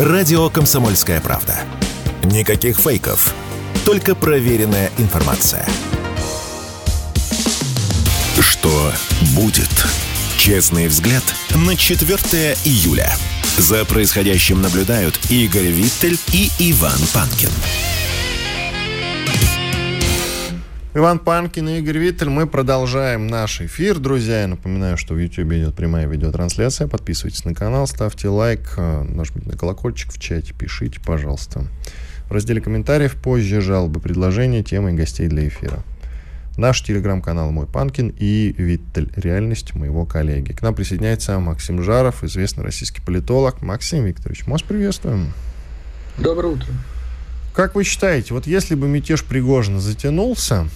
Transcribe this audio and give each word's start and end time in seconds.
Радио 0.00 0.48
«Комсомольская 0.48 1.20
правда». 1.20 1.58
Никаких 2.24 2.78
фейков, 2.78 3.34
только 3.84 4.14
проверенная 4.14 4.90
информация. 4.96 5.66
Что 8.40 8.94
будет? 9.34 9.68
Честный 10.38 10.88
взгляд 10.88 11.22
на 11.54 11.76
4 11.76 12.56
июля. 12.64 13.14
За 13.58 13.84
происходящим 13.84 14.62
наблюдают 14.62 15.20
Игорь 15.28 15.66
Виттель 15.66 16.18
и 16.32 16.50
Иван 16.58 16.98
Панкин. 17.12 17.50
Иван 20.92 21.20
Панкин 21.20 21.68
и 21.68 21.78
Игорь 21.78 21.98
Виттель. 21.98 22.30
Мы 22.30 22.48
продолжаем 22.48 23.28
наш 23.28 23.60
эфир, 23.60 24.00
друзья. 24.00 24.40
Я 24.40 24.48
напоминаю, 24.48 24.96
что 24.96 25.14
в 25.14 25.18
YouTube 25.18 25.52
идет 25.52 25.76
прямая 25.76 26.08
видеотрансляция. 26.08 26.88
Подписывайтесь 26.88 27.44
на 27.44 27.54
канал, 27.54 27.86
ставьте 27.86 28.26
лайк, 28.26 28.74
э, 28.76 29.02
нажмите 29.04 29.48
на 29.48 29.56
колокольчик 29.56 30.12
в 30.12 30.18
чате, 30.18 30.52
пишите, 30.52 30.98
пожалуйста. 30.98 31.68
В 32.28 32.32
разделе 32.32 32.60
комментариев 32.60 33.14
позже 33.14 33.60
жалобы, 33.60 34.00
предложения, 34.00 34.64
темы 34.64 34.90
и 34.90 34.94
гостей 34.96 35.28
для 35.28 35.46
эфира. 35.46 35.84
Наш 36.56 36.82
телеграм-канал 36.82 37.52
«Мой 37.52 37.68
Панкин» 37.68 38.12
и 38.18 38.52
«Виттель. 38.58 39.12
Реальность 39.14 39.76
моего 39.76 40.06
коллеги». 40.06 40.50
К 40.50 40.60
нам 40.62 40.74
присоединяется 40.74 41.38
Максим 41.38 41.84
Жаров, 41.84 42.24
известный 42.24 42.64
российский 42.64 43.00
политолог. 43.00 43.62
Максим 43.62 44.06
Викторович, 44.06 44.44
мы 44.46 44.54
вас 44.54 44.62
приветствуем. 44.62 45.32
Доброе 46.18 46.54
утро. 46.54 46.66
Как 47.60 47.74
вы 47.74 47.84
считаете, 47.84 48.32
вот 48.32 48.46
если 48.46 48.74
бы 48.74 48.88
мятеж 48.88 49.22
Пригожина 49.22 49.80
затянулся, 49.80 50.66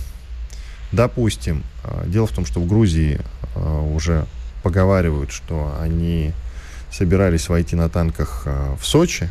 допустим, 0.92 1.64
а, 1.82 2.04
дело 2.06 2.26
в 2.26 2.32
том, 2.32 2.44
что 2.44 2.60
в 2.60 2.66
Грузии 2.66 3.20
а, 3.54 3.80
уже 3.80 4.26
поговаривают, 4.62 5.32
что 5.32 5.74
они 5.80 6.32
собирались 6.92 7.48
войти 7.48 7.74
на 7.74 7.88
танках 7.88 8.42
а, 8.44 8.76
в 8.76 8.86
Сочи. 8.86 9.30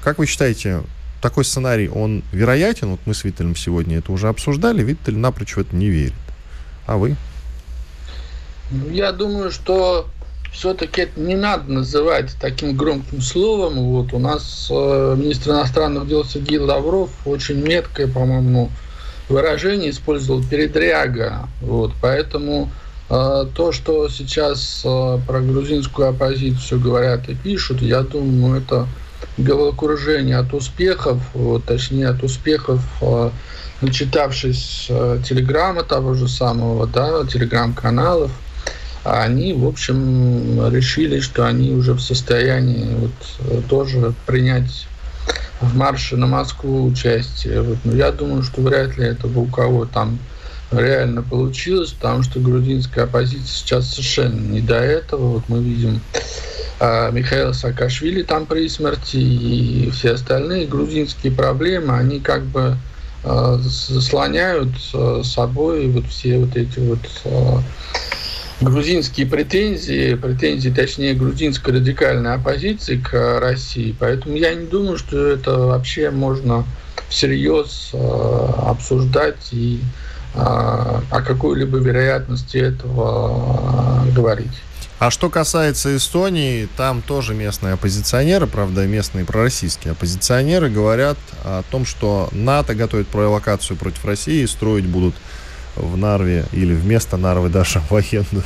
Как 0.00 0.16
вы 0.16 0.24
считаете, 0.24 0.80
такой 1.20 1.44
сценарий, 1.44 1.90
он 1.90 2.24
вероятен? 2.32 2.92
Вот 2.92 3.00
мы 3.04 3.12
с 3.12 3.24
Виттелем 3.24 3.54
сегодня 3.54 3.98
это 3.98 4.10
уже 4.10 4.28
обсуждали. 4.28 4.82
Виттель 4.82 5.18
напрочь 5.18 5.56
в 5.56 5.58
это 5.58 5.76
не 5.76 5.90
верит. 5.90 6.14
А 6.86 6.96
вы? 6.96 7.14
Ну, 8.70 8.88
я 8.88 9.12
думаю, 9.12 9.50
что 9.50 10.08
все-таки 10.52 11.02
это 11.02 11.18
не 11.18 11.34
надо 11.34 11.72
называть 11.72 12.36
таким 12.40 12.76
громким 12.76 13.20
словом. 13.22 13.78
Вот 13.78 14.12
у 14.12 14.18
нас 14.18 14.68
э, 14.70 15.16
министр 15.18 15.52
иностранных 15.52 16.06
дел 16.06 16.24
Сергей 16.24 16.58
Лавров 16.58 17.10
очень 17.24 17.56
меткое, 17.56 18.06
по-моему, 18.06 18.70
выражение 19.28 19.90
использовал 19.90 20.42
передряга. 20.44 21.48
Вот, 21.62 21.92
поэтому 22.00 22.70
э, 23.08 23.46
то, 23.54 23.72
что 23.72 24.08
сейчас 24.08 24.82
э, 24.84 25.18
про 25.26 25.40
грузинскую 25.40 26.08
оппозицию 26.08 26.80
говорят 26.80 27.28
и 27.28 27.34
пишут, 27.34 27.80
я 27.80 28.02
думаю, 28.02 28.60
это 28.60 28.86
головокружение 29.38 30.36
от 30.36 30.52
успехов, 30.52 31.18
вот, 31.32 31.64
точнее 31.64 32.08
от 32.08 32.22
успехов, 32.22 32.82
э, 33.00 33.30
начитавшись 33.80 34.86
э, 34.90 35.18
телеграмма 35.26 35.82
того 35.82 36.12
же 36.12 36.28
самого, 36.28 36.86
да, 36.86 37.24
телеграм-каналов, 37.26 38.30
они, 39.04 39.52
в 39.52 39.66
общем, 39.66 40.68
решили, 40.72 41.20
что 41.20 41.46
они 41.46 41.72
уже 41.72 41.94
в 41.94 42.00
состоянии 42.00 42.94
вот, 42.94 43.12
э, 43.40 43.62
тоже 43.68 44.14
принять 44.26 44.86
в 45.60 45.76
марше 45.76 46.16
на 46.16 46.26
Москву 46.26 46.84
участие. 46.84 47.62
Вот. 47.62 47.78
Но 47.84 47.94
я 47.94 48.12
думаю, 48.12 48.42
что 48.42 48.60
вряд 48.60 48.96
ли 48.96 49.06
это 49.06 49.26
у 49.26 49.46
кого 49.46 49.86
там 49.86 50.18
реально 50.70 51.22
получилось, 51.22 51.92
потому 51.92 52.22
что 52.22 52.40
грузинская 52.40 53.04
оппозиция 53.04 53.46
сейчас 53.46 53.90
совершенно 53.90 54.40
не 54.40 54.60
до 54.60 54.76
этого. 54.76 55.34
Вот 55.34 55.44
мы 55.48 55.62
видим 55.62 56.00
а, 56.80 57.10
Михаила 57.10 57.52
Саакашвили 57.52 58.22
там 58.22 58.46
при 58.46 58.68
смерти 58.68 59.16
и 59.16 59.90
все 59.90 60.12
остальные 60.12 60.66
грузинские 60.66 61.32
проблемы, 61.32 61.96
они 61.96 62.20
как 62.20 62.44
бы 62.44 62.76
а, 63.24 63.58
заслоняют 63.58 64.70
а, 64.94 65.22
собой 65.22 65.88
вот 65.88 66.06
все 66.06 66.38
вот 66.38 66.56
эти 66.56 66.78
вот 66.80 66.98
а, 67.24 67.62
грузинские 68.62 69.26
претензии, 69.26 70.14
претензии, 70.14 70.70
точнее, 70.70 71.14
грузинской 71.14 71.74
радикальной 71.74 72.34
оппозиции 72.34 72.96
к 72.96 73.40
России. 73.40 73.94
Поэтому 73.98 74.36
я 74.36 74.54
не 74.54 74.66
думаю, 74.66 74.98
что 74.98 75.18
это 75.26 75.58
вообще 75.58 76.10
можно 76.10 76.64
всерьез 77.08 77.90
э, 77.92 77.98
обсуждать 78.66 79.52
и 79.52 79.80
э, 80.34 80.38
о 80.38 81.22
какой-либо 81.22 81.78
вероятности 81.78 82.56
этого 82.56 84.06
э, 84.06 84.12
говорить. 84.12 84.52
А 84.98 85.10
что 85.10 85.30
касается 85.30 85.96
Эстонии, 85.96 86.68
там 86.76 87.02
тоже 87.02 87.34
местные 87.34 87.74
оппозиционеры, 87.74 88.46
правда, 88.46 88.86
местные 88.86 89.24
пророссийские 89.24 89.92
оппозиционеры 89.92 90.70
говорят 90.70 91.18
о 91.44 91.64
том, 91.72 91.84
что 91.84 92.28
НАТО 92.30 92.76
готовит 92.76 93.08
провокацию 93.08 93.76
против 93.76 94.04
России 94.04 94.42
и 94.42 94.46
строить 94.46 94.86
будут 94.86 95.16
в 95.76 95.96
Нарве 95.96 96.44
или 96.52 96.74
вместо 96.74 97.16
Нарвы 97.16 97.48
даже 97.50 97.80
военную 97.90 98.44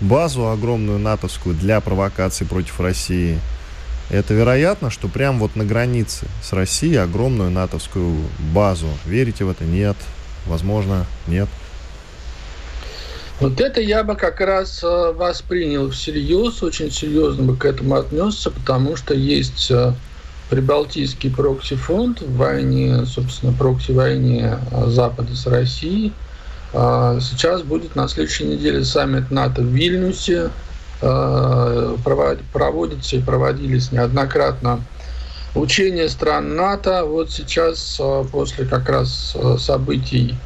базу 0.00 0.48
огромную 0.48 0.98
натовскую 0.98 1.54
для 1.54 1.80
провокации 1.80 2.44
против 2.44 2.80
России. 2.80 3.38
Это 4.10 4.34
вероятно, 4.34 4.90
что 4.90 5.08
прямо 5.08 5.38
вот 5.38 5.56
на 5.56 5.64
границе 5.64 6.26
с 6.42 6.52
Россией 6.52 6.96
огромную 6.96 7.50
натовскую 7.50 8.16
базу. 8.52 8.88
Верите 9.06 9.44
в 9.44 9.50
это? 9.50 9.64
Нет. 9.64 9.96
Возможно, 10.46 11.06
нет. 11.28 11.48
Вот 13.40 13.60
это 13.60 13.80
я 13.80 14.04
бы 14.04 14.16
как 14.16 14.40
раз 14.40 14.82
э, 14.84 15.12
воспринял 15.12 15.90
всерьез, 15.90 16.62
очень 16.62 16.90
серьезно 16.90 17.44
бы 17.44 17.56
к 17.56 17.64
этому 17.64 17.96
отнесся, 17.96 18.50
потому 18.50 18.96
что 18.96 19.14
есть 19.14 19.70
э, 19.70 19.94
Прибалтийский 20.50 21.30
прокси-фонд 21.30 22.20
в 22.20 22.36
войне, 22.36 23.06
собственно, 23.06 23.52
прокси-войне 23.52 24.58
э, 24.70 24.86
Запада 24.88 25.34
с 25.34 25.46
Россией– 25.46 26.12
сейчас 26.72 27.62
будет 27.62 27.96
на 27.96 28.08
следующей 28.08 28.44
неделе 28.44 28.84
саммит 28.84 29.30
НАТО 29.30 29.62
в 29.62 29.66
Вильнюсе. 29.66 30.50
А, 31.02 31.96
проводятся 32.52 33.16
и 33.16 33.20
проводились 33.20 33.90
неоднократно 33.90 34.80
учения 35.56 36.08
стран 36.08 36.54
НАТО. 36.54 37.04
Вот 37.04 37.32
сейчас, 37.32 37.98
а, 38.00 38.22
после 38.24 38.66
как 38.66 38.88
раз 38.88 39.36
событий 39.58 40.36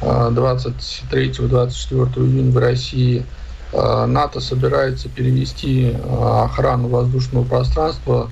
23-24 0.00 2.24
июня 2.24 2.52
в 2.52 2.58
России, 2.58 3.26
НАТО 3.72 4.40
собирается 4.40 5.10
перевести 5.10 5.94
охрану 6.08 6.88
воздушного 6.88 7.44
пространства 7.44 8.30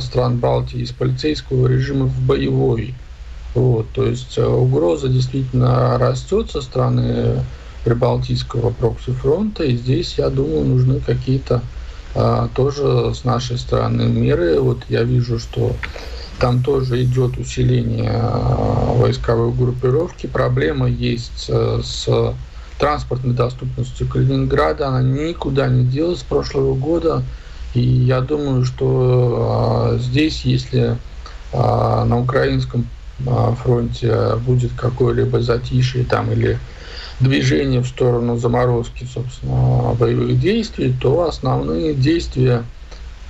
стран 0.00 0.38
Балтии 0.38 0.82
из 0.82 0.92
полицейского 0.92 1.66
режима 1.66 2.06
в 2.06 2.18
боевой. 2.20 2.94
Вот, 3.58 3.86
то 3.92 4.04
есть 4.04 4.38
э, 4.38 4.46
угроза 4.46 5.08
действительно 5.08 5.98
растет 5.98 6.50
со 6.50 6.62
стороны 6.62 7.44
Прибалтийского 7.84 8.70
прокси-фронта, 8.70 9.64
и 9.64 9.76
здесь, 9.76 10.14
я 10.18 10.30
думаю, 10.30 10.64
нужны 10.64 11.00
какие-то 11.00 11.62
а, 12.14 12.48
тоже 12.54 13.14
с 13.14 13.24
нашей 13.24 13.58
стороны 13.58 14.04
меры. 14.04 14.60
Вот 14.60 14.78
я 14.88 15.04
вижу, 15.04 15.38
что 15.38 15.72
там 16.38 16.62
тоже 16.62 17.02
идет 17.04 17.38
усиление 17.38 18.12
а, 18.14 18.94
войсковой 18.94 19.52
группировки. 19.52 20.26
Проблема 20.26 20.88
есть 20.88 21.46
а, 21.48 21.80
с 21.82 22.08
транспортной 22.78 23.34
доступностью 23.34 24.08
Калининграда. 24.08 24.88
Она 24.88 25.02
никуда 25.02 25.68
не 25.68 25.84
делась 25.84 26.20
с 26.20 26.24
прошлого 26.24 26.74
года. 26.74 27.22
И 27.74 27.80
я 27.80 28.20
думаю, 28.20 28.64
что 28.64 29.92
а, 29.94 29.98
здесь, 29.98 30.44
если 30.44 30.96
а, 31.52 32.04
на 32.04 32.18
украинском 32.18 32.86
фронте 33.62 34.36
будет 34.46 34.72
какое-либо 34.72 35.40
затишье 35.40 36.04
там 36.04 36.32
или 36.32 36.58
движение 37.20 37.80
в 37.80 37.88
сторону 37.88 38.38
заморозки, 38.38 39.06
собственно, 39.12 39.94
боевых 39.94 40.40
действий, 40.40 40.94
то 41.00 41.26
основные 41.26 41.94
действия 41.94 42.62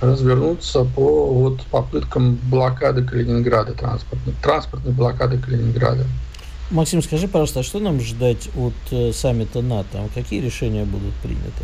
развернутся 0.01 0.85
по 0.85 1.25
вот, 1.33 1.61
попыткам 1.63 2.35
блокады 2.35 3.03
Калининграда, 3.03 3.73
транспортной, 3.73 4.35
транспортной 4.41 4.93
блокады 4.93 5.37
Калининграда. 5.37 6.05
Максим, 6.71 7.01
скажи, 7.01 7.27
пожалуйста, 7.27 7.61
а 7.61 7.63
что 7.63 7.79
нам 7.79 7.99
ждать 7.99 8.49
от 8.55 8.73
э, 8.91 9.11
саммита 9.11 9.61
НАТО? 9.61 10.07
Какие 10.13 10.39
решения 10.39 10.85
будут 10.85 11.13
приняты? 11.15 11.63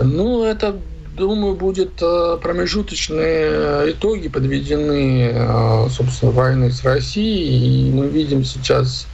Ну, 0.00 0.44
это 0.44 0.76
думаю, 1.20 1.54
будут 1.54 2.02
э, 2.02 2.38
промежуточные 2.42 3.50
э, 3.50 3.90
итоги 3.92 4.28
подведены, 4.28 5.30
э, 5.32 5.88
собственно, 5.90 6.32
войны 6.32 6.72
с 6.72 6.82
Россией. 6.82 7.88
И 7.88 7.92
мы 7.92 8.08
видим 8.08 8.44
сейчас 8.44 9.06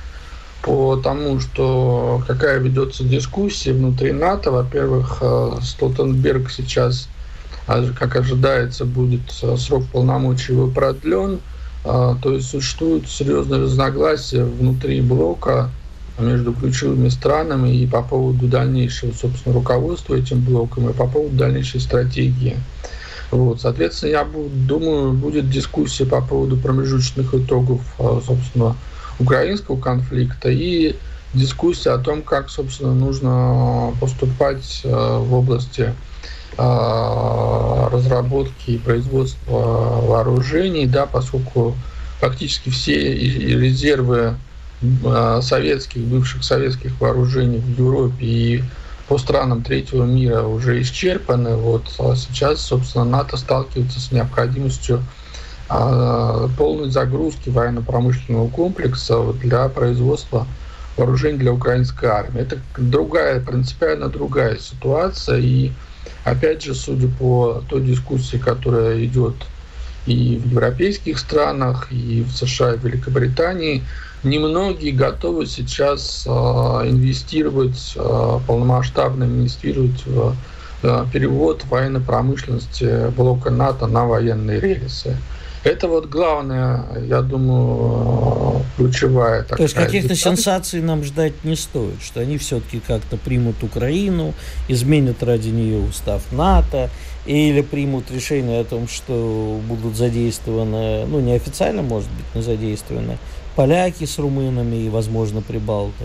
по 0.62 0.96
тому, 0.96 1.40
что 1.40 2.22
какая 2.26 2.58
ведется 2.58 3.04
дискуссия 3.04 3.72
внутри 3.72 4.12
НАТО. 4.12 4.52
Во-первых, 4.52 5.22
Столтенберг 5.62 6.50
сейчас, 6.50 7.08
как 7.66 8.16
ожидается, 8.16 8.84
будет 8.84 9.30
срок 9.30 9.84
полномочий 9.92 10.54
его 10.54 10.66
продлен. 10.66 11.40
То 11.84 12.32
есть 12.32 12.50
существуют 12.50 13.08
серьезные 13.08 13.60
разногласия 13.62 14.42
внутри 14.42 15.00
блока 15.02 15.70
между 16.18 16.52
ключевыми 16.52 17.08
странами 17.08 17.76
и 17.76 17.86
по 17.86 18.02
поводу 18.02 18.46
дальнейшего, 18.46 19.12
собственно, 19.12 19.54
руководства 19.54 20.14
этим 20.14 20.40
блоком, 20.40 20.88
и 20.88 20.92
по 20.92 21.06
поводу 21.06 21.36
дальнейшей 21.36 21.80
стратегии. 21.80 22.56
Вот, 23.30 23.60
соответственно, 23.60 24.10
я 24.10 24.26
думаю, 24.66 25.12
будет 25.12 25.50
дискуссия 25.50 26.06
по 26.06 26.20
поводу 26.22 26.56
промежуточных 26.56 27.34
итогов, 27.34 27.80
а, 27.98 28.20
собственно, 28.24 28.76
украинского 29.18 29.78
конфликта 29.78 30.48
и 30.48 30.94
дискуссия 31.34 31.90
о 31.90 31.98
том, 31.98 32.22
как, 32.22 32.50
собственно, 32.50 32.94
нужно 32.94 33.94
поступать 34.00 34.82
а, 34.84 35.18
в 35.18 35.34
области 35.34 35.92
а, 36.56 37.90
разработки 37.90 38.70
и 38.72 38.78
производства 38.78 39.50
вооружений, 39.50 40.86
да, 40.86 41.06
поскольку 41.06 41.74
фактически 42.20 42.70
все 42.70 42.96
резервы 42.96 44.36
советских, 45.42 46.02
бывших 46.02 46.44
советских 46.44 47.00
вооружений 47.00 47.58
в 47.58 47.78
Европе 47.78 48.16
и 48.20 48.64
по 49.08 49.18
странам 49.18 49.62
третьего 49.62 50.04
мира 50.04 50.42
уже 50.42 50.80
исчерпаны. 50.82 51.56
Вот 51.56 51.84
а 51.98 52.16
сейчас, 52.16 52.60
собственно, 52.60 53.04
НАТО 53.04 53.36
сталкивается 53.36 54.00
с 54.00 54.10
необходимостью 54.10 55.02
а, 55.68 56.48
полной 56.56 56.90
загрузки 56.90 57.48
военно-промышленного 57.48 58.48
комплекса 58.48 59.32
для 59.34 59.68
производства 59.68 60.46
вооружений 60.96 61.38
для 61.38 61.52
украинской 61.52 62.06
армии. 62.06 62.40
Это 62.40 62.58
другая, 62.76 63.40
принципиально 63.40 64.08
другая 64.08 64.58
ситуация. 64.58 65.38
И 65.38 65.72
опять 66.24 66.62
же, 66.62 66.74
судя 66.74 67.08
по 67.08 67.62
той 67.68 67.82
дискуссии, 67.82 68.38
которая 68.38 69.04
идет 69.04 69.34
и 70.06 70.40
в 70.42 70.50
европейских 70.50 71.18
странах, 71.18 71.88
и 71.90 72.22
в 72.22 72.30
США, 72.30 72.74
и 72.74 72.78
в 72.78 72.84
Великобритании, 72.84 73.82
немногие 74.26 74.92
готовы 74.92 75.46
сейчас 75.46 76.24
э, 76.26 76.30
инвестировать, 76.30 77.92
э, 77.96 78.38
полномасштабно 78.46 79.24
инвестировать 79.24 80.04
в 80.04 80.34
э, 80.82 81.06
перевод 81.12 81.64
военной 81.66 82.00
промышленности 82.00 83.10
блока 83.10 83.50
НАТО 83.50 83.86
на 83.86 84.04
военные 84.04 84.60
рельсы. 84.60 85.16
Это 85.64 85.88
вот 85.88 86.06
главное, 86.06 86.84
я 87.08 87.22
думаю, 87.22 88.62
ключевая 88.76 89.42
такая. 89.42 89.56
То 89.56 89.62
есть 89.64 89.74
каких-то 89.74 90.14
сенсаций 90.14 90.80
нам 90.80 91.02
ждать 91.02 91.32
не 91.42 91.56
стоит, 91.56 92.00
что 92.00 92.20
они 92.20 92.38
все-таки 92.38 92.78
как-то 92.78 93.16
примут 93.16 93.64
Украину, 93.64 94.32
изменят 94.68 95.24
ради 95.24 95.48
нее 95.48 95.80
устав 95.80 96.22
НАТО, 96.30 96.88
или 97.26 97.62
примут 97.62 98.12
решение 98.12 98.60
о 98.60 98.64
том, 98.64 98.86
что 98.86 99.60
будут 99.66 99.96
задействованы, 99.96 101.04
ну, 101.06 101.18
неофициально, 101.18 101.82
может 101.82 102.10
быть, 102.10 102.26
но 102.34 102.42
задействованы 102.42 103.18
поляки 103.56 104.04
с 104.04 104.18
румынами 104.18 104.76
и, 104.76 104.88
возможно, 104.88 105.42
прибалты? 105.42 106.04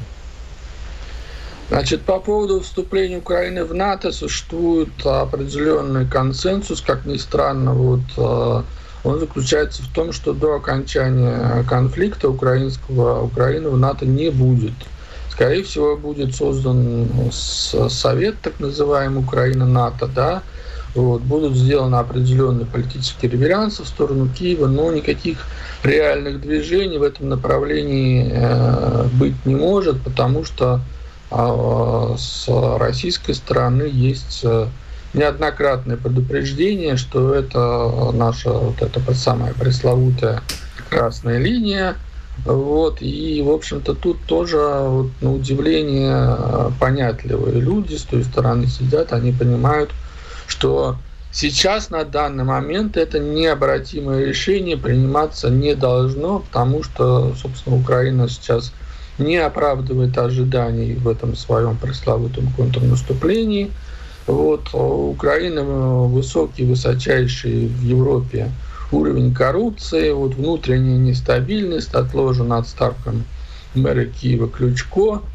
Значит, 1.69 2.01
по 2.01 2.19
поводу 2.19 2.62
вступления 2.62 3.19
Украины 3.19 3.63
в 3.63 3.74
НАТО 3.74 4.12
существует 4.12 4.89
определенный 5.06 6.06
консенсус, 6.06 6.81
как 6.81 7.06
ни 7.06 7.18
странно, 7.18 7.74
вот 7.74 8.01
э, 8.18 8.63
он 9.03 9.19
заключается 9.19 9.81
в 9.83 9.88
том, 9.94 10.12
что 10.12 10.33
до 10.33 10.56
окончания 10.56 11.63
конфликта 11.69 12.30
украинского 12.30 13.24
Украины 13.24 13.69
в 13.69 13.77
НАТО 13.77 14.06
не 14.06 14.30
будет. 14.31 14.74
Скорее 15.30 15.63
всего, 15.63 15.95
будет 15.95 16.36
создан 16.36 17.07
совет, 17.31 18.36
так 18.42 18.59
называемый 18.59 19.24
Украина-НАТО, 19.24 20.07
да, 20.07 20.44
вот, 20.93 21.21
будут 21.21 21.55
сделаны 21.55 21.95
определенные 21.95 22.65
политические 22.65 23.31
реверансы 23.31 23.83
в 23.83 23.88
сторону 23.88 24.27
Киева, 24.27 24.67
но 24.67 24.91
никаких 24.91 25.45
реальных 25.83 26.41
движений 26.41 26.97
в 26.97 27.03
этом 27.03 27.29
направлении 27.29 28.29
э, 28.31 29.07
быть 29.13 29.45
не 29.45 29.55
может, 29.55 30.01
потому 30.01 30.43
что 30.43 30.81
э, 31.31 32.15
с 32.17 32.47
российской 32.77 33.33
стороны 33.33 33.83
есть 33.83 34.41
э, 34.43 34.67
неоднократное 35.13 35.97
предупреждение, 35.97 36.97
что 36.97 37.33
это 37.33 38.11
наша 38.13 38.51
вот 38.51 38.81
эта 38.81 39.13
самая 39.13 39.53
пресловутая 39.53 40.41
красная 40.89 41.38
линия. 41.39 41.95
Вот, 42.45 43.01
и, 43.01 43.41
в 43.45 43.51
общем-то, 43.51 43.93
тут 43.93 44.17
тоже, 44.25 44.57
вот, 44.57 45.11
на 45.21 45.33
удивление, 45.33 46.38
понятливые 46.79 47.59
люди 47.59 47.95
с 47.95 48.03
той 48.03 48.23
стороны 48.23 48.67
сидят, 48.67 49.13
они 49.13 49.31
понимают, 49.31 49.91
что 50.61 50.95
сейчас 51.31 51.89
на 51.89 52.03
данный 52.03 52.43
момент 52.43 52.95
это 52.95 53.17
необратимое 53.17 54.25
решение 54.25 54.77
приниматься 54.77 55.49
не 55.49 55.73
должно, 55.73 56.39
потому 56.39 56.83
что, 56.83 57.33
собственно, 57.35 57.77
Украина 57.77 58.29
сейчас 58.29 58.71
не 59.17 59.37
оправдывает 59.37 60.15
ожиданий 60.19 60.93
в 60.93 61.07
этом 61.07 61.35
своем 61.35 61.77
пресловутом 61.77 62.53
контрнаступлении. 62.53 63.71
Вот, 64.27 64.69
Украина 64.73 65.63
высокий, 65.63 66.63
высочайший 66.63 67.65
в 67.65 67.83
Европе 67.83 68.51
уровень 68.91 69.33
коррупции, 69.33 70.11
вот 70.11 70.35
внутренняя 70.35 70.97
нестабильность, 70.97 71.95
отложена 71.95 72.59
отставка 72.59 73.13
мэра 73.73 74.05
Киева 74.05 74.47
Ключко– 74.47 75.23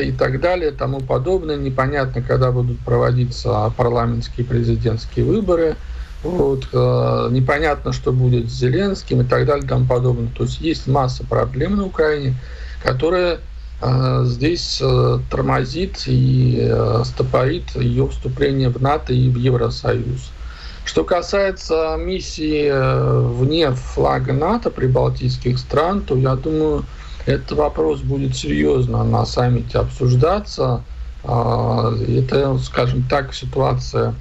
и 0.00 0.12
так 0.12 0.40
далее, 0.40 0.70
тому 0.70 1.00
подобное. 1.00 1.56
Непонятно, 1.56 2.22
когда 2.22 2.50
будут 2.50 2.78
проводиться 2.80 3.72
парламентские 3.76 4.46
президентские 4.46 5.24
выборы. 5.24 5.76
Вот, 6.22 6.68
э, 6.72 7.28
непонятно, 7.30 7.92
что 7.92 8.10
будет 8.10 8.50
с 8.50 8.54
Зеленским 8.54 9.20
и 9.20 9.24
так 9.24 9.44
далее, 9.44 9.68
тому 9.68 9.86
подобное. 9.86 10.30
То 10.34 10.44
есть 10.44 10.58
есть 10.60 10.86
масса 10.86 11.22
проблем 11.22 11.76
на 11.76 11.84
Украине, 11.84 12.34
которые 12.82 13.40
э, 13.82 14.22
здесь 14.24 14.80
э, 14.82 15.18
тормозит 15.30 16.04
и 16.06 16.58
э, 16.62 17.02
стопорит 17.04 17.76
ее 17.76 18.08
вступление 18.08 18.70
в 18.70 18.80
НАТО 18.80 19.12
и 19.12 19.28
в 19.28 19.36
Евросоюз. 19.36 20.30
Что 20.86 21.04
касается 21.04 21.96
миссии 21.98 22.68
э, 22.70 23.20
вне 23.20 23.70
флага 23.72 24.32
НАТО 24.32 24.70
при 24.70 24.86
Балтийских 24.86 25.58
стран, 25.58 26.00
то 26.00 26.16
я 26.16 26.36
думаю, 26.36 26.84
этот 27.26 27.52
вопрос 27.52 28.00
будет 28.00 28.36
серьезно 28.36 29.02
на 29.04 29.24
саммите 29.24 29.78
обсуждаться. 29.78 30.82
А, 31.24 31.92
это, 32.06 32.58
скажем 32.58 33.02
так, 33.08 33.34
ситуация 33.34 34.14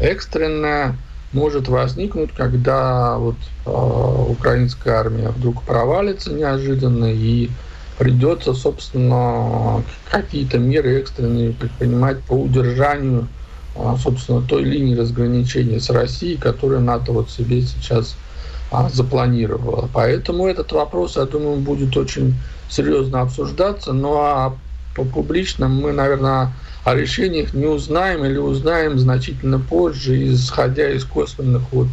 экстренная 0.00 0.96
может 1.32 1.68
возникнуть, 1.68 2.32
когда 2.32 3.18
вот 3.18 3.36
а, 3.64 4.24
украинская 4.28 4.94
армия 4.94 5.28
вдруг 5.30 5.62
провалится 5.62 6.32
неожиданно 6.32 7.12
и 7.12 7.50
придется, 7.98 8.54
собственно, 8.54 9.82
какие-то 10.10 10.58
меры 10.58 11.00
экстренные 11.00 11.52
предпринимать 11.52 12.22
по 12.22 12.34
удержанию, 12.34 13.26
а, 13.74 13.96
собственно, 13.96 14.40
той 14.40 14.62
линии 14.62 14.94
разграничения 14.94 15.80
с 15.80 15.90
Россией, 15.90 16.36
которую 16.36 16.80
НАТО 16.82 17.12
вот 17.12 17.30
себе 17.30 17.62
сейчас 17.62 18.16
запланировала. 18.92 19.88
Поэтому 19.92 20.46
этот 20.46 20.72
вопрос, 20.72 21.16
я 21.16 21.24
думаю, 21.24 21.58
будет 21.58 21.96
очень 21.96 22.34
серьезно 22.68 23.20
обсуждаться. 23.20 23.92
Ну 23.92 24.14
а 24.16 24.56
по 24.94 25.04
публичным 25.04 25.74
мы, 25.76 25.92
наверное, 25.92 26.52
о 26.84 26.94
решениях 26.94 27.52
не 27.52 27.66
узнаем 27.66 28.24
или 28.24 28.38
узнаем 28.38 28.98
значительно 28.98 29.58
позже, 29.58 30.32
исходя 30.32 30.90
из 30.90 31.04
косвенных 31.04 31.62
вот 31.72 31.88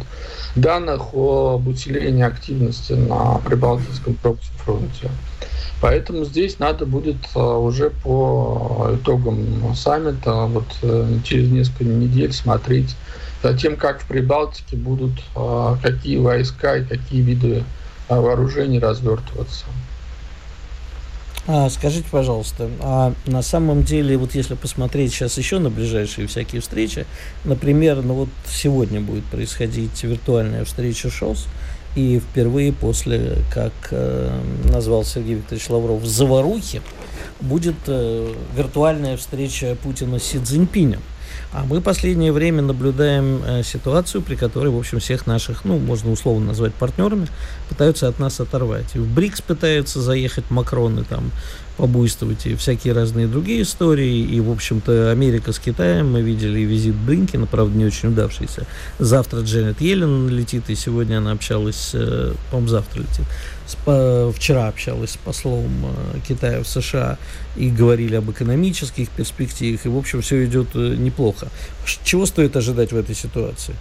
данных 0.56 1.12
об 1.12 1.66
усилении 1.66 2.22
активности 2.22 2.92
на 2.92 3.38
Прибалтийском 3.44 4.14
прокси-фронте. 4.14 5.10
Поэтому 5.80 6.24
здесь 6.24 6.58
надо 6.58 6.86
будет 6.86 7.16
а, 7.34 7.58
уже 7.58 7.90
по 7.90 8.92
итогам 8.94 9.74
саммита 9.74 10.32
вот 10.46 10.64
э, 10.82 11.18
через 11.24 11.50
несколько 11.50 11.84
недель 11.84 12.32
смотреть 12.32 12.96
Затем, 13.44 13.76
как 13.76 14.00
в 14.00 14.06
Прибалтике 14.06 14.74
будут, 14.74 15.12
а, 15.36 15.76
какие 15.82 16.16
войска 16.16 16.78
и 16.78 16.82
какие 16.82 17.20
виды 17.20 17.62
а, 18.08 18.18
вооружений 18.18 18.78
развертываться. 18.78 19.66
А, 21.46 21.68
скажите, 21.68 22.06
пожалуйста, 22.10 22.70
а 22.80 23.12
на 23.26 23.42
самом 23.42 23.82
деле, 23.82 24.16
вот 24.16 24.34
если 24.34 24.54
посмотреть 24.54 25.12
сейчас 25.12 25.36
еще 25.36 25.58
на 25.58 25.68
ближайшие 25.68 26.26
всякие 26.26 26.62
встречи, 26.62 27.04
например, 27.44 28.00
ну 28.00 28.14
вот 28.14 28.28
сегодня 28.48 29.02
будет 29.02 29.24
происходить 29.24 30.02
виртуальная 30.02 30.64
встреча 30.64 31.10
ШОС, 31.10 31.46
и 31.96 32.20
впервые 32.20 32.72
после, 32.72 33.36
как 33.52 33.74
э, 33.90 34.40
назвал 34.72 35.04
Сергей 35.04 35.34
Викторович 35.34 35.68
Лавров, 35.68 36.02
заварухи, 36.06 36.80
будет 37.42 37.76
э, 37.88 38.34
виртуальная 38.56 39.18
встреча 39.18 39.76
Путина 39.82 40.18
с 40.18 40.22
Си 40.22 40.38
Цзиньпинем. 40.38 41.02
А 41.54 41.64
мы 41.64 41.80
последнее 41.80 42.32
время 42.32 42.62
наблюдаем 42.62 43.40
э, 43.46 43.62
ситуацию, 43.62 44.22
при 44.22 44.34
которой, 44.34 44.70
в 44.70 44.76
общем, 44.76 44.98
всех 44.98 45.24
наших, 45.28 45.64
ну, 45.64 45.78
можно 45.78 46.10
условно 46.10 46.46
назвать 46.46 46.74
партнерами, 46.74 47.28
пытаются 47.68 48.08
от 48.08 48.18
нас 48.18 48.40
оторвать. 48.40 48.96
И 48.96 48.98
в 48.98 49.06
БРИКС 49.06 49.40
пытаются 49.42 50.02
заехать 50.02 50.50
Макроны, 50.50 51.04
там, 51.04 51.30
побуйствовать, 51.76 52.46
и 52.46 52.56
всякие 52.56 52.92
разные 52.92 53.28
другие 53.28 53.62
истории. 53.62 54.18
И, 54.18 54.40
в 54.40 54.50
общем-то, 54.50 55.12
Америка 55.12 55.52
с 55.52 55.60
Китаем, 55.60 56.10
мы 56.10 56.22
видели 56.22 56.58
визит 56.60 56.96
Блинкина, 56.96 57.46
правда, 57.46 57.78
не 57.78 57.84
очень 57.84 58.08
удавшийся. 58.08 58.66
Завтра 58.98 59.42
Дженнет 59.42 59.80
Йеллен 59.80 60.28
летит, 60.28 60.64
и 60.70 60.74
сегодня 60.74 61.18
она 61.18 61.30
общалась, 61.30 61.90
э, 61.94 62.32
по-моему, 62.50 62.68
завтра 62.68 62.98
летит 62.98 63.26
с, 63.66 64.32
вчера 64.36 64.68
общалась 64.68 65.12
с 65.12 65.16
послом 65.16 65.86
э, 66.14 66.18
Китая 66.26 66.62
в 66.62 66.68
США 66.68 67.18
и 67.56 67.70
говорили 67.70 68.16
об 68.16 68.30
экономических 68.30 69.08
перспективах, 69.10 69.86
и, 69.86 69.88
в 69.88 69.96
общем, 69.96 70.20
все 70.20 70.44
идет 70.44 70.68
э, 70.74 70.96
неплохо. 70.96 71.48
Чего 72.04 72.26
стоит 72.26 72.56
ожидать 72.56 72.92
в 72.92 72.96
этой 72.96 73.14
ситуации? 73.14 73.74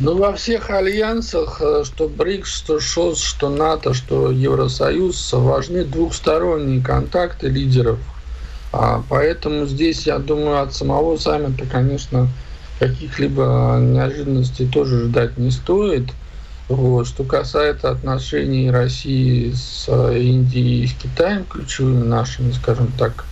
Ну, 0.00 0.16
во 0.16 0.32
всех 0.32 0.70
альянсах, 0.70 1.60
э, 1.60 1.82
что 1.84 2.08
БРИКС, 2.08 2.54
что 2.54 2.78
ШОС, 2.80 3.20
что 3.20 3.48
НАТО, 3.48 3.94
что 3.94 4.30
Евросоюз, 4.30 5.32
важны 5.32 5.84
двухсторонние 5.84 6.80
контакты 6.80 7.48
лидеров. 7.48 7.98
А 8.72 9.02
поэтому 9.08 9.66
здесь, 9.66 10.06
я 10.06 10.18
думаю, 10.18 10.62
от 10.62 10.74
самого 10.74 11.16
саммита, 11.16 11.64
конечно, 11.66 12.28
каких-либо 12.78 13.78
неожиданностей 13.80 14.68
тоже 14.68 15.06
ждать 15.06 15.36
не 15.36 15.50
стоит. 15.50 16.04
Вот. 16.68 17.06
Что 17.06 17.24
касается 17.24 17.90
отношений 17.90 18.70
России 18.70 19.52
с 19.52 19.86
э, 19.88 20.18
Индией 20.18 20.84
и 20.84 20.86
с 20.86 20.92
Китаем, 20.92 21.44
ключевыми 21.44 22.04
нашими, 22.04 22.52
скажем 22.52 22.92
так, 22.98 23.24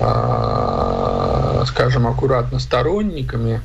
а, 0.00 1.64
скажем 1.66 2.06
аккуратно, 2.06 2.58
сторонниками, 2.58 3.62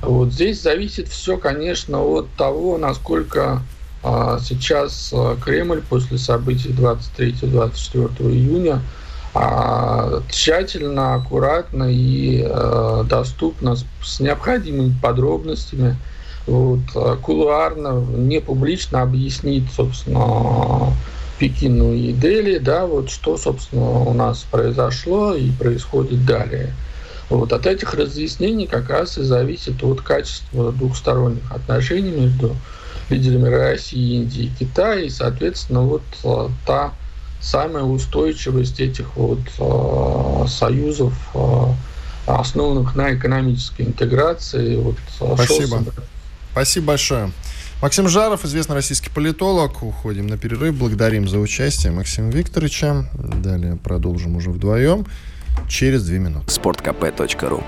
вот 0.00 0.32
здесь 0.32 0.62
зависит 0.62 1.08
все, 1.08 1.36
конечно, 1.36 2.02
от 2.02 2.30
того, 2.32 2.78
насколько 2.78 3.62
а, 4.02 4.38
сейчас 4.38 5.10
а, 5.12 5.36
Кремль 5.36 5.82
после 5.82 6.18
событий 6.18 6.70
23-24 6.70 8.30
июня 8.30 8.80
тщательно, 10.30 11.16
аккуратно 11.16 11.88
и 11.90 12.42
доступно 13.04 13.76
с 14.02 14.18
необходимыми 14.18 14.94
подробностями 15.02 15.98
вот, 16.46 16.80
кулуарно, 17.22 18.00
не 18.00 18.40
публично 18.40 19.02
объяснит, 19.02 19.64
собственно, 19.74 20.92
Пекину 21.38 21.92
и 21.92 22.12
Дели, 22.12 22.58
да, 22.58 22.86
вот 22.86 23.10
что, 23.10 23.36
собственно, 23.36 24.00
у 24.00 24.14
нас 24.14 24.46
произошло 24.50 25.34
и 25.34 25.50
происходит 25.50 26.24
далее. 26.24 26.72
Вот 27.28 27.52
от 27.52 27.66
этих 27.66 27.94
разъяснений 27.94 28.66
как 28.66 28.88
раз 28.88 29.18
и 29.18 29.22
зависит 29.22 29.82
от 29.82 30.00
качества 30.00 30.72
двухсторонних 30.72 31.50
отношений 31.50 32.12
между 32.12 32.56
лидерами 33.10 33.48
России, 33.48 34.16
Индии 34.16 34.44
и 34.44 34.64
Китая, 34.64 35.00
и, 35.00 35.08
соответственно, 35.08 35.82
вот 35.82 36.02
э, 36.24 36.48
та 36.66 36.92
самая 37.40 37.84
устойчивость 37.84 38.80
этих 38.80 39.16
вот 39.16 39.40
э, 39.58 40.46
союзов, 40.48 41.14
э, 41.34 41.64
основанных 42.26 42.94
на 42.96 43.14
экономической 43.14 43.82
интеграции. 43.82 44.76
Вот, 44.76 44.96
Спасибо. 45.16 45.84
Спасибо 46.56 46.86
большое. 46.86 47.32
Максим 47.82 48.08
Жаров, 48.08 48.46
известный 48.46 48.76
российский 48.76 49.10
политолог. 49.10 49.82
Уходим 49.82 50.26
на 50.26 50.38
перерыв. 50.38 50.74
Благодарим 50.74 51.28
за 51.28 51.38
участие 51.38 51.92
Максима 51.92 52.30
Викторовича. 52.30 53.10
Далее 53.12 53.76
продолжим 53.76 54.36
уже 54.36 54.48
вдвоем 54.48 55.06
через 55.68 56.06
две 56.06 56.18
минуты. 56.18 56.50
Спорткп.ру 56.50 57.62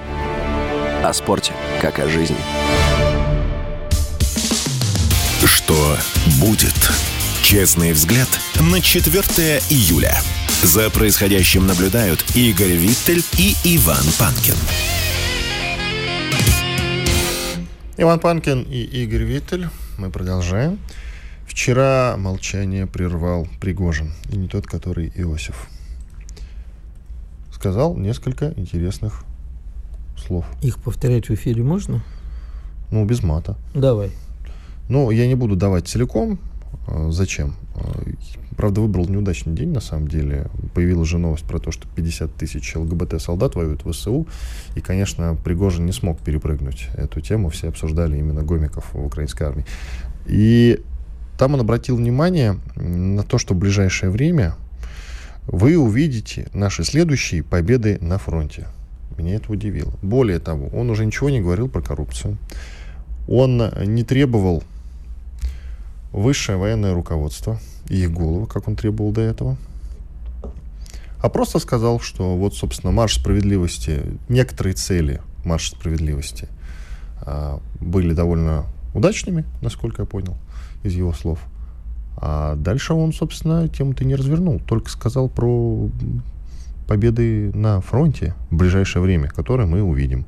О 1.05 1.13
спорте, 1.13 1.53
как 1.83 1.99
о 1.99 2.09
жизни. 2.09 2.39
Что 5.45 5.99
будет? 6.41 6.91
Честный 7.43 7.93
взгляд 7.93 8.29
на 8.59 8.81
4 8.81 9.61
июля. 9.69 10.19
За 10.63 10.89
происходящим 10.89 11.67
наблюдают 11.67 12.25
Игорь 12.35 12.73
Виттель 12.73 13.23
и 13.37 13.55
Иван 13.65 14.07
Панкин. 14.19 14.57
Иван 18.01 18.21
Панкин 18.21 18.63
и 18.63 18.81
Игорь 18.81 19.25
Виттель 19.25 19.67
мы 19.97 20.09
продолжаем. 20.09 20.79
Вчера 21.49 22.15
молчание 22.17 22.87
прервал 22.87 23.49
Пригожин, 23.61 24.13
и 24.31 24.37
не 24.37 24.47
тот, 24.47 24.69
который 24.69 25.13
Иосиф. 25.17 25.67
Сказал 27.53 27.97
несколько 27.97 28.55
интересных 28.55 29.25
слов. 30.17 30.47
Их 30.63 30.81
повторять 30.81 31.29
в 31.29 31.35
эфире 31.35 31.65
можно? 31.65 32.05
Ну, 32.93 33.05
без 33.05 33.25
мата. 33.25 33.57
Давай. 33.75 34.13
Ну, 34.89 35.11
я 35.11 35.27
не 35.27 35.35
буду 35.35 35.57
давать 35.57 35.89
целиком. 35.89 36.39
А, 36.87 37.11
зачем? 37.11 37.55
А, 37.75 38.03
правда, 38.57 38.81
выбрал 38.81 39.09
неудачный 39.09 39.55
день, 39.55 39.71
на 39.71 39.81
самом 39.81 40.09
деле. 40.09 40.47
Появилась 40.75 41.09
же 41.09 41.19
новость 41.19 41.45
про 41.45 41.59
то, 41.59 41.71
что 41.71 41.87
50 41.89 42.35
тысяч 42.35 42.75
ЛГБТ-солдат 42.75 43.55
воюют 43.55 43.85
в 43.85 43.93
ВСУ. 43.93 44.27
И, 44.75 44.81
конечно, 44.81 45.37
Пригожин 45.45 45.87
не 45.87 45.93
смог 45.93 46.19
перепрыгнуть 46.21 46.89
эту 46.95 47.21
тему. 47.21 47.51
Все 47.51 47.69
обсуждали 47.69 48.19
именно 48.19 48.43
гомиков 48.43 48.93
в 48.93 49.05
украинской 49.05 49.45
армии. 49.45 49.67
И 50.27 50.81
там 51.39 51.55
он 51.55 51.61
обратил 51.61 51.97
внимание 51.97 52.59
на 52.75 53.23
то, 53.23 53.39
что 53.39 53.55
в 53.55 53.59
ближайшее 53.59 54.11
время 54.11 54.55
вы 55.47 55.79
увидите 55.79 56.49
наши 56.53 56.85
следующие 56.85 57.43
победы 57.43 57.99
на 58.01 58.19
фронте. 58.19 58.67
Меня 59.17 59.37
это 59.37 59.53
удивило. 59.53 59.93
Более 60.03 60.39
того, 60.39 60.69
он 60.69 60.91
уже 60.91 61.07
ничего 61.07 61.31
не 61.31 61.41
говорил 61.41 61.69
про 61.69 61.81
коррупцию. 61.81 62.39
Он 63.27 63.63
не 63.85 64.05
требовал 64.05 64.63
высшее 66.13 66.59
военное 66.59 66.95
руководство 66.95 67.59
и 67.89 68.03
их 68.03 68.13
головы, 68.13 68.47
как 68.47 68.69
он 68.69 68.77
требовал 68.77 69.13
до 69.13 69.21
этого. 69.21 69.57
А 71.21 71.29
просто 71.29 71.59
сказал, 71.59 72.01
что 72.01 72.37
вот, 72.37 72.55
собственно, 72.55 72.93
марш 72.93 73.17
справедливости, 73.17 74.03
некоторые 74.29 74.75
цели 74.75 75.21
марша 75.45 75.73
справедливости 75.73 76.49
а, 77.23 77.61
были 77.81 78.15
довольно 78.15 78.67
удачными, 78.95 79.45
насколько 79.61 80.03
я 80.03 80.07
понял 80.07 80.37
из 80.83 80.95
его 80.95 81.13
слов. 81.13 81.41
А 82.17 82.57
дальше 82.57 82.95
он, 82.95 83.13
собственно, 83.13 83.69
тему-то 83.69 84.05
не 84.05 84.15
развернул, 84.15 84.61
только 84.61 84.91
сказал 84.91 85.29
про 85.29 85.89
победы 86.87 87.53
на 87.55 87.81
фронте 87.81 88.35
в 88.51 88.57
ближайшее 88.57 89.03
время, 89.03 89.29
которые 89.29 89.67
мы 89.67 89.83
увидим. 89.83 90.25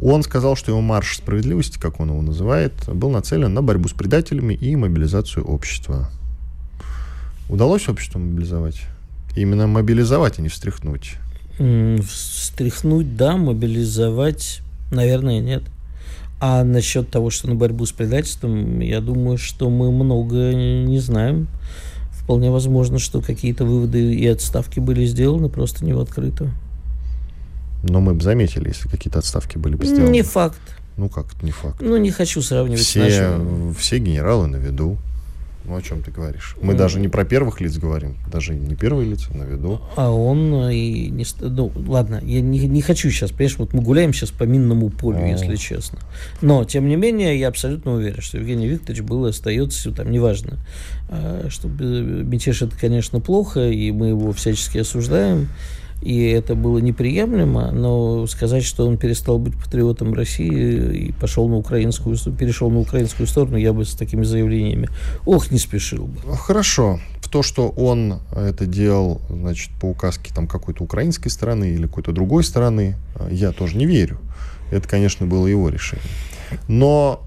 Он 0.00 0.24
сказал, 0.24 0.56
что 0.56 0.72
его 0.72 0.80
марш 0.80 1.18
справедливости, 1.18 1.78
как 1.78 2.00
он 2.00 2.08
его 2.08 2.22
называет, 2.22 2.72
был 2.88 3.10
нацелен 3.10 3.54
на 3.54 3.62
борьбу 3.62 3.88
с 3.88 3.92
предателями 3.92 4.54
и 4.54 4.74
мобилизацию 4.74 5.44
общества. 5.44 6.10
Удалось 7.48 7.88
общество 7.88 8.18
мобилизовать? 8.18 8.82
Именно 9.34 9.66
мобилизовать, 9.66 10.38
а 10.38 10.42
не 10.42 10.48
встряхнуть. 10.48 11.16
Встряхнуть, 12.06 13.16
да, 13.16 13.36
мобилизовать, 13.36 14.60
наверное, 14.90 15.40
нет. 15.40 15.62
А 16.40 16.64
насчет 16.64 17.08
того, 17.08 17.30
что 17.30 17.48
на 17.48 17.54
борьбу 17.54 17.86
с 17.86 17.92
предательством, 17.92 18.80
я 18.80 19.00
думаю, 19.00 19.38
что 19.38 19.70
мы 19.70 19.92
много 19.92 20.52
не 20.52 20.98
знаем. 20.98 21.46
Вполне 22.10 22.50
возможно, 22.50 22.98
что 22.98 23.20
какие-то 23.20 23.64
выводы 23.64 24.14
и 24.14 24.26
отставки 24.26 24.80
были 24.80 25.04
сделаны, 25.06 25.48
просто 25.48 25.84
не 25.84 25.92
в 25.92 26.00
открытую. 26.00 26.52
Но 27.84 28.00
мы 28.00 28.14
бы 28.14 28.22
заметили, 28.22 28.68
если 28.68 28.88
какие-то 28.88 29.18
отставки 29.18 29.58
были 29.58 29.76
бы 29.76 29.86
сделаны. 29.86 30.10
Не 30.10 30.22
факт. 30.22 30.60
Ну 30.96 31.08
как 31.08 31.34
это 31.34 31.44
не 31.44 31.52
факт? 31.52 31.80
Ну, 31.80 31.96
не 31.96 32.10
хочу 32.10 32.42
сравнивать 32.42 32.80
все, 32.80 33.08
с 33.08 33.18
нашим... 33.20 33.74
Все 33.74 33.98
генералы 33.98 34.46
на 34.46 34.56
виду. 34.56 34.98
Ну, 35.64 35.76
о 35.76 35.82
чем 35.82 36.02
ты 36.02 36.10
говоришь? 36.10 36.56
Мы 36.60 36.74
mm. 36.74 36.76
даже 36.76 36.98
не 36.98 37.08
про 37.08 37.24
первых 37.24 37.60
лиц 37.60 37.76
говорим, 37.76 38.16
даже 38.30 38.54
не 38.54 38.74
первые 38.74 39.08
лица 39.08 39.32
на 39.36 39.44
виду. 39.44 39.80
А 39.96 40.10
он 40.10 40.70
и 40.70 41.08
не... 41.08 41.24
Ну, 41.40 41.72
ладно, 41.86 42.20
я 42.24 42.40
не, 42.40 42.66
не 42.66 42.82
хочу 42.82 43.10
сейчас, 43.10 43.30
понимаешь, 43.30 43.58
вот 43.58 43.72
мы 43.72 43.82
гуляем 43.82 44.12
сейчас 44.12 44.30
по 44.30 44.44
минному 44.44 44.90
полю, 44.90 45.18
mm. 45.18 45.30
если 45.30 45.56
честно. 45.56 46.00
Но, 46.40 46.64
тем 46.64 46.88
не 46.88 46.96
менее, 46.96 47.38
я 47.38 47.48
абсолютно 47.48 47.94
уверен, 47.94 48.20
что 48.20 48.38
Евгений 48.38 48.66
Викторович 48.66 49.02
был 49.02 49.26
и 49.26 49.30
остается, 49.30 49.92
там, 49.92 50.10
неважно, 50.10 50.58
а, 51.08 51.46
что 51.48 51.68
мятеж 51.68 52.62
это, 52.62 52.76
конечно, 52.76 53.20
плохо, 53.20 53.68
и 53.68 53.92
мы 53.92 54.08
его 54.08 54.32
всячески 54.32 54.78
осуждаем, 54.78 55.48
и 56.02 56.26
это 56.26 56.54
было 56.56 56.78
неприемлемо, 56.78 57.70
но 57.70 58.26
сказать, 58.26 58.64
что 58.64 58.86
он 58.86 58.98
перестал 58.98 59.38
быть 59.38 59.54
патриотом 59.54 60.14
России 60.14 61.08
и 61.08 61.12
пошел 61.12 61.48
на 61.48 61.56
украинскую, 61.56 62.16
перешел 62.36 62.70
на 62.70 62.80
украинскую 62.80 63.26
сторону, 63.26 63.56
я 63.56 63.72
бы 63.72 63.84
с 63.84 63.94
такими 63.94 64.24
заявлениями, 64.24 64.88
ох, 65.24 65.50
не 65.50 65.58
спешил 65.58 66.06
бы. 66.06 66.36
Хорошо. 66.36 67.00
В 67.20 67.28
то, 67.28 67.42
что 67.42 67.68
он 67.68 68.20
это 68.36 68.66
делал, 68.66 69.20
значит, 69.30 69.70
по 69.80 69.86
указке 69.86 70.34
там 70.34 70.46
какой-то 70.46 70.82
украинской 70.82 71.28
стороны 71.28 71.70
или 71.70 71.86
какой-то 71.86 72.12
другой 72.12 72.44
стороны, 72.44 72.96
я 73.30 73.52
тоже 73.52 73.76
не 73.76 73.86
верю. 73.86 74.18
Это, 74.70 74.88
конечно, 74.88 75.26
было 75.26 75.46
его 75.46 75.68
решение. 75.68 76.04
Но 76.66 77.22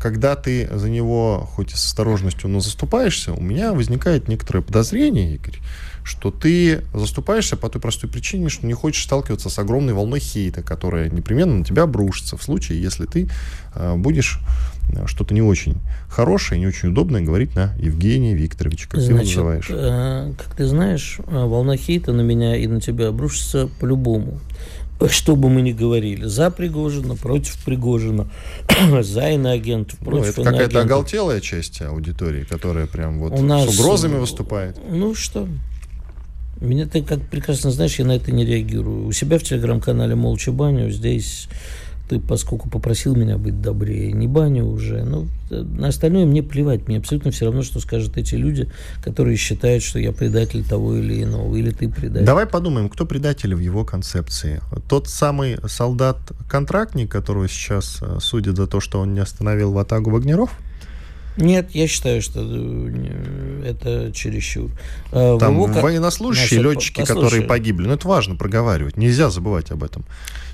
когда 0.00 0.36
ты 0.36 0.68
за 0.70 0.90
него 0.90 1.48
хоть 1.52 1.72
и 1.72 1.76
с 1.76 1.86
осторожностью, 1.86 2.50
но 2.50 2.60
заступаешься, 2.60 3.32
у 3.32 3.40
меня 3.40 3.72
возникает 3.72 4.28
некоторое 4.28 4.60
подозрение, 4.60 5.34
Игорь, 5.34 5.58
что 6.06 6.30
ты 6.30 6.84
заступаешься 6.94 7.56
по 7.56 7.68
той 7.68 7.80
простой 7.80 8.08
причине, 8.08 8.48
что 8.48 8.64
не 8.64 8.74
хочешь 8.74 9.02
сталкиваться 9.02 9.50
с 9.50 9.58
огромной 9.58 9.92
волной 9.92 10.20
хейта, 10.20 10.62
которая 10.62 11.10
непременно 11.10 11.56
на 11.56 11.64
тебя 11.64 11.82
обрушится 11.82 12.36
в 12.36 12.42
случае, 12.44 12.80
если 12.80 13.06
ты 13.06 13.28
э, 13.74 13.96
будешь 13.96 14.38
э, 14.90 15.04
что-то 15.06 15.34
не 15.34 15.42
очень 15.42 15.74
хорошее, 16.08 16.60
не 16.60 16.68
очень 16.68 16.90
удобное 16.90 17.22
говорить 17.22 17.56
на 17.56 17.74
Евгения 17.78 18.34
Викторовича, 18.34 18.88
как 18.88 19.00
Значит, 19.00 19.08
ты 19.08 19.12
его 19.12 19.50
называешь. 19.50 19.66
Э, 19.68 20.32
как 20.38 20.54
ты 20.54 20.66
знаешь, 20.66 21.18
э, 21.26 21.44
волна 21.44 21.76
хейта 21.76 22.12
на 22.12 22.20
меня 22.20 22.56
и 22.56 22.68
на 22.68 22.80
тебя 22.80 23.08
обрушится 23.08 23.68
по-любому 23.80 24.38
что 25.10 25.36
бы 25.36 25.50
мы 25.50 25.60
ни 25.60 25.72
говорили, 25.72 26.24
за 26.24 26.50
Пригожина, 26.50 27.16
против 27.16 27.62
Пригожина, 27.64 28.28
за 29.02 29.30
иноагентов, 29.32 29.98
ну, 30.00 30.06
против 30.06 30.38
ну, 30.38 30.42
Это 30.42 30.52
какая-то 30.52 30.80
оголтелая 30.80 31.40
часть 31.40 31.82
аудитории, 31.82 32.44
которая 32.44 32.86
прям 32.86 33.18
вот 33.18 33.32
У 33.32 33.42
нас, 33.42 33.68
с 33.68 33.78
угрозами 33.78 34.16
выступает. 34.16 34.78
Ну 34.88 35.14
что, 35.14 35.46
меня 36.60 36.86
ты 36.86 37.02
как 37.02 37.20
прекрасно 37.20 37.70
знаешь, 37.70 37.98
я 37.98 38.04
на 38.04 38.16
это 38.16 38.32
не 38.32 38.44
реагирую. 38.44 39.06
У 39.06 39.12
себя 39.12 39.38
в 39.38 39.42
телеграм-канале 39.42 40.14
Молча 40.14 40.52
Баню 40.52 40.90
здесь 40.90 41.48
ты, 42.08 42.20
поскольку 42.20 42.68
попросил 42.68 43.16
меня 43.16 43.36
быть 43.36 43.60
добрее, 43.60 44.12
не 44.12 44.28
баню 44.28 44.66
уже. 44.66 45.04
Ну, 45.04 45.26
на 45.50 45.88
остальное 45.88 46.24
мне 46.24 46.42
плевать. 46.42 46.86
Мне 46.86 46.98
абсолютно 46.98 47.30
все 47.30 47.46
равно, 47.46 47.62
что 47.62 47.80
скажут 47.80 48.16
эти 48.16 48.34
люди, 48.36 48.68
которые 49.02 49.36
считают, 49.36 49.82
что 49.82 49.98
я 49.98 50.12
предатель 50.12 50.64
того 50.64 50.96
или 50.96 51.24
иного, 51.24 51.54
или 51.56 51.70
ты 51.70 51.88
предатель. 51.88 52.24
Давай 52.24 52.46
подумаем, 52.46 52.88
кто 52.88 53.06
предатель 53.06 53.54
в 53.54 53.60
его 53.60 53.84
концепции. 53.84 54.60
Тот 54.88 55.08
самый 55.08 55.58
солдат-контрактник, 55.66 57.10
которого 57.10 57.48
сейчас 57.48 57.98
э, 58.00 58.18
судят 58.20 58.56
за 58.56 58.66
то, 58.66 58.80
что 58.80 59.00
он 59.00 59.14
не 59.14 59.20
остановил 59.20 59.72
в 59.72 59.78
атаку 59.78 60.10
Вагнеров? 60.10 60.56
Нет, 61.36 61.70
я 61.74 61.86
считаю, 61.86 62.22
что 62.22 62.40
э, 62.42 63.62
это 63.66 64.12
чересчур. 64.12 64.70
А, 65.12 65.38
Там 65.38 65.54
его... 65.54 65.66
военнослужащие, 65.66 66.60
Значит, 66.60 66.76
летчики, 66.76 67.00
послушай. 67.00 67.22
которые 67.22 67.42
погибли. 67.42 67.86
Ну, 67.86 67.94
это 67.94 68.08
важно 68.08 68.36
проговаривать. 68.36 68.96
Нельзя 68.96 69.28
забывать 69.28 69.70
об 69.70 69.84
этом. 69.84 70.04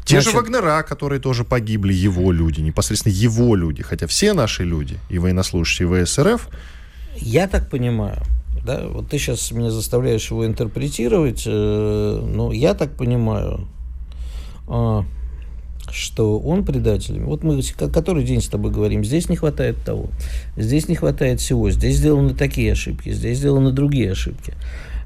Те 0.05 0.17
Значит... 0.21 0.33
же 0.33 0.37
Вагнера, 0.37 0.83
которые 0.83 1.21
тоже 1.21 1.45
погибли, 1.45 1.93
его 1.93 2.33
люди, 2.33 2.61
непосредственно 2.61 3.12
его 3.12 3.55
люди. 3.55 3.83
Хотя 3.83 4.07
все 4.07 4.33
наши 4.33 4.65
люди, 4.65 4.99
и 5.09 5.19
военнослужащие 5.19 5.89
ВСРФ... 6.05 6.49
Я 7.17 7.47
так 7.47 7.71
понимаю, 7.71 8.23
да, 8.65 8.87
вот 8.89 9.09
ты 9.09 9.19
сейчас 9.19 9.51
меня 9.53 9.71
заставляешь 9.71 10.31
его 10.31 10.47
интерпретировать, 10.47 11.45
э, 11.47 11.51
но 12.27 12.53
я 12.53 12.75
так 12.75 12.97
понимаю, 12.97 13.69
э, 14.67 15.03
что 15.91 16.39
он 16.39 16.65
предатель. 16.65 17.21
Вот 17.21 17.43
мы 17.43 17.61
который 17.93 18.25
день 18.25 18.41
с 18.41 18.49
тобой 18.49 18.71
говорим, 18.71 19.05
здесь 19.05 19.29
не 19.29 19.37
хватает 19.37 19.77
того, 19.85 20.09
здесь 20.57 20.89
не 20.89 20.95
хватает 20.95 21.41
всего, 21.41 21.71
здесь 21.71 21.97
сделаны 21.97 22.35
такие 22.35 22.73
ошибки, 22.73 23.11
здесь 23.11 23.39
сделаны 23.39 23.73
другие 23.73 24.12
ошибки. 24.12 24.55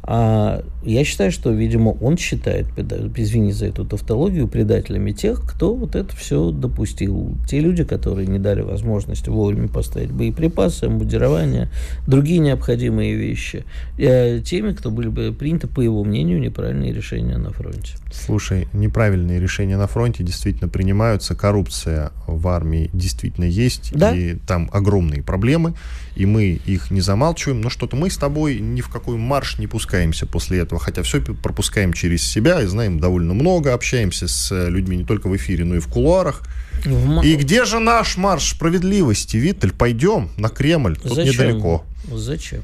А 0.09 0.63
я 0.85 1.05
считаю, 1.05 1.33
что, 1.33 1.51
видимо, 1.51 1.91
он 2.01 2.17
считает, 2.17 2.67
извини 3.17 3.51
за 3.51 3.67
эту 3.67 3.85
тавтологию, 3.85 4.47
предателями 4.47 5.11
тех, 5.11 5.43
кто 5.43 5.75
вот 5.75 5.97
это 5.97 6.15
все 6.15 6.53
допустил. 6.53 7.37
Те 7.49 7.59
люди, 7.59 7.83
которые 7.83 8.29
не 8.29 8.39
дали 8.39 8.61
возможности 8.61 9.29
вовремя 9.29 9.67
поставить 9.67 10.13
боеприпасы, 10.13 10.89
мудирование, 10.89 11.71
другие 12.07 12.39
необходимые 12.39 13.17
вещи. 13.17 13.65
Э, 13.99 14.41
теми, 14.41 14.73
кто 14.73 14.93
были 14.93 15.09
бы 15.09 15.35
приняты, 15.37 15.67
по 15.67 15.81
его 15.81 16.05
мнению, 16.05 16.39
неправильные 16.39 16.93
решения 16.93 17.37
на 17.37 17.51
фронте. 17.51 17.97
Слушай, 18.13 18.69
неправильные 18.73 19.41
решения 19.41 19.77
на 19.77 19.89
фронте 19.89 20.23
действительно 20.23 20.69
принимаются. 20.69 21.35
Коррупция 21.35 22.13
в 22.29 22.47
армии 22.47 22.91
действительно 22.93 23.45
есть. 23.45 23.91
Да? 23.93 24.15
И 24.15 24.37
там 24.37 24.71
огромные 24.73 25.25
проблемы. 25.25 25.75
И 26.15 26.27
мы 26.27 26.61
их 26.65 26.93
не 26.93 27.01
замалчиваем. 27.01 27.61
Но 27.61 27.71
что-то 27.71 27.97
мы 27.97 28.09
с 28.09 28.17
тобой 28.17 28.61
ни 28.61 28.81
в 28.81 28.89
какой 28.89 29.17
марш 29.17 29.59
не 29.59 29.67
пускаемся 29.97 30.27
после 30.27 30.59
этого. 30.59 30.81
Хотя 30.81 31.03
все 31.03 31.21
пропускаем 31.21 31.93
через 31.93 32.23
себя 32.23 32.63
и 32.63 32.67
знаем 32.67 33.01
довольно 33.01 33.35
много. 33.35 33.73
Общаемся 33.73 34.29
с 34.29 34.69
людьми 34.69 34.97
не 34.97 35.05
только 35.05 35.29
в 35.29 35.37
эфире, 35.37 35.65
но 35.65 35.77
и 35.77 35.79
в 35.79 35.89
кулуарах. 35.89 36.43
В... 36.85 37.23
И 37.23 37.37
где 37.37 37.65
же 37.65 37.79
наш 37.79 38.17
марш 38.17 38.51
справедливости, 38.51 39.39
Виттель? 39.39 39.73
Пойдем 39.73 40.29
на 40.37 40.49
Кремль. 40.49 40.97
Тут 40.97 41.15
Зачем? 41.15 41.33
недалеко. 41.33 41.85
Зачем? 42.13 42.63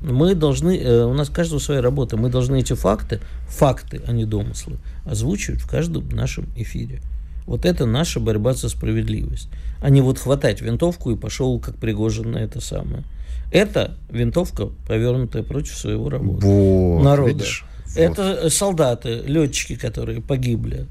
Мы 0.00 0.34
должны, 0.34 0.76
э, 0.76 1.04
у 1.04 1.14
нас 1.14 1.28
каждого 1.28 1.60
своя 1.60 1.80
работа, 1.80 2.16
мы 2.16 2.28
должны 2.28 2.58
эти 2.58 2.72
факты, 2.72 3.20
факты, 3.46 4.02
а 4.08 4.10
не 4.10 4.24
домыслы, 4.24 4.78
озвучивать 5.04 5.60
в 5.60 5.68
каждом 5.68 6.08
нашем 6.08 6.46
эфире. 6.56 7.00
Вот 7.46 7.64
это 7.64 7.86
наша 7.86 8.18
борьба 8.18 8.54
за 8.54 8.68
справедливость. 8.68 9.48
А 9.80 9.90
не 9.90 10.00
вот 10.00 10.18
хватать 10.18 10.60
винтовку 10.60 11.12
и 11.12 11.16
пошел 11.16 11.60
как 11.60 11.76
Пригожин 11.76 12.32
на 12.32 12.38
это 12.38 12.60
самое. 12.60 13.04
Это 13.52 13.96
винтовка, 14.10 14.70
повернутая 14.88 15.42
против 15.42 15.76
своего 15.76 16.08
работы. 16.08 16.46
Вот, 16.46 17.02
народа. 17.02 17.32
Видишь? 17.32 17.64
Это 17.94 18.40
вот. 18.42 18.52
солдаты, 18.52 19.22
летчики, 19.26 19.76
которые 19.76 20.22
погибли, 20.22 20.86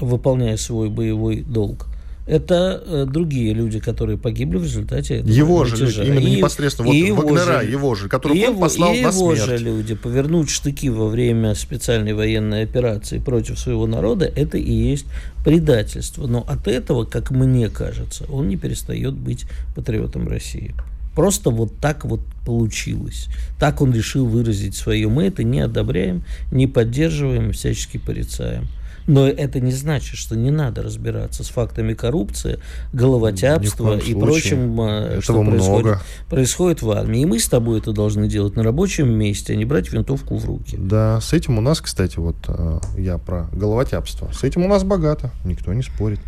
выполняя 0.00 0.56
свой 0.56 0.88
боевой 0.88 1.42
долг 1.42 1.86
это 2.26 2.82
э, 2.86 3.06
другие 3.06 3.52
люди, 3.52 3.80
которые 3.80 4.16
погибли 4.16 4.56
в 4.56 4.64
результате 4.64 5.16
этого 5.16 5.30
Его 5.30 5.64
мятежа. 5.64 5.86
же, 5.86 6.06
именно 6.06 6.26
и, 6.26 6.36
непосредственно, 6.36 6.88
вот 6.88 6.94
его 6.94 7.22
Вагнера, 7.22 7.60
же, 7.60 7.70
его 7.70 7.94
же, 7.94 8.08
которого 8.08 8.36
и 8.36 8.46
он 8.46 8.58
послал 8.58 8.94
и 8.94 9.02
на 9.02 9.12
смерть. 9.12 9.38
его 9.38 9.46
же 9.46 9.58
люди 9.58 9.94
повернуть 9.94 10.48
штыки 10.48 10.88
во 10.88 11.08
время 11.08 11.54
специальной 11.54 12.14
военной 12.14 12.62
операции 12.62 13.18
против 13.18 13.58
своего 13.58 13.86
народа, 13.86 14.24
это 14.24 14.56
и 14.56 14.72
есть 14.72 15.06
предательство. 15.44 16.26
Но 16.26 16.40
от 16.48 16.66
этого, 16.66 17.04
как 17.04 17.30
мне 17.30 17.68
кажется, 17.68 18.24
он 18.30 18.48
не 18.48 18.56
перестает 18.56 19.12
быть 19.12 19.44
патриотом 19.74 20.26
России. 20.26 20.74
Просто 21.14 21.50
вот 21.50 21.76
так 21.80 22.04
вот 22.04 22.20
получилось. 22.44 23.28
Так 23.58 23.80
он 23.80 23.92
решил 23.92 24.26
выразить 24.26 24.74
свое. 24.74 25.08
Мы 25.08 25.24
это 25.24 25.44
не 25.44 25.60
одобряем, 25.60 26.24
не 26.50 26.66
поддерживаем, 26.66 27.52
всячески 27.52 27.98
порицаем. 27.98 28.66
Но 29.06 29.28
это 29.28 29.60
не 29.60 29.72
значит, 29.72 30.16
что 30.16 30.34
не 30.34 30.50
надо 30.50 30.82
разбираться 30.82 31.44
с 31.44 31.48
фактами 31.48 31.94
коррупции, 31.94 32.58
головотяпства 32.92 33.98
и 33.98 34.14
прочим, 34.14 34.80
э, 34.80 35.18
Этого 35.18 35.22
что 35.22 35.44
происходит, 35.44 35.98
происходит 36.28 36.82
в 36.82 36.90
армии. 36.90 37.20
И 37.20 37.26
мы 37.26 37.38
с 37.38 37.48
тобой 37.48 37.78
это 37.78 37.92
должны 37.92 38.28
делать 38.28 38.56
на 38.56 38.62
рабочем 38.62 39.10
месте, 39.12 39.52
а 39.52 39.56
не 39.56 39.64
брать 39.64 39.92
винтовку 39.92 40.36
в 40.36 40.44
руки. 40.46 40.76
Да, 40.78 41.20
с 41.20 41.32
этим 41.32 41.58
у 41.58 41.60
нас, 41.60 41.80
кстати, 41.80 42.18
вот 42.18 42.36
э, 42.48 42.80
я 42.96 43.18
про 43.18 43.48
головотяпство. 43.52 44.30
С 44.32 44.42
этим 44.42 44.64
у 44.64 44.68
нас 44.68 44.84
богато, 44.84 45.30
никто 45.44 45.72
не 45.74 45.82
спорит. 45.82 46.20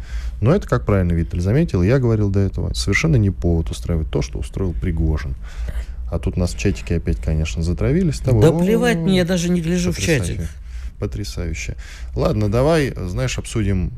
Но 0.43 0.55
это, 0.55 0.69
как 0.69 0.85
правильно 0.85 1.13
Виталь 1.13 1.41
заметил, 1.41 1.83
я 1.83 1.99
говорил 1.99 2.29
до 2.29 2.41
этого, 2.41 2.75
совершенно 2.75 3.17
не 3.17 3.31
повод 3.31 3.71
устраивать 3.71 4.11
то, 4.11 4.21
что 4.21 4.39
устроил 4.39 4.75
Пригожин. 4.75 5.35
А 6.11 6.19
тут 6.19 6.37
нас 6.37 6.53
в 6.53 6.59
чатике 6.59 6.97
опять, 6.97 7.17
конечно, 7.17 7.63
затравили 7.63 8.11
с 8.11 8.21
тобой. 8.21 8.43
Да 8.43 8.53
плевать 8.53 8.99
мне, 8.99 9.17
я 9.19 9.25
даже 9.25 9.49
не 9.49 9.63
гляжу 9.63 9.93
в 9.93 9.99
чатик 9.99 10.43
потрясающе. 10.99 11.77
Ладно, 12.15 12.51
давай, 12.51 12.93
знаешь, 12.97 13.39
обсудим 13.39 13.93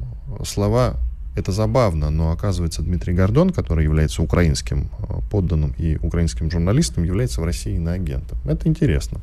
слова. 0.44 0.96
Это 1.36 1.52
забавно, 1.52 2.10
но 2.10 2.32
оказывается 2.32 2.82
Дмитрий 2.82 3.14
Гордон, 3.14 3.50
который 3.50 3.84
является 3.84 4.22
украинским 4.22 4.90
э, 4.98 5.20
подданным 5.30 5.72
и 5.78 5.96
украинским 6.02 6.50
журналистом, 6.50 7.04
является 7.04 7.40
в 7.40 7.44
России 7.44 7.76
иноагентом. 7.76 8.38
Это 8.44 8.66
интересно. 8.66 9.20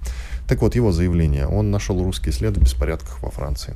Так 0.48 0.62
вот, 0.62 0.76
его 0.76 0.94
заявление. 0.94 1.46
Он 1.46 1.72
нашел 1.72 2.02
русские 2.02 2.32
следы 2.32 2.62
в 2.62 2.64
беспорядках 2.64 3.22
во 3.22 3.32
Франции. 3.32 3.76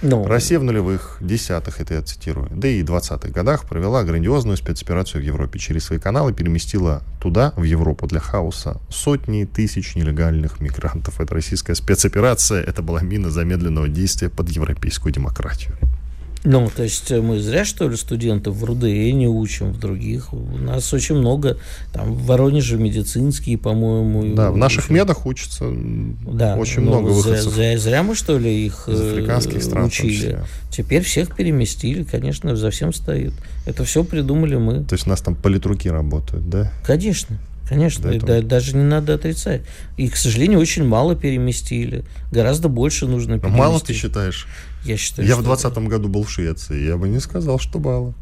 Ну. 0.00 0.24
Россия 0.26 0.60
в 0.60 0.62
нулевых, 0.62 1.16
десятых, 1.20 1.80
это 1.80 1.94
я 1.94 2.02
цитирую, 2.02 2.48
да 2.52 2.68
и 2.68 2.82
двадцатых 2.82 3.32
годах 3.32 3.64
провела 3.64 4.04
грандиозную 4.04 4.56
спецоперацию 4.56 5.20
в 5.22 5.24
Европе. 5.24 5.58
Через 5.58 5.86
свои 5.86 5.98
каналы 5.98 6.32
переместила 6.32 7.02
туда, 7.20 7.52
в 7.56 7.64
Европу, 7.64 8.06
для 8.06 8.20
хаоса 8.20 8.80
сотни 8.88 9.44
тысяч 9.44 9.96
нелегальных 9.96 10.60
мигрантов. 10.60 11.20
Это 11.20 11.34
российская 11.34 11.74
спецоперация, 11.74 12.62
это 12.62 12.80
была 12.80 13.00
мина 13.02 13.30
замедленного 13.30 13.88
действия 13.88 14.28
под 14.28 14.48
европейскую 14.50 15.12
демократию. 15.12 15.76
Ну, 16.44 16.70
то 16.74 16.84
есть 16.84 17.10
э, 17.10 17.20
мы 17.20 17.40
зря, 17.40 17.64
что 17.64 17.88
ли, 17.88 17.96
студентов 17.96 18.56
в 18.56 18.64
РУДЭ 18.64 19.10
не 19.12 19.26
учим, 19.26 19.72
в 19.72 19.80
других. 19.80 20.32
У 20.32 20.56
нас 20.58 20.92
очень 20.92 21.16
много, 21.16 21.58
там, 21.92 22.14
в 22.14 22.26
Воронеже 22.26 22.76
медицинские, 22.76 23.58
по-моему. 23.58 24.34
Да, 24.34 24.50
в 24.50 24.56
наших 24.56 24.88
медах 24.88 25.26
учатся 25.26 25.64
да, 25.68 26.56
очень 26.56 26.82
ну, 26.82 26.90
много 26.90 27.08
выходцев. 27.08 27.52
Зря, 27.52 27.72
зря, 27.72 27.78
зря 27.78 28.02
мы, 28.02 28.14
что 28.14 28.38
ли, 28.38 28.66
их 28.66 28.88
Из 28.88 29.00
африканских 29.00 29.62
стран 29.62 29.86
учили. 29.86 30.40
Теперь 30.70 31.02
всех 31.02 31.34
переместили, 31.34 32.04
конечно, 32.04 32.54
за 32.54 32.70
всем 32.70 32.92
стоит. 32.92 33.32
Это 33.66 33.84
все 33.84 34.04
придумали 34.04 34.56
мы. 34.56 34.84
То 34.84 34.94
есть 34.94 35.06
у 35.06 35.10
нас 35.10 35.20
там 35.20 35.34
политруки 35.34 35.88
работают, 35.88 36.48
да? 36.48 36.72
Конечно. 36.84 37.38
Конечно, 37.68 38.10
да, 38.18 38.40
даже 38.40 38.74
не 38.74 38.84
надо 38.84 39.14
отрицать. 39.14 39.62
И, 39.98 40.08
к 40.08 40.16
сожалению, 40.16 40.58
очень 40.58 40.84
мало 40.84 41.14
переместили. 41.14 42.04
Гораздо 42.32 42.68
больше 42.68 43.06
нужно 43.06 43.38
переместить. 43.38 43.58
Мало 43.58 43.80
ты 43.80 43.92
считаешь? 43.92 44.46
Я 44.84 44.96
считаю, 44.96 45.28
Я 45.28 45.36
в 45.36 45.42
2020 45.42 45.88
году 45.88 46.08
был 46.08 46.22
в 46.22 46.30
Швеции. 46.30 46.86
Я 46.86 46.96
бы 46.96 47.08
не 47.08 47.20
сказал, 47.20 47.58
что 47.58 47.78
мало. 47.78 48.14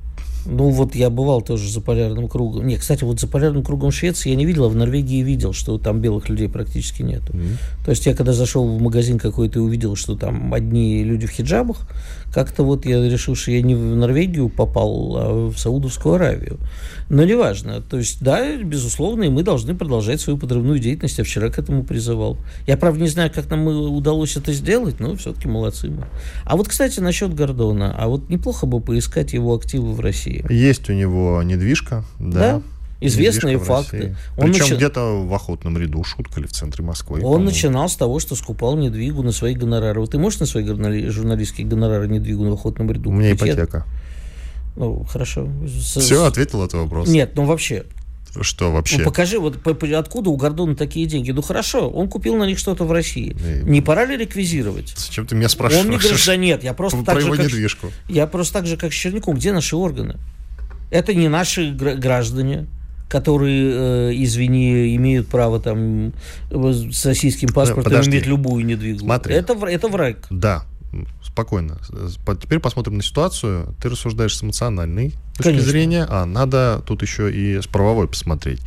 Ну, 0.47 0.71
вот 0.71 0.95
я 0.95 1.11
бывал 1.11 1.43
тоже 1.43 1.71
за 1.71 1.81
полярным 1.81 2.29
кругом. 2.29 2.67
Не, 2.67 2.77
кстати, 2.77 3.05
вот 3.05 3.21
за 3.21 3.27
полярным 3.27 3.65
кругом 3.65 3.91
Швеции 3.91 4.31
я 4.31 4.37
не 4.37 4.47
видел, 4.47 4.65
а 4.65 4.69
в 4.69 4.77
Норвегии 4.77 5.23
видел, 5.23 5.53
что 5.53 5.79
там 5.79 6.01
белых 6.01 6.29
людей 6.29 6.49
практически 6.49 7.03
нет. 7.03 7.23
Mm-hmm. 7.23 7.85
То 7.85 7.91
есть 7.91 8.07
я 8.07 8.15
когда 8.15 8.33
зашел 8.33 8.67
в 8.67 8.81
магазин 8.81 9.19
какой-то 9.19 9.59
и 9.59 9.63
увидел, 9.63 9.97
что 9.97 10.17
там 10.17 10.55
одни 10.55 11.03
люди 11.03 11.27
в 11.27 11.31
хиджабах, 11.31 11.79
как-то 12.33 12.65
вот 12.65 12.85
я 12.85 13.03
решил, 13.09 13.35
что 13.35 13.51
я 13.51 13.63
не 13.63 13.75
в 13.75 13.97
Норвегию 13.97 14.49
попал, 14.49 15.17
а 15.17 15.49
в 15.49 15.59
Саудовскую 15.59 16.17
Аравию. 16.17 16.59
Но 17.09 17.25
неважно. 17.25 17.81
То 17.81 17.97
есть, 17.99 18.21
да, 18.21 18.57
безусловно, 18.57 19.25
и 19.25 19.29
мы 19.29 19.43
должны 19.43 19.75
продолжать 19.75 20.21
свою 20.21 20.39
подрывную 20.39 20.79
деятельность. 20.79 21.19
Я 21.19 21.25
вчера 21.25 21.49
к 21.49 21.59
этому 21.59 21.85
призывал. 21.85 22.37
Я, 22.67 22.77
правда, 22.77 23.01
не 23.01 23.09
знаю, 23.09 23.31
как 23.33 23.49
нам 23.49 23.67
удалось 23.67 24.37
это 24.37 24.53
сделать, 24.53 25.01
но 25.01 25.15
все-таки 25.17 25.49
молодцы 25.49 25.89
мы. 25.89 26.07
А 26.45 26.57
вот, 26.57 26.69
кстати, 26.69 27.01
насчет 27.01 27.35
Гордона. 27.35 27.95
А 27.97 28.09
вот 28.09 28.29
неплохо 28.29 28.67
бы 28.67 28.81
поискать 28.81 29.33
его 29.33 29.55
активы 29.55 29.93
в 29.93 30.01
России. 30.01 30.36
Есть 30.49 30.89
у 30.91 30.93
него 30.93 31.43
недвижка, 31.43 32.05
да. 32.19 32.55
Да, 32.57 32.63
Известные 32.99 33.59
факты. 33.59 34.17
Он 34.39 34.47
Причем 34.47 34.65
начи... 34.65 34.75
где-то 34.75 35.27
в 35.27 35.35
охотном 35.35 35.77
ряду, 35.77 36.03
шутка 36.03 36.41
ли 36.41 36.47
в 36.47 36.53
центре 36.53 36.83
Москвы. 36.83 37.21
Он 37.23 37.45
начинал 37.45 37.89
с 37.89 37.97
того, 37.97 38.21
что 38.21 38.35
скупал 38.35 38.77
недвигу 38.77 39.23
на 39.23 39.33
свои 39.33 39.55
гонорары. 39.55 40.01
Вот 40.01 40.13
ты 40.13 40.19
можешь 40.19 40.41
на 40.41 40.47
свои 40.47 40.65
журналистские 40.65 41.67
гонорары 41.67 42.09
недвигу 42.09 42.45
на 42.45 42.55
охотном 42.55 42.91
ряду? 42.91 43.11
У 43.11 43.13
меня 43.13 43.33
ипотека. 43.33 43.85
Ну, 44.77 45.05
хорошо. 45.05 45.49
Все, 45.67 46.25
ответил 46.25 46.63
этот 46.63 46.81
вопрос. 46.81 47.09
Нет, 47.09 47.33
ну 47.35 47.45
вообще. 47.45 47.85
Что 48.43 48.73
вообще? 48.73 48.99
Ну, 48.99 49.05
покажи, 49.05 49.39
вот 49.39 49.59
откуда 49.67 50.31
у 50.31 50.37
Гордона 50.37 50.77
такие 50.77 51.07
деньги. 51.07 51.31
Ну 51.31 51.43
хорошо, 51.43 51.89
он 51.89 52.09
купил 52.09 52.37
на 52.37 52.45
них 52.45 52.59
что-то 52.59 52.85
в 52.85 52.93
России. 52.93 53.37
И... 53.39 53.69
Не 53.69 53.81
пора 53.81 54.05
ли 54.05 54.17
реквизировать? 54.17 54.95
Зачем 54.97 55.27
ты 55.27 55.35
меня 55.35 55.49
спрашиваешь? 55.49 55.85
Он 55.85 55.91
не 55.91 55.99
говорит, 55.99 56.21
да 56.27 56.37
нет, 56.37 56.65
я 56.65 56.75
просто 56.75 57.03
так 57.03 57.21
же, 57.21 57.31
как, 57.31 57.39
недвижку. 57.39 57.91
Я 58.09 58.27
просто 58.27 58.55
так 58.55 58.67
же, 58.67 58.77
как 58.77 58.93
с 58.93 58.97
Черняком. 58.97 59.37
Где 59.37 59.53
наши 59.53 59.77
органы? 59.77 60.17
Это 60.91 61.15
не 61.15 61.29
наши 61.29 61.73
граждане 61.73 62.67
которые, 63.09 64.11
э, 64.11 64.13
извини, 64.15 64.97
имеют 64.97 65.29
право 65.29 65.61
там 65.61 66.13
с 66.51 67.07
российским 67.07 67.49
паспортом 67.49 67.85
Подожди. 67.85 68.11
иметь 68.11 68.27
любую 68.27 68.65
недвигу. 68.65 68.99
Смотри. 69.01 69.35
Это, 69.35 69.53
это 69.67 69.89
враг. 69.89 70.27
Да, 70.31 70.65
спокойно. 71.23 71.79
Теперь 72.41 72.61
посмотрим 72.61 72.97
на 72.97 73.03
ситуацию. 73.03 73.75
Ты 73.81 73.91
рассуждаешь 73.91 74.37
с 74.37 74.43
эмоциональной 74.43 75.11
точки 75.37 75.43
Конечно. 75.43 75.71
зрения, 75.71 76.07
а 76.09 76.25
надо 76.25 76.83
тут 76.87 77.03
еще 77.03 77.31
и 77.31 77.61
с 77.61 77.67
правовой 77.67 78.09
посмотреть. 78.09 78.61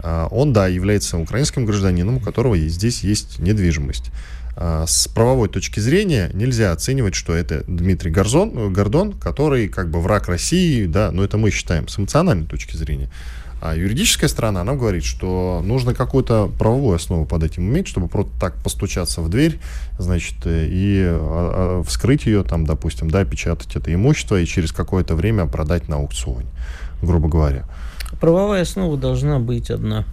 А, 0.00 0.28
он, 0.30 0.52
да, 0.52 0.68
является 0.68 1.18
украинским 1.18 1.64
гражданином, 1.64 2.16
у 2.16 2.20
которого 2.20 2.56
здесь 2.56 3.02
есть 3.02 3.38
недвижимость. 3.38 4.10
А, 4.56 4.86
с 4.86 5.08
правовой 5.08 5.48
точки 5.48 5.80
зрения 5.80 6.30
нельзя 6.34 6.72
оценивать, 6.72 7.14
что 7.14 7.34
это 7.34 7.64
Дмитрий 7.66 8.10
Горзон, 8.10 8.72
Гордон, 8.72 9.12
который 9.12 9.68
как 9.68 9.90
бы 9.90 10.00
враг 10.00 10.28
России, 10.28 10.86
да, 10.86 11.10
но 11.10 11.24
это 11.24 11.36
мы 11.36 11.50
считаем 11.50 11.88
с 11.88 11.98
эмоциональной 11.98 12.46
точки 12.46 12.76
зрения. 12.76 13.10
А 13.60 13.74
юридическая 13.74 14.28
сторона, 14.28 14.60
она 14.60 14.74
говорит, 14.74 15.04
что 15.04 15.62
нужно 15.64 15.94
какую-то 15.94 16.50
правовую 16.58 16.94
основу 16.94 17.26
под 17.26 17.42
этим 17.42 17.68
иметь, 17.68 17.88
чтобы 17.88 18.08
просто 18.08 18.32
так 18.38 18.54
постучаться 18.62 19.20
в 19.20 19.28
дверь, 19.28 19.58
значит, 19.98 20.36
и 20.46 21.04
а, 21.04 21.80
а, 21.80 21.82
вскрыть 21.82 22.26
ее, 22.26 22.44
там, 22.44 22.64
допустим, 22.64 23.10
да, 23.10 23.24
печатать 23.24 23.74
это 23.74 23.92
имущество 23.92 24.40
и 24.40 24.46
через 24.46 24.70
какое-то 24.70 25.16
время 25.16 25.46
продать 25.46 25.88
на 25.88 25.96
аукционе, 25.96 26.46
грубо 27.02 27.28
говоря. 27.28 27.64
Правовая 28.20 28.62
основа 28.62 28.96
должна 28.96 29.40
быть 29.40 29.70
одна. 29.70 30.04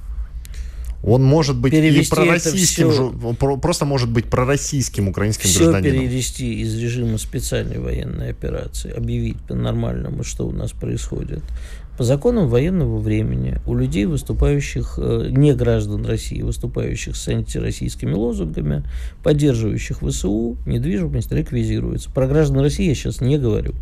Он 1.03 1.23
может 1.23 1.55
быть 1.55 1.71
перевести 1.71 2.11
и 2.11 2.15
пророссийским, 2.15 2.91
все, 2.91 3.57
просто 3.57 3.85
может 3.85 4.09
быть 4.09 4.25
пророссийским 4.25 5.07
украинским 5.07 5.47
все 5.47 5.69
гражданином. 5.69 6.01
перевести 6.01 6.61
из 6.61 6.75
режима 6.79 7.19
специальной 7.19 7.77
военной 7.77 8.31
операции, 8.31 8.91
объявить 8.91 9.39
по-нормальному, 9.41 10.23
что 10.23 10.47
у 10.47 10.51
нас 10.51 10.71
происходит, 10.71 11.43
по 11.97 12.03
законам 12.03 12.47
военного 12.47 12.97
времени 12.97 13.59
у 13.65 13.73
людей, 13.73 14.05
выступающих, 14.05 14.99
э, 15.01 15.27
не 15.29 15.53
граждан 15.53 16.05
России, 16.05 16.41
выступающих 16.41 17.15
с 17.15 17.27
антироссийскими 17.27 18.13
лозунгами, 18.13 18.83
поддерживающих 19.23 19.99
ВСУ, 20.01 20.57
недвижимость 20.65 21.31
реквизируется. 21.31 22.09
Про 22.11 22.27
граждан 22.27 22.59
России 22.59 22.87
я 22.87 22.95
сейчас 22.95 23.21
не 23.21 23.37
говорю. 23.37 23.73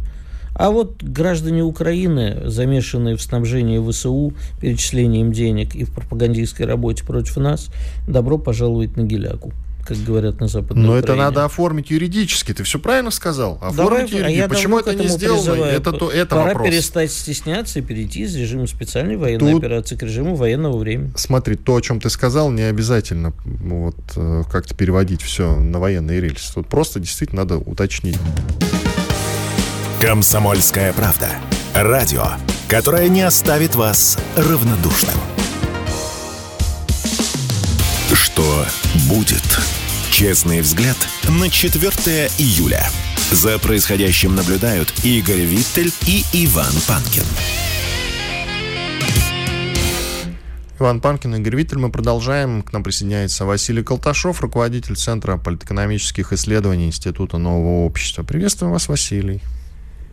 А 0.56 0.70
вот 0.70 1.02
граждане 1.02 1.64
Украины, 1.64 2.44
замешанные 2.46 3.16
в 3.16 3.22
снабжении 3.22 3.80
ВСУ, 3.80 4.34
перечислением 4.62 5.32
денег 5.32 5.74
и 5.74 5.84
в 5.84 5.92
пропагандистской 5.92 6.68
работе 6.68 7.04
против 7.04 7.38
нас, 7.38 7.72
добро 8.08 8.38
пожаловать 8.38 8.96
на 8.96 9.02
Геляку 9.02 9.52
как 9.86 9.98
говорят 9.98 10.40
на 10.40 10.48
Западной 10.48 10.84
Но 10.84 10.90
Украине. 10.94 11.04
это 11.04 11.16
надо 11.16 11.46
оформить 11.46 11.90
юридически. 11.92 12.54
Ты 12.54 12.64
все 12.64 12.80
правильно 12.80 13.12
сказал. 13.12 13.58
Оформить 13.62 13.78
Давай, 13.78 14.02
юридически. 14.02 14.26
А 14.26 14.30
я 14.30 14.48
Почему 14.48 14.80
это 14.80 14.96
не 14.96 15.08
сделано? 15.08 15.42
Призываю. 15.42 15.74
Это, 15.76 15.92
то, 15.92 16.10
это 16.10 16.36
Пора 16.36 16.44
вопрос. 16.54 16.68
перестать 16.70 17.12
стесняться 17.12 17.80
и 17.80 17.82
перейти 17.82 18.22
из 18.22 18.36
режима 18.36 18.68
специальной 18.68 19.18
военной 19.18 19.52
Тут, 19.54 19.64
операции 19.64 19.96
к 19.96 20.04
режиму 20.04 20.36
военного 20.36 20.78
времени. 20.78 21.12
Смотри, 21.16 21.56
то, 21.56 21.76
о 21.76 21.82
чем 21.82 22.00
ты 22.00 22.10
сказал, 22.10 22.50
не 22.52 22.64
обязательно 22.64 23.34
вот, 23.46 23.96
э, 24.16 24.44
как-то 24.52 24.74
переводить 24.76 25.22
все 25.22 25.56
на 25.56 25.80
военные 25.80 26.22
рельсы. 26.22 26.54
Тут 26.54 26.68
просто 26.68 27.00
действительно 27.00 27.42
надо 27.44 27.58
уточнить. 27.58 28.18
Комсомольская 30.00 30.94
правда. 30.94 31.30
Радио, 31.74 32.26
которое 32.68 33.08
не 33.10 33.22
оставит 33.22 33.76
вас 33.76 34.18
равнодушным. 34.36 35.16
Что 38.34 38.66
будет? 39.10 39.44
Честный 40.10 40.62
взгляд 40.62 40.98
на 41.30 41.52
4 41.52 42.32
июля. 42.40 42.90
За 43.32 43.60
происходящим 43.60 44.34
наблюдают 44.34 44.92
Игорь 45.04 45.42
Виттель 45.42 45.92
и 46.08 46.24
Иван 46.34 46.74
Панкин. 46.88 47.24
Иван 50.80 51.00
Панкин, 51.00 51.36
Игорь 51.36 51.58
Виттель. 51.58 51.78
Мы 51.78 51.92
продолжаем. 51.92 52.64
К 52.64 52.74
нам 52.74 52.84
присоединяется 52.84 53.46
Василий 53.46 53.84
Колташов, 53.84 54.42
руководитель 54.42 54.96
Центра 54.96 55.38
политэкономических 55.38 56.34
исследований 56.34 56.88
Института 56.88 57.38
нового 57.38 57.86
общества. 57.86 58.24
Приветствуем 58.24 58.74
вас, 58.74 58.88
Василий. 58.88 59.42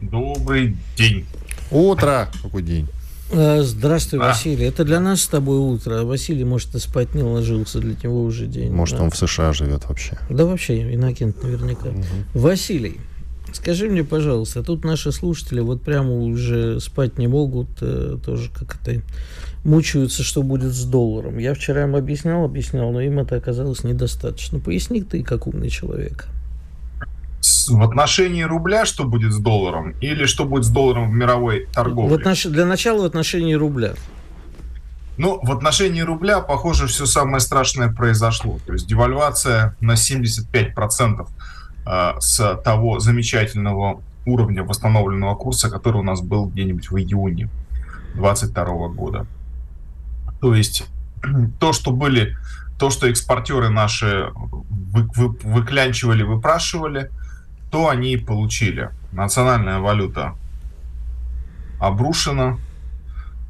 Добрый 0.03 0.77
день. 0.99 1.25
Утро. 1.71 2.29
Какой 2.43 2.63
день? 2.63 2.87
Э, 3.33 3.63
здравствуй, 3.63 4.21
а? 4.21 4.29
Василий. 4.29 4.67
Это 4.67 4.85
для 4.85 5.01
нас 5.01 5.23
с 5.23 5.29
тобой 5.29 5.59
утро. 5.59 6.01
А 6.01 6.05
Василий, 6.05 6.45
может, 6.45 6.75
и 6.75 6.79
спать 6.79 7.15
не 7.15 7.23
ложился, 7.23 7.79
для 7.79 7.95
него 8.03 8.25
уже 8.25 8.47
день. 8.47 8.73
Может, 8.73 8.99
да. 8.99 9.05
он 9.05 9.11
в 9.11 9.17
США 9.17 9.53
живет 9.53 9.89
вообще. 9.89 10.19
Да 10.29 10.45
вообще, 10.45 10.95
Иннокент 10.95 11.43
наверняка. 11.43 11.91
Угу. 11.91 12.05
Василий, 12.35 12.99
скажи 13.53 13.89
мне, 13.89 14.03
пожалуйста, 14.03 14.63
тут 14.63 14.85
наши 14.85 15.13
слушатели 15.13 15.61
вот 15.61 15.83
прямо 15.83 16.13
уже 16.13 16.81
спать 16.81 17.19
не 17.19 17.29
могут, 17.29 17.69
э, 17.81 18.19
тоже 18.25 18.51
как 18.51 18.79
то 18.79 19.01
мучаются, 19.63 20.23
что 20.23 20.43
будет 20.43 20.73
с 20.73 20.85
долларом. 20.85 21.39
Я 21.39 21.55
вчера 21.55 21.85
им 21.85 21.95
объяснял, 21.95 22.45
объяснял, 22.45 22.91
но 22.91 23.01
им 23.01 23.21
это 23.21 23.37
оказалось 23.37 23.85
недостаточно. 23.85 24.59
Поясни 24.59 25.03
ты, 25.03 25.23
как 25.23 25.47
умный 25.47 25.71
человек 25.71 26.27
в 27.41 27.83
отношении 27.83 28.43
рубля 28.43 28.85
что 28.85 29.05
будет 29.05 29.33
с 29.33 29.39
долларом 29.39 29.93
или 30.01 30.27
что 30.27 30.45
будет 30.45 30.65
с 30.65 30.69
долларом 30.69 31.11
в 31.11 31.15
мировой 31.15 31.67
торговле? 31.73 32.17
В 32.17 32.19
отнош... 32.19 32.45
Для 32.45 32.67
начала 32.67 33.03
в 33.03 33.05
отношении 33.05 33.55
рубля. 33.55 33.95
Ну, 35.17 35.39
в 35.43 35.53
отношении 35.53 36.01
рубля, 36.01 36.41
похоже, 36.41 36.87
все 36.87 37.07
самое 37.07 37.41
страшное 37.41 37.93
произошло. 37.93 38.59
То 38.67 38.73
есть 38.73 38.87
девальвация 38.87 39.77
на 39.81 39.93
75% 39.93 41.29
э, 41.87 42.13
с 42.21 42.57
того 42.65 43.01
замечательного 43.01 44.03
уровня 44.27 44.63
восстановленного 44.63 45.35
курса, 45.35 45.71
который 45.71 45.99
у 45.99 46.03
нас 46.03 46.21
был 46.21 46.47
где-нибудь 46.47 46.91
в 46.91 46.97
июне 46.97 47.49
2022 48.15 48.89
года. 48.89 49.27
То 50.41 50.55
есть 50.55 50.87
то, 51.61 51.73
что 51.73 51.91
были, 51.91 52.37
то, 52.79 52.91
что 52.91 53.07
экспортеры 53.09 53.69
наши 53.69 54.31
вы, 54.35 55.09
вы, 55.15 55.29
выклянчивали, 55.43 56.23
выпрашивали, 56.23 57.11
то 57.71 57.89
они 57.89 58.17
получили. 58.17 58.91
Национальная 59.13 59.79
валюта 59.79 60.35
обрушена, 61.79 62.59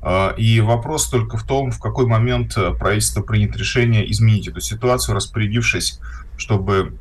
а, 0.02 0.34
и 0.36 0.60
вопрос 0.60 1.08
только 1.08 1.36
в 1.36 1.44
том, 1.44 1.70
в 1.70 1.78
какой 1.78 2.06
момент 2.06 2.56
правительство 2.78 3.22
принят 3.22 3.56
решение 3.56 4.10
изменить 4.10 4.48
эту 4.48 4.60
ситуацию, 4.60 5.14
распорядившись, 5.14 6.00
чтобы 6.36 6.94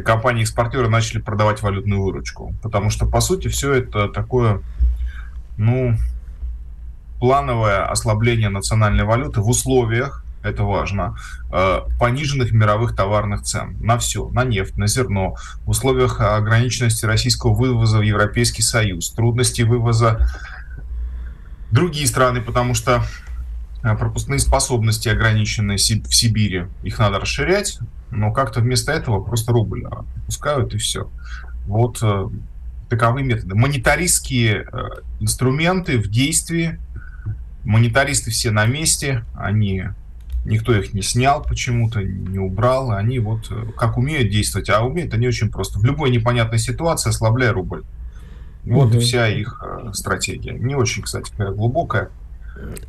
компании-экспортеры 0.00 0.88
начали 0.88 1.20
продавать 1.20 1.62
валютную 1.62 2.02
выручку. 2.02 2.54
Потому 2.62 2.90
что, 2.90 3.06
по 3.06 3.20
сути, 3.20 3.48
все 3.48 3.74
это 3.74 4.08
такое, 4.08 4.62
ну, 5.58 5.96
плановое 7.20 7.84
ослабление 7.84 8.48
национальной 8.48 9.04
валюты 9.04 9.40
в 9.40 9.48
условиях, 9.48 10.21
это 10.42 10.64
важно, 10.64 11.16
э, 11.52 11.80
пониженных 11.98 12.52
мировых 12.52 12.94
товарных 12.96 13.42
цен 13.42 13.76
на 13.80 13.98
все, 13.98 14.28
на 14.30 14.44
нефть, 14.44 14.76
на 14.76 14.86
зерно, 14.86 15.36
в 15.64 15.70
условиях 15.70 16.20
ограниченности 16.20 17.06
российского 17.06 17.54
вывоза 17.54 17.98
в 17.98 18.02
Европейский 18.02 18.62
Союз, 18.62 19.10
трудности 19.10 19.62
вывоза 19.62 20.28
другие 21.70 22.06
страны, 22.06 22.40
потому 22.40 22.74
что 22.74 23.04
э, 23.82 23.96
пропускные 23.96 24.40
способности 24.40 25.08
ограничены 25.08 25.76
в 25.76 25.80
Сибири, 25.80 26.66
их 26.82 26.98
надо 26.98 27.20
расширять, 27.20 27.78
но 28.10 28.32
как-то 28.32 28.60
вместо 28.60 28.92
этого 28.92 29.22
просто 29.22 29.52
рубль 29.52 29.84
пускают 30.26 30.74
и 30.74 30.78
все. 30.78 31.10
Вот 31.66 32.00
э, 32.02 32.28
таковы 32.90 33.22
методы. 33.22 33.54
Монетаристские 33.54 34.66
инструменты 35.20 35.98
в 35.98 36.08
действии, 36.08 36.78
монетаристы 37.64 38.30
все 38.30 38.50
на 38.50 38.66
месте, 38.66 39.24
они 39.34 39.84
Никто 40.44 40.74
их 40.74 40.92
не 40.92 41.02
снял 41.02 41.42
почему-то, 41.42 42.02
не 42.02 42.38
убрал. 42.38 42.90
Они 42.90 43.20
вот 43.20 43.46
э, 43.50 43.64
как 43.76 43.96
умеют 43.96 44.30
действовать, 44.30 44.70
а 44.70 44.84
умеют 44.84 45.14
они 45.14 45.28
очень 45.28 45.50
просто. 45.50 45.78
В 45.78 45.84
любой 45.84 46.10
непонятной 46.10 46.58
ситуации 46.58 47.10
ослабляй 47.10 47.50
рубль. 47.50 47.82
Вот 48.64 48.88
угу. 48.88 48.96
и 48.96 49.00
вся 49.00 49.28
их 49.28 49.62
э, 49.64 49.92
стратегия. 49.92 50.52
Не 50.52 50.74
очень, 50.74 51.02
кстати, 51.02 51.32
глубокая. 51.36 52.10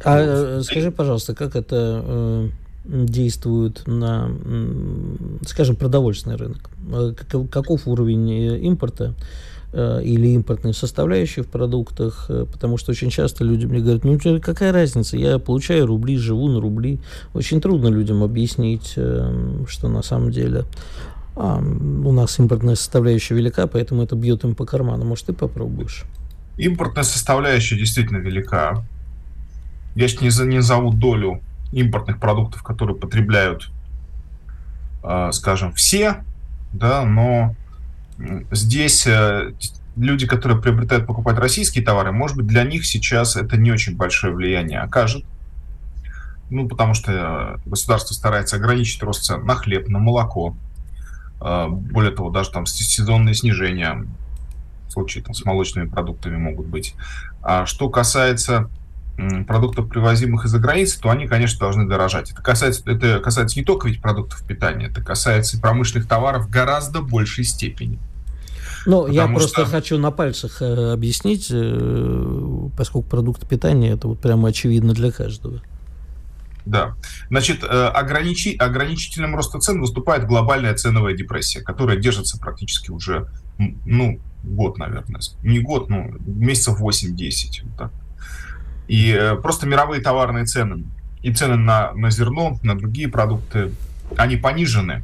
А 0.03 0.17
вот. 0.17 0.27
Э, 0.27 0.61
скажи, 0.63 0.91
пожалуйста, 0.91 1.35
как 1.35 1.55
это 1.55 2.49
действует 2.85 3.83
на, 3.87 4.29
скажем, 5.45 5.75
продовольственный 5.75 6.35
рынок? 6.35 6.69
Каков 7.49 7.87
уровень 7.87 8.29
импорта? 8.65 9.13
Э, 9.75 10.01
или 10.03 10.27
импортные 10.27 10.75
составляющие 10.75 11.43
в 11.43 11.47
продуктах, 11.47 12.27
э, 12.29 12.45
потому 12.51 12.77
что 12.77 12.91
очень 12.91 13.09
часто 13.09 13.43
люди 13.43 13.65
мне 13.65 13.79
говорят, 13.79 14.03
ну 14.03 14.19
какая 14.39 14.71
разница, 14.71 15.17
я 15.17 15.39
получаю 15.39 15.87
рубли, 15.87 16.15
живу 16.15 16.47
на 16.47 16.61
рубли. 16.61 16.99
Очень 17.33 17.59
трудно 17.59 17.87
людям 17.87 18.21
объяснить, 18.21 18.93
э, 18.97 19.63
что 19.67 19.87
на 19.87 20.03
самом 20.03 20.29
деле 20.29 20.65
а, 21.35 21.57
у 21.57 22.11
нас 22.11 22.37
импортная 22.37 22.75
составляющая 22.75 23.33
велика, 23.33 23.65
поэтому 23.65 24.03
это 24.03 24.15
бьет 24.15 24.43
им 24.43 24.53
по 24.53 24.63
карману. 24.63 25.05
Может, 25.05 25.25
ты 25.25 25.33
попробуешь? 25.33 26.03
Импортная 26.57 27.03
составляющая 27.03 27.75
действительно 27.75 28.17
велика. 28.17 28.85
Я 29.95 30.07
сейчас 30.07 30.39
не, 30.39 30.49
не 30.49 30.61
зову 30.61 30.93
долю 30.93 31.41
импортных 31.71 32.19
продуктов, 32.19 32.61
которые 32.61 32.95
потребляют, 32.95 33.71
скажем, 35.31 35.73
все, 35.73 36.23
да, 36.73 37.03
но 37.03 37.55
здесь 38.51 39.07
э, 39.07 39.53
люди, 39.95 40.27
которые 40.27 40.61
приобретают, 40.61 41.05
покупать 41.05 41.37
российские 41.37 41.83
товары, 41.83 42.11
может 42.11 42.37
быть, 42.37 42.47
для 42.47 42.63
них 42.63 42.85
сейчас 42.85 43.35
это 43.35 43.57
не 43.57 43.71
очень 43.71 43.95
большое 43.95 44.33
влияние 44.33 44.79
окажет. 44.79 45.25
Ну, 46.49 46.67
потому 46.67 46.93
что 46.93 47.59
э, 47.65 47.69
государство 47.69 48.13
старается 48.13 48.57
ограничить 48.57 49.01
рост 49.01 49.23
цен 49.23 49.45
на 49.45 49.55
хлеб, 49.55 49.87
на 49.87 49.99
молоко. 49.99 50.55
Э, 51.41 51.67
более 51.67 52.11
того, 52.11 52.29
даже 52.29 52.51
там 52.51 52.65
сезонные 52.65 53.33
снижения 53.33 54.05
в 54.87 54.91
случае 54.91 55.23
там, 55.23 55.33
с 55.33 55.43
молочными 55.45 55.87
продуктами 55.87 56.37
могут 56.37 56.67
быть. 56.67 56.95
А 57.41 57.65
что 57.65 57.89
касается 57.89 58.69
продуктов, 59.47 59.89
привозимых 59.89 60.45
из-за 60.45 60.59
границы, 60.59 60.99
то 60.99 61.09
они, 61.09 61.27
конечно, 61.27 61.59
должны 61.59 61.87
дорожать. 61.87 62.31
Это 62.31 62.41
касается, 62.41 62.81
это 62.89 63.19
касается 63.19 63.59
не 63.59 63.65
только 63.65 63.87
ведь 63.87 64.01
продуктов 64.01 64.45
питания, 64.45 64.87
это 64.87 65.01
касается 65.01 65.57
и 65.57 65.59
промышленных 65.59 66.07
товаров 66.07 66.47
в 66.47 66.49
гораздо 66.49 67.01
большей 67.01 67.43
степени. 67.43 67.99
Ну, 68.85 69.07
я 69.07 69.27
просто 69.27 69.61
что... 69.61 69.65
хочу 69.65 69.97
на 69.97 70.11
пальцах 70.11 70.61
э, 70.61 70.91
объяснить, 70.91 71.47
э, 71.51 72.69
поскольку 72.75 73.07
продукты 73.07 73.47
питания 73.47 73.91
это 73.91 74.09
вот 74.09 74.19
прямо 74.19 74.49
очевидно 74.49 74.93
для 74.93 75.11
каждого. 75.11 75.61
Да. 76.65 76.95
Значит, 77.29 77.63
э, 77.63 77.67
ограничи... 77.67 78.55
ограничительным 78.57 79.35
ростом 79.35 79.61
цен 79.61 79.79
выступает 79.79 80.25
глобальная 80.25 80.73
ценовая 80.75 81.13
депрессия, 81.13 81.61
которая 81.61 81.97
держится 81.97 82.37
практически 82.37 82.91
уже, 82.91 83.29
ну, 83.57 84.19
год, 84.43 84.77
наверное. 84.77 85.21
Не 85.43 85.59
год, 85.59 85.89
ну, 85.89 86.13
месяцев 86.25 86.81
8-10. 86.81 87.63
Вот 87.63 87.77
так. 87.77 87.91
И 88.87 89.11
э, 89.11 89.35
просто 89.35 89.65
мировые 89.65 90.01
товарные 90.01 90.45
цены 90.45 90.83
и 91.21 91.33
цены 91.33 91.55
на, 91.55 91.93
на 91.93 92.11
зерно, 92.11 92.59
на 92.63 92.77
другие 92.77 93.07
продукты, 93.07 93.71
они 94.17 94.35
понижены. 94.35 95.03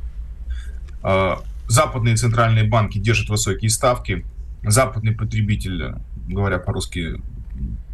Э, 1.02 1.38
западные 1.68 2.15
центральные 2.15 2.65
банки 2.65 3.00
держат 3.00 3.30
высокие 3.30 3.70
ставки. 3.70 4.26
Западный 4.63 5.13
потребитель, 5.13 5.96
говоря 6.28 6.60
по-русски, 6.60 7.22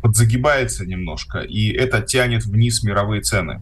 подзагибается 0.02 0.86
немножко, 0.86 1.40
и 1.40 1.70
это 1.70 2.02
тянет 2.02 2.46
вниз 2.46 2.84
мировые 2.84 3.22
цены, 3.22 3.62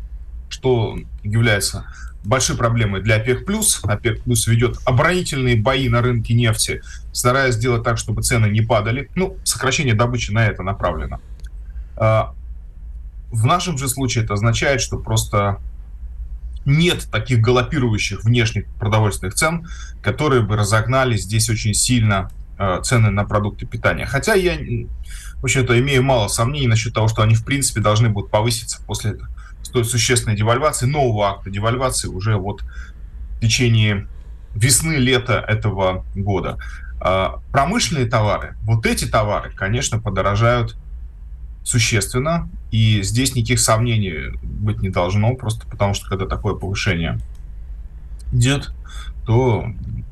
что 0.50 0.98
является 1.24 1.86
большой 2.24 2.56
проблемой 2.56 3.02
для 3.02 3.18
ОПЕК+. 3.18 3.46
ОПЕК+, 3.84 4.22
ведет 4.26 4.78
оборонительные 4.86 5.58
бои 5.58 5.90
на 5.90 6.02
рынке 6.02 6.34
нефти, 6.34 6.82
стараясь 7.12 7.56
сделать 7.56 7.84
так, 7.84 7.98
чтобы 7.98 8.22
цены 8.22 8.48
не 8.48 8.62
падали. 8.62 9.10
Ну, 9.16 9.38
сокращение 9.44 9.94
добычи 9.94 10.32
на 10.32 10.48
это 10.48 10.64
направлено. 10.64 11.20
А, 11.96 12.34
в 13.32 13.46
нашем 13.46 13.78
же 13.78 13.88
случае 13.88 14.24
это 14.24 14.34
означает, 14.34 14.82
что 14.82 14.98
просто 14.98 15.60
нет 16.66 17.08
таких 17.12 17.42
галопирующих 17.42 18.24
внешних 18.24 18.66
продовольственных 18.80 19.34
цен, 19.34 19.68
которые 20.02 20.44
бы 20.44 20.56
разогнали 20.56 21.18
здесь 21.18 21.50
очень 21.50 21.74
сильно 21.74 22.32
а, 22.58 22.82
цены 22.82 23.10
на 23.10 23.26
продукты 23.26 23.66
питания. 23.66 24.06
Хотя 24.06 24.34
я, 24.36 24.56
в 25.38 25.44
общем-то, 25.44 25.80
имею 25.80 26.04
мало 26.04 26.28
сомнений 26.28 26.68
насчет 26.68 26.94
того, 26.94 27.08
что 27.08 27.22
они, 27.22 27.36
в 27.36 27.44
принципе, 27.44 27.82
должны 27.82 28.10
будут 28.10 28.32
повыситься 28.32 28.82
после 28.86 29.18
столь 29.64 29.86
существенной 29.86 30.38
девальвации, 30.38 30.86
нового 30.86 31.30
акта 31.30 31.50
девальвации 31.50 32.08
уже 32.08 32.38
вот 32.38 32.62
в 32.62 33.40
течение 33.42 34.08
весны-лета 34.54 35.44
этого 35.48 36.06
года. 36.16 36.58
А, 37.00 37.42
промышленные 37.52 38.06
товары, 38.06 38.56
вот 38.62 38.86
эти 38.86 39.06
товары, 39.06 39.52
конечно, 39.52 40.00
подорожают 40.00 40.78
существенно, 41.63 42.49
и 42.71 43.02
здесь 43.04 43.36
никаких 43.36 43.60
сомнений 43.60 44.38
быть 44.41 44.82
не 44.82 44.89
должно, 44.89 45.36
просто 45.36 45.67
потому 45.67 45.93
что 45.93 46.10
когда 46.10 46.26
такое 46.26 46.56
повышение 46.56 47.19
идет, 48.32 48.73
то 49.26 49.65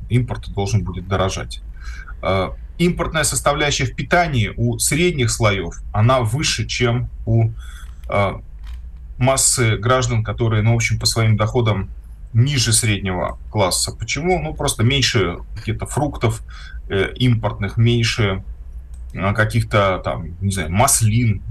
импорт 0.08 0.52
должен 0.52 0.82
будет 0.84 1.08
дорожать. 1.08 1.62
А, 2.22 2.54
импортная 2.78 3.24
составляющая 3.24 3.84
в 3.84 3.94
питании 3.94 4.52
у 4.56 4.78
средних 4.78 5.30
слоев, 5.30 5.82
она 5.92 6.20
выше, 6.20 6.66
чем 6.66 7.10
у 7.26 7.50
а, 8.08 8.40
массы 9.18 9.76
граждан, 9.76 10.24
которые, 10.24 10.62
ну, 10.62 10.72
в 10.72 10.76
общем, 10.76 10.98
по 10.98 11.06
своим 11.06 11.36
доходам 11.36 11.90
ниже 12.32 12.72
среднего 12.72 13.38
класса. 13.50 13.92
Почему? 13.92 14.40
Ну, 14.40 14.54
просто 14.54 14.82
меньше 14.82 15.38
каких-то 15.54 15.86
фруктов 15.86 16.42
э, 16.88 17.12
импортных, 17.16 17.76
меньше 17.76 18.42
каких-то 19.12 20.00
там, 20.04 20.28
не 20.40 20.50
знаю, 20.50 20.70
маслин, 20.70 21.42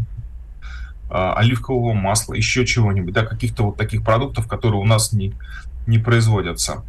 а, 1.10 1.34
оливкового 1.34 1.93
масла, 1.93 2.34
еще 2.36 2.65
чего-нибудь, 2.65 3.13
да, 3.13 3.26
каких-то 3.26 3.65
вот 3.65 3.78
таких 3.78 4.04
продуктов, 4.04 4.47
которые 4.47 4.80
у 4.80 4.86
нас 4.86 5.12
не, 5.12 5.34
не 5.86 5.97
производятся. 5.97 6.84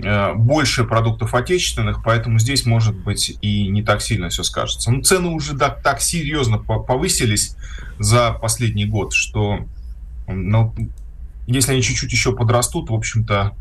Э, 0.00 0.32
больше 0.34 0.84
продуктов 0.84 1.34
отечественных, 1.34 2.02
поэтому 2.04 2.38
здесь, 2.38 2.64
может 2.64 2.96
быть, 2.96 3.36
и 3.42 3.68
не 3.68 3.82
так 3.82 4.00
сильно 4.00 4.28
все 4.28 4.42
скажется. 4.42 4.90
Но 4.90 5.02
цены 5.02 5.28
уже 5.28 5.54
да, 5.54 5.70
так 5.70 6.00
серьезно 6.00 6.58
повысились 6.58 7.56
за 7.98 8.32
последний 8.32 8.86
год, 8.86 9.12
что 9.12 9.66
ну, 10.28 10.74
если 11.46 11.72
они 11.72 11.82
чуть-чуть 11.82 12.12
еще 12.12 12.32
подрастут, 12.32 12.90
в 12.90 12.94
общем-то, 12.94 13.56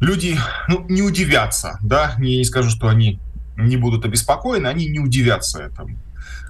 люди 0.00 0.36
ну, 0.68 0.84
не 0.88 1.02
удивятся, 1.02 1.78
да, 1.80 2.14
не, 2.18 2.38
не 2.38 2.44
скажу, 2.44 2.70
что 2.70 2.88
они 2.88 3.20
не 3.56 3.76
будут 3.76 4.04
обеспокоены, 4.04 4.66
они 4.66 4.86
не 4.86 5.00
удивятся 5.00 5.62
этому. 5.62 5.96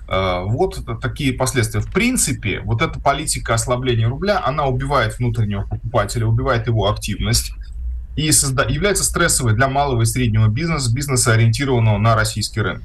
Э, 0.09 0.43
вот 0.45 0.85
такие 1.01 1.33
последствия. 1.33 1.81
В 1.81 1.91
принципе, 1.91 2.61
вот 2.61 2.83
эта 2.83 3.01
политика 3.01 3.55
ослабления 3.55 4.09
рубля, 4.09 4.43
она 4.45 4.67
убивает 4.67 5.19
внутреннего 5.19 5.67
покупателя, 5.67 6.27
убивает 6.27 6.67
его 6.67 6.91
активность 6.91 7.53
и 8.17 8.29
созда- 8.29 8.71
является 8.71 9.05
стрессовой 9.05 9.55
для 9.55 9.69
малого 9.69 10.03
и 10.03 10.07
среднего 10.07 10.49
бизнеса, 10.49 10.93
бизнеса, 10.95 11.33
ориентированного 11.33 11.99
на 11.99 12.15
российский 12.15 12.61
рынок. 12.61 12.83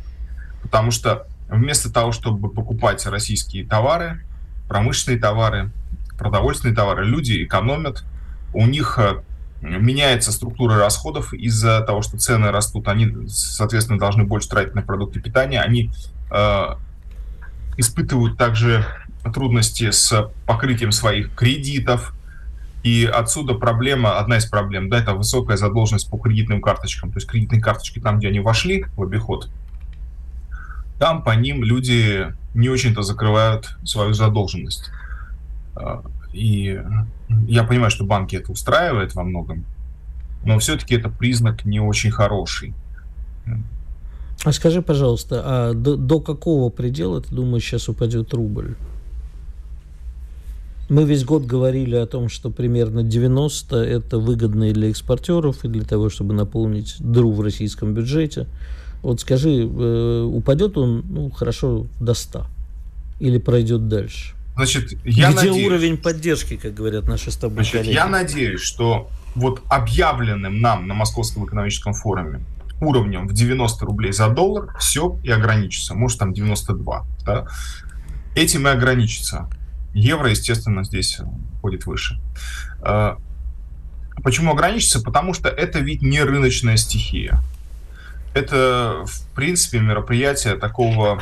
Потому 0.64 0.92
что 0.92 1.28
вместо 1.50 1.92
того, 1.92 2.12
чтобы 2.12 2.50
покупать 2.50 3.06
российские 3.06 3.66
товары, 3.66 4.24
промышленные 4.68 5.20
товары, 5.20 5.72
продовольственные 6.18 6.76
товары, 6.76 7.06
люди 7.06 7.44
экономят, 7.44 8.04
у 8.54 8.66
них 8.66 8.98
э, 8.98 9.22
меняется 9.62 10.32
структура 10.32 10.78
расходов 10.78 11.34
из-за 11.34 11.82
того, 11.82 12.02
что 12.02 12.18
цены 12.18 12.52
растут, 12.52 12.88
они, 12.88 13.28
соответственно, 13.28 14.00
должны 14.00 14.24
больше 14.24 14.50
тратить 14.50 14.76
на 14.76 14.82
продукты 14.82 15.20
питания, 15.20 15.62
они 15.62 15.92
э, 16.32 16.66
испытывают 17.78 18.38
также 18.38 18.86
трудности 19.34 19.92
с 19.92 20.32
покрытием 20.46 20.92
своих 20.92 21.34
кредитов, 21.36 22.14
И 22.82 23.06
отсюда 23.06 23.56
проблема, 23.56 24.20
одна 24.20 24.38
из 24.38 24.46
проблем, 24.46 24.90
да, 24.90 25.00
это 25.00 25.14
высокая 25.14 25.58
задолженность 25.58 26.10
по 26.10 26.18
кредитным 26.18 26.62
карточкам. 26.62 27.12
То 27.12 27.18
есть 27.18 27.28
кредитные 27.28 27.62
карточки 27.62 28.00
там, 28.00 28.20
где 28.20 28.30
они 28.30 28.40
вошли 28.40 28.86
в 28.96 29.04
обиход, 29.04 29.50
там 30.98 31.24
по 31.24 31.32
ним 31.32 31.64
люди 31.64 32.34
не 32.54 32.70
очень-то 32.70 33.02
закрывают 33.02 33.78
свою 33.84 34.14
задолженность. 34.14 34.92
И 36.34 36.82
я 37.48 37.64
понимаю, 37.64 37.92
что 37.92 38.06
банки 38.06 38.36
это 38.36 38.52
устраивает 38.52 39.16
во 39.16 39.24
многом, 39.24 39.66
но 40.44 40.60
все-таки 40.60 40.96
это 40.96 41.10
признак 41.10 41.66
не 41.66 41.80
очень 41.80 42.12
хороший. 42.12 42.74
А 44.46 44.54
скажи, 44.54 44.82
пожалуйста, 44.82 45.42
а 45.44 45.74
до, 45.74 45.98
до 45.98 46.22
какого 46.22 46.70
предела, 46.70 47.22
ты 47.22 47.34
думаешь, 47.34 47.64
сейчас 47.64 47.90
упадет 47.90 48.34
рубль? 48.34 48.76
Мы 50.88 51.04
весь 51.04 51.24
год 51.24 51.46
говорили 51.46 51.96
о 51.96 52.08
том, 52.08 52.30
что 52.30 52.50
примерно 52.50 53.04
90 53.04 53.76
это 53.76 54.18
выгодно 54.18 54.70
и 54.70 54.74
для 54.74 54.90
экспортеров, 54.90 55.64
и 55.66 55.68
для 55.68 55.84
того, 55.84 56.10
чтобы 56.10 56.34
наполнить 56.34 56.96
дыру 57.00 57.32
в 57.32 57.42
российском 57.42 57.94
бюджете. 57.94 58.48
Вот 59.04 59.22
скажи, 59.22 59.50
э, 59.50 60.24
упадет 60.24 60.78
он, 60.78 61.06
ну, 61.10 61.30
хорошо, 61.30 61.86
до 62.00 62.14
100? 62.14 62.46
Или 63.20 63.38
пройдет 63.38 63.88
дальше? 63.88 64.34
Значит, 64.66 64.92
я 65.06 65.30
Где 65.30 65.36
надеюсь, 65.36 65.68
уровень 65.68 65.98
поддержки, 65.98 66.58
как 66.58 66.74
говорят 66.74 67.08
наши 67.08 67.32
с 67.32 67.38
тобой 67.38 67.56
значит, 67.56 67.74
коллеги? 67.74 67.94
я 67.94 68.08
надеюсь, 68.08 68.62
что 68.62 69.10
вот 69.36 69.62
объявленным 69.70 70.60
нам 70.60 70.88
на 70.88 70.94
Московском 70.94 71.46
экономическом 71.46 71.94
форуме 71.94 72.42
уровнем 72.82 73.28
в 73.28 73.34
90 73.34 73.86
рублей 73.86 74.12
за 74.12 74.30
доллар 74.30 74.76
все 74.80 75.18
и 75.24 75.32
ограничится. 75.32 75.96
Может, 75.96 76.20
там 76.20 76.34
92. 76.34 77.06
Да? 77.26 77.48
Этим 78.36 78.68
и 78.68 78.72
ограничится. 78.72 79.50
Евро, 79.94 80.30
естественно, 80.30 80.84
здесь 80.84 81.20
ходит 81.62 81.86
выше. 81.86 82.20
А, 82.82 83.18
Почему 84.24 84.52
ограничится? 84.52 85.02
Потому 85.02 85.34
что 85.34 85.50
это 85.50 85.80
ведь 85.80 86.02
не 86.02 86.22
рыночная 86.22 86.78
стихия. 86.78 87.42
Это, 88.34 89.04
в 89.06 89.28
принципе, 89.34 89.80
мероприятие 89.80 90.56
такого 90.56 91.22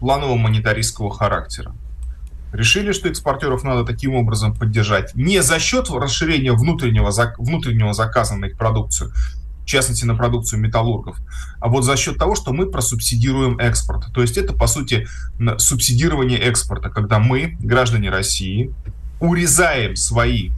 планового 0.00 0.36
монетаристского 0.36 1.12
характера. 1.12 1.74
Решили, 2.56 2.92
что 2.92 3.10
экспортеров 3.10 3.64
надо 3.64 3.84
таким 3.84 4.14
образом 4.14 4.54
поддержать 4.54 5.14
не 5.14 5.42
за 5.42 5.58
счет 5.58 5.90
расширения 5.90 6.52
внутреннего, 6.52 7.12
внутреннего 7.36 7.92
заказа 7.92 8.34
на 8.36 8.46
их 8.46 8.56
продукцию, 8.56 9.12
в 9.62 9.66
частности 9.66 10.06
на 10.06 10.14
продукцию 10.14 10.60
металлургов, 10.60 11.18
а 11.60 11.68
вот 11.68 11.84
за 11.84 11.96
счет 11.98 12.16
того, 12.16 12.34
что 12.34 12.54
мы 12.54 12.70
просубсидируем 12.70 13.58
экспорт. 13.58 14.06
То 14.14 14.22
есть 14.22 14.38
это, 14.38 14.54
по 14.54 14.68
сути, 14.68 15.06
субсидирование 15.58 16.38
экспорта, 16.38 16.88
когда 16.88 17.18
мы, 17.18 17.58
граждане 17.60 18.08
России, 18.08 18.72
урезаем 19.20 19.94
свои 19.94 20.50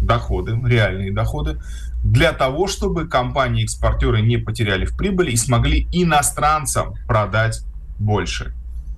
доходы, 0.00 0.58
реальные 0.64 1.12
доходы, 1.12 1.60
для 2.02 2.32
того, 2.32 2.66
чтобы 2.66 3.06
компании-экспортеры 3.06 4.22
не 4.22 4.38
потеряли 4.38 4.86
в 4.86 4.96
прибыли 4.96 5.30
и 5.30 5.36
смогли 5.36 5.86
иностранцам 5.92 6.94
продать 7.06 7.60
больше. 8.00 8.52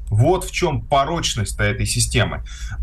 Вот 0.09 0.45
в 0.45 0.53
чем 0.53 0.83
порочность 0.83 1.59
этой 1.59 1.87
системы. 1.87 2.43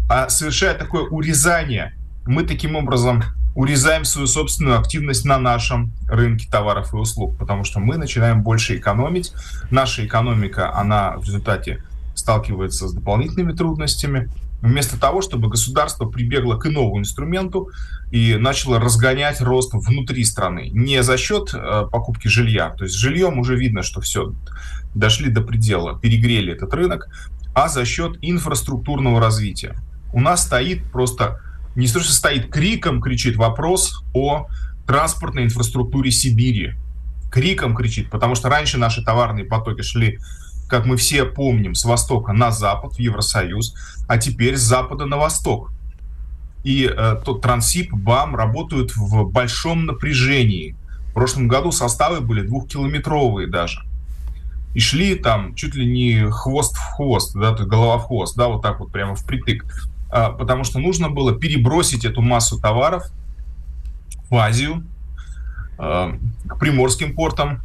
А 0.09 0.29
совершая 0.29 0.73
такое 0.73 1.03
урезание, 1.03 1.95
мы 2.25 2.43
таким 2.43 2.75
образом 2.75 3.23
урезаем 3.55 4.05
свою 4.05 4.27
собственную 4.27 4.79
активность 4.79 5.25
на 5.25 5.37
нашем 5.37 5.91
рынке 6.07 6.47
товаров 6.49 6.93
и 6.93 6.97
услуг, 6.97 7.37
потому 7.37 7.63
что 7.63 7.79
мы 7.79 7.97
начинаем 7.97 8.43
больше 8.43 8.77
экономить. 8.77 9.33
Наша 9.69 10.05
экономика, 10.05 10.73
она 10.75 11.17
в 11.17 11.25
результате 11.25 11.83
сталкивается 12.15 12.87
с 12.87 12.93
дополнительными 12.93 13.53
трудностями. 13.53 14.29
Вместо 14.61 14.99
того, 14.99 15.21
чтобы 15.21 15.49
государство 15.49 16.05
прибегло 16.05 16.55
к 16.55 16.67
иному 16.67 16.99
инструменту 16.99 17.71
и 18.11 18.35
начало 18.35 18.79
разгонять 18.79 19.41
рост 19.41 19.73
внутри 19.73 20.23
страны. 20.23 20.69
Не 20.71 21.01
за 21.01 21.17
счет 21.17 21.51
э, 21.53 21.87
покупки 21.91 22.27
жилья. 22.27 22.69
То 22.69 22.83
есть 22.83 22.95
жильем 22.95 23.39
уже 23.39 23.55
видно, 23.55 23.81
что 23.81 24.01
все, 24.01 24.33
дошли 24.95 25.29
до 25.29 25.41
предела, 25.41 25.97
перегрели 25.99 26.53
этот 26.53 26.73
рынок, 26.73 27.07
а 27.53 27.67
за 27.67 27.85
счет 27.85 28.17
инфраструктурного 28.21 29.19
развития. 29.19 29.75
У 30.13 30.19
нас 30.19 30.43
стоит 30.43 30.83
просто, 30.91 31.39
не 31.75 31.87
то, 31.87 31.99
стоит 32.01 32.51
криком, 32.51 33.01
кричит 33.01 33.35
вопрос 33.35 34.03
о 34.13 34.47
транспортной 34.87 35.45
инфраструктуре 35.45 36.11
Сибири. 36.11 36.75
Криком 37.31 37.75
кричит, 37.75 38.09
потому 38.09 38.35
что 38.35 38.49
раньше 38.49 38.77
наши 38.77 39.03
товарные 39.03 39.45
потоки 39.45 39.81
шли 39.81 40.19
как 40.71 40.85
мы 40.85 40.95
все 40.95 41.25
помним, 41.25 41.75
с 41.75 41.83
востока 41.83 42.31
на 42.31 42.49
запад, 42.49 42.93
в 42.93 42.99
Евросоюз, 42.99 43.75
а 44.07 44.17
теперь 44.17 44.55
с 44.55 44.61
запада 44.61 45.05
на 45.05 45.17
восток. 45.17 45.69
И 46.63 46.85
э, 46.85 47.17
тот 47.25 47.41
Трансип, 47.41 47.91
БАМ 47.91 48.37
работают 48.37 48.95
в 48.95 49.25
большом 49.29 49.85
напряжении. 49.85 50.77
В 51.09 51.13
прошлом 51.13 51.49
году 51.49 51.73
составы 51.73 52.21
были 52.21 52.41
двухкилометровые 52.41 53.49
даже. 53.49 53.81
И 54.73 54.79
шли 54.79 55.15
там 55.15 55.55
чуть 55.55 55.75
ли 55.75 55.85
не 55.85 56.29
хвост 56.31 56.75
в 56.75 56.95
хвост, 56.95 57.33
да, 57.35 57.51
то 57.51 57.59
есть 57.59 57.69
голова 57.69 57.97
в 57.97 58.07
хвост, 58.07 58.35
да, 58.35 58.47
вот 58.47 58.61
так 58.61 58.79
вот 58.79 58.91
прямо 58.91 59.15
впритык. 59.15 59.65
А, 60.09 60.31
потому 60.31 60.63
что 60.63 60.79
нужно 60.79 61.09
было 61.09 61.33
перебросить 61.33 62.05
эту 62.05 62.21
массу 62.21 62.59
товаров 62.59 63.05
в 64.29 64.35
Азию, 64.35 64.83
э, 65.77 66.17
к 66.47 66.59
приморским 66.59 67.15
портам, 67.15 67.61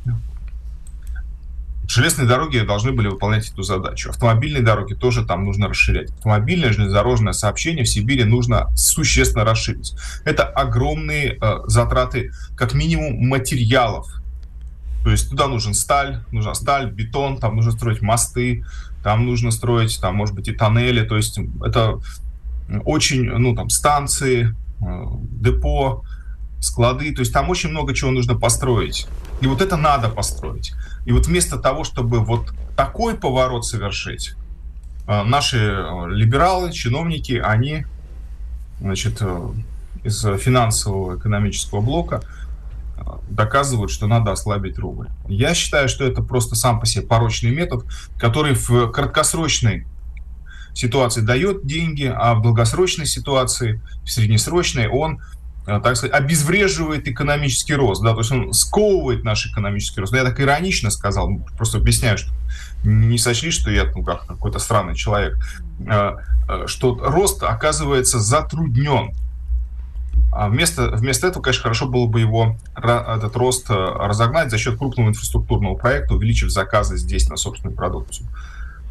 Железные 1.88 2.26
дороги 2.26 2.58
должны 2.58 2.92
были 2.92 3.08
выполнять 3.08 3.48
эту 3.48 3.62
задачу. 3.62 4.10
Автомобильные 4.10 4.62
дороги 4.62 4.94
тоже 4.94 5.24
там 5.24 5.44
нужно 5.44 5.68
расширять. 5.68 6.10
Автомобильное 6.10 6.72
железнодорожное 6.72 7.32
сообщение 7.32 7.84
в 7.84 7.88
Сибири 7.88 8.24
нужно 8.24 8.68
существенно 8.76 9.44
расширить. 9.44 9.94
Это 10.24 10.44
огромные 10.44 11.38
э, 11.40 11.58
затраты, 11.66 12.32
как 12.56 12.74
минимум, 12.74 13.28
материалов. 13.28 14.08
То 15.06 15.12
есть 15.12 15.30
туда 15.30 15.46
нужен 15.46 15.72
сталь, 15.72 16.24
нужна 16.32 16.52
сталь, 16.56 16.90
бетон, 16.90 17.38
там 17.38 17.54
нужно 17.54 17.70
строить 17.70 18.02
мосты, 18.02 18.64
там 19.04 19.24
нужно 19.24 19.52
строить, 19.52 20.00
там, 20.00 20.16
может 20.16 20.34
быть, 20.34 20.48
и 20.48 20.52
тоннели. 20.52 21.06
То 21.06 21.14
есть 21.14 21.38
это 21.64 22.00
очень, 22.84 23.22
ну, 23.22 23.54
там, 23.54 23.70
станции, 23.70 24.52
э, 24.80 25.04
депо, 25.30 26.02
склады. 26.60 27.14
То 27.14 27.20
есть 27.20 27.32
там 27.32 27.48
очень 27.50 27.70
много 27.70 27.94
чего 27.94 28.10
нужно 28.10 28.34
построить. 28.34 29.06
И 29.40 29.46
вот 29.46 29.62
это 29.62 29.76
надо 29.76 30.08
построить. 30.08 30.74
И 31.04 31.12
вот 31.12 31.28
вместо 31.28 31.56
того, 31.56 31.84
чтобы 31.84 32.18
вот 32.18 32.52
такой 32.76 33.14
поворот 33.14 33.64
совершить, 33.64 34.34
наши 35.06 35.86
либералы, 36.08 36.72
чиновники, 36.72 37.34
они 37.34 37.86
значит, 38.80 39.22
из 40.02 40.20
финансового 40.20 41.16
экономического 41.16 41.80
блока 41.80 42.22
доказывают, 43.28 43.90
что 43.90 44.06
надо 44.06 44.32
ослабить 44.32 44.78
рубль. 44.78 45.08
Я 45.28 45.54
считаю, 45.54 45.88
что 45.88 46.04
это 46.04 46.22
просто 46.22 46.54
сам 46.54 46.80
по 46.80 46.86
себе 46.86 47.06
порочный 47.06 47.50
метод, 47.50 47.84
который 48.18 48.54
в 48.54 48.90
краткосрочной 48.90 49.86
ситуации 50.74 51.20
дает 51.20 51.66
деньги, 51.66 52.04
а 52.04 52.34
в 52.34 52.42
долгосрочной 52.42 53.06
ситуации, 53.06 53.80
в 54.04 54.10
среднесрочной 54.10 54.88
он 54.88 55.20
так 55.64 55.96
сказать, 55.96 56.14
обезвреживает 56.14 57.08
экономический 57.08 57.74
рост, 57.74 58.00
да, 58.00 58.12
то 58.12 58.20
есть 58.20 58.30
он 58.30 58.52
сковывает 58.52 59.24
наш 59.24 59.46
экономический 59.46 60.00
рост. 60.00 60.12
Но 60.12 60.18
я 60.18 60.24
так 60.24 60.38
иронично 60.40 60.90
сказал, 60.90 61.28
просто 61.56 61.78
объясняю, 61.78 62.18
что 62.18 62.30
не 62.84 63.18
сочли, 63.18 63.50
что 63.50 63.72
я 63.72 63.90
ну, 63.92 64.04
как 64.04 64.26
какой-то 64.26 64.60
странный 64.60 64.94
человек, 64.94 65.36
что 66.66 66.94
рост 66.94 67.42
оказывается 67.42 68.20
затруднен. 68.20 69.10
А 70.38 70.48
вместо, 70.48 70.90
вместо 70.90 71.26
этого, 71.26 71.42
конечно, 71.42 71.62
хорошо 71.62 71.86
было 71.86 72.06
бы 72.06 72.20
его, 72.20 72.56
этот 72.76 73.34
рост 73.36 73.70
разогнать 73.70 74.50
за 74.50 74.58
счет 74.58 74.78
крупного 74.78 75.08
инфраструктурного 75.08 75.76
проекта, 75.76 76.14
увеличив 76.14 76.50
заказы 76.50 76.98
здесь 76.98 77.28
на 77.28 77.36
собственную 77.36 77.76
продукцию. 77.76 78.28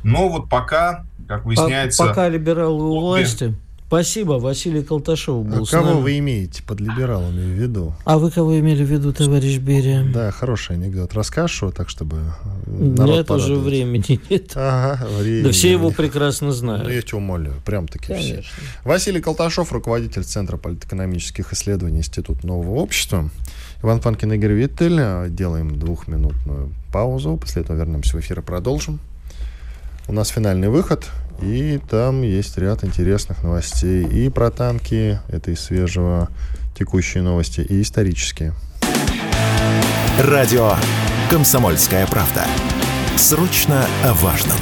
Но 0.04 0.30
вот 0.30 0.50
пока, 0.50 1.06
как 1.28 1.46
выясняется... 1.46 2.06
Пока 2.06 2.30
либералы 2.30 2.84
у 2.84 3.00
власти... 3.00 3.56
Спасибо, 3.96 4.34
Василий 4.34 4.84
Колташов 4.84 5.46
был 5.46 5.64
а 5.64 5.66
кого 5.66 6.02
вы 6.02 6.18
имеете 6.18 6.62
под 6.64 6.82
либералами 6.82 7.40
в 7.40 7.58
виду? 7.58 7.94
А 8.04 8.18
вы 8.18 8.30
кого 8.30 8.60
имели 8.60 8.84
в 8.84 8.92
виду, 8.92 9.14
товарищ 9.14 9.58
Берия? 9.60 10.04
Да, 10.04 10.32
хороший 10.32 10.76
анекдот. 10.76 11.14
Расскажешь 11.14 11.62
его 11.62 11.72
так, 11.72 11.88
чтобы 11.88 12.18
народ 12.66 13.30
Нет 13.30 13.32
уже 13.32 13.56
времени 13.56 14.20
нет. 14.30 14.52
Ага, 14.56 15.08
времени. 15.18 15.44
Да 15.44 15.52
все 15.52 15.72
его 15.72 15.92
прекрасно 15.92 16.52
знают. 16.52 16.84
Ну, 16.84 16.90
я 16.90 17.02
тебя 17.02 17.20
умоляю, 17.20 17.56
прям 17.64 17.88
таки 17.88 18.08
Конечно. 18.08 18.42
все. 18.42 18.52
Василий 18.84 19.22
Колташов, 19.22 19.72
руководитель 19.72 20.26
Центра 20.26 20.58
политэкономических 20.58 21.54
исследований 21.54 22.00
Института 22.00 22.46
нового 22.46 22.76
общества. 22.82 23.30
Иван 23.82 24.02
Панкин, 24.02 24.34
Игорь 24.34 24.56
Виттель. 24.56 25.30
Делаем 25.30 25.80
двухминутную 25.80 26.74
паузу. 26.92 27.38
После 27.38 27.62
этого 27.62 27.78
вернемся 27.78 28.18
в 28.18 28.20
эфир 28.20 28.40
и 28.40 28.42
продолжим. 28.42 29.00
У 30.10 30.12
нас 30.12 30.28
финальный 30.28 30.68
выход. 30.68 31.10
И 31.42 31.80
там 31.90 32.22
есть 32.22 32.58
ряд 32.58 32.84
интересных 32.84 33.44
новостей 33.44 34.06
и 34.06 34.30
про 34.30 34.52
танки, 34.52 35.20
это 35.28 35.52
из 35.52 35.60
свежего 35.60 36.30
текущие 36.78 37.24
новости, 37.24 37.62
и 37.62 37.82
исторические. 37.82 38.54
Радио 40.20 40.76
«Комсомольская 41.30 42.08
правда». 42.08 42.46
Срочно 43.18 43.86
о 44.04 44.14
важном. 44.14 44.58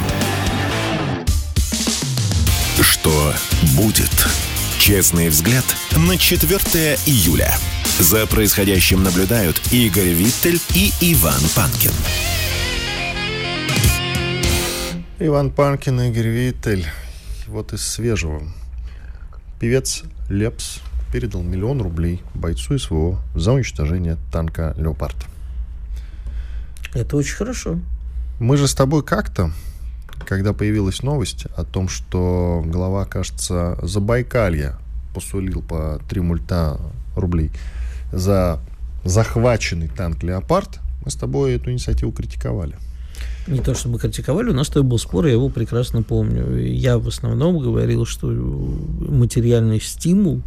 Что 2.80 3.32
будет? 3.76 4.26
Честный 4.78 5.28
взгляд 5.28 5.64
на 5.96 6.18
4 6.18 6.98
июля. 7.06 7.54
За 7.98 8.26
происходящим 8.26 9.02
наблюдают 9.02 9.60
Игорь 9.72 10.08
Виттель 10.08 10.60
и 10.74 10.92
Иван 11.00 11.40
Панкин. 11.54 11.92
Иван 15.26 15.50
Панкин, 15.50 16.02
Игорь 16.02 16.28
Виттель. 16.28 16.86
Вот 17.46 17.72
из 17.72 17.80
свежего. 17.80 18.42
Певец 19.58 20.02
Лепс 20.28 20.80
передал 21.14 21.42
миллион 21.42 21.80
рублей 21.80 22.22
бойцу 22.34 22.78
СВО 22.78 23.18
за 23.34 23.52
уничтожение 23.52 24.18
танка 24.30 24.74
«Леопард». 24.76 25.16
Это 26.92 27.16
очень 27.16 27.36
хорошо. 27.36 27.78
Мы 28.38 28.58
же 28.58 28.68
с 28.68 28.74
тобой 28.74 29.02
как-то 29.02 29.50
когда 30.26 30.52
появилась 30.52 31.02
новость 31.02 31.46
о 31.56 31.64
том, 31.64 31.88
что 31.88 32.62
глава, 32.66 33.06
кажется, 33.06 33.78
Забайкалья 33.80 34.76
посулил 35.14 35.62
по 35.62 36.00
3 36.06 36.20
мульта 36.20 36.78
рублей 37.16 37.50
за 38.12 38.60
захваченный 39.04 39.88
танк 39.88 40.22
«Леопард», 40.22 40.80
мы 41.02 41.10
с 41.10 41.14
тобой 41.14 41.54
эту 41.54 41.70
инициативу 41.70 42.12
критиковали. 42.12 42.76
Не 43.46 43.60
то 43.60 43.74
чтобы 43.74 43.98
критиковали, 43.98 44.50
у 44.50 44.54
нас 44.54 44.68
то 44.68 44.82
был 44.82 44.98
спор, 44.98 45.26
я 45.26 45.32
его 45.32 45.48
прекрасно 45.50 46.02
помню. 46.02 46.56
Я 46.56 46.98
в 46.98 47.06
основном 47.08 47.58
говорил, 47.58 48.06
что 48.06 48.28
материальный 48.28 49.80
стимул 49.80 50.42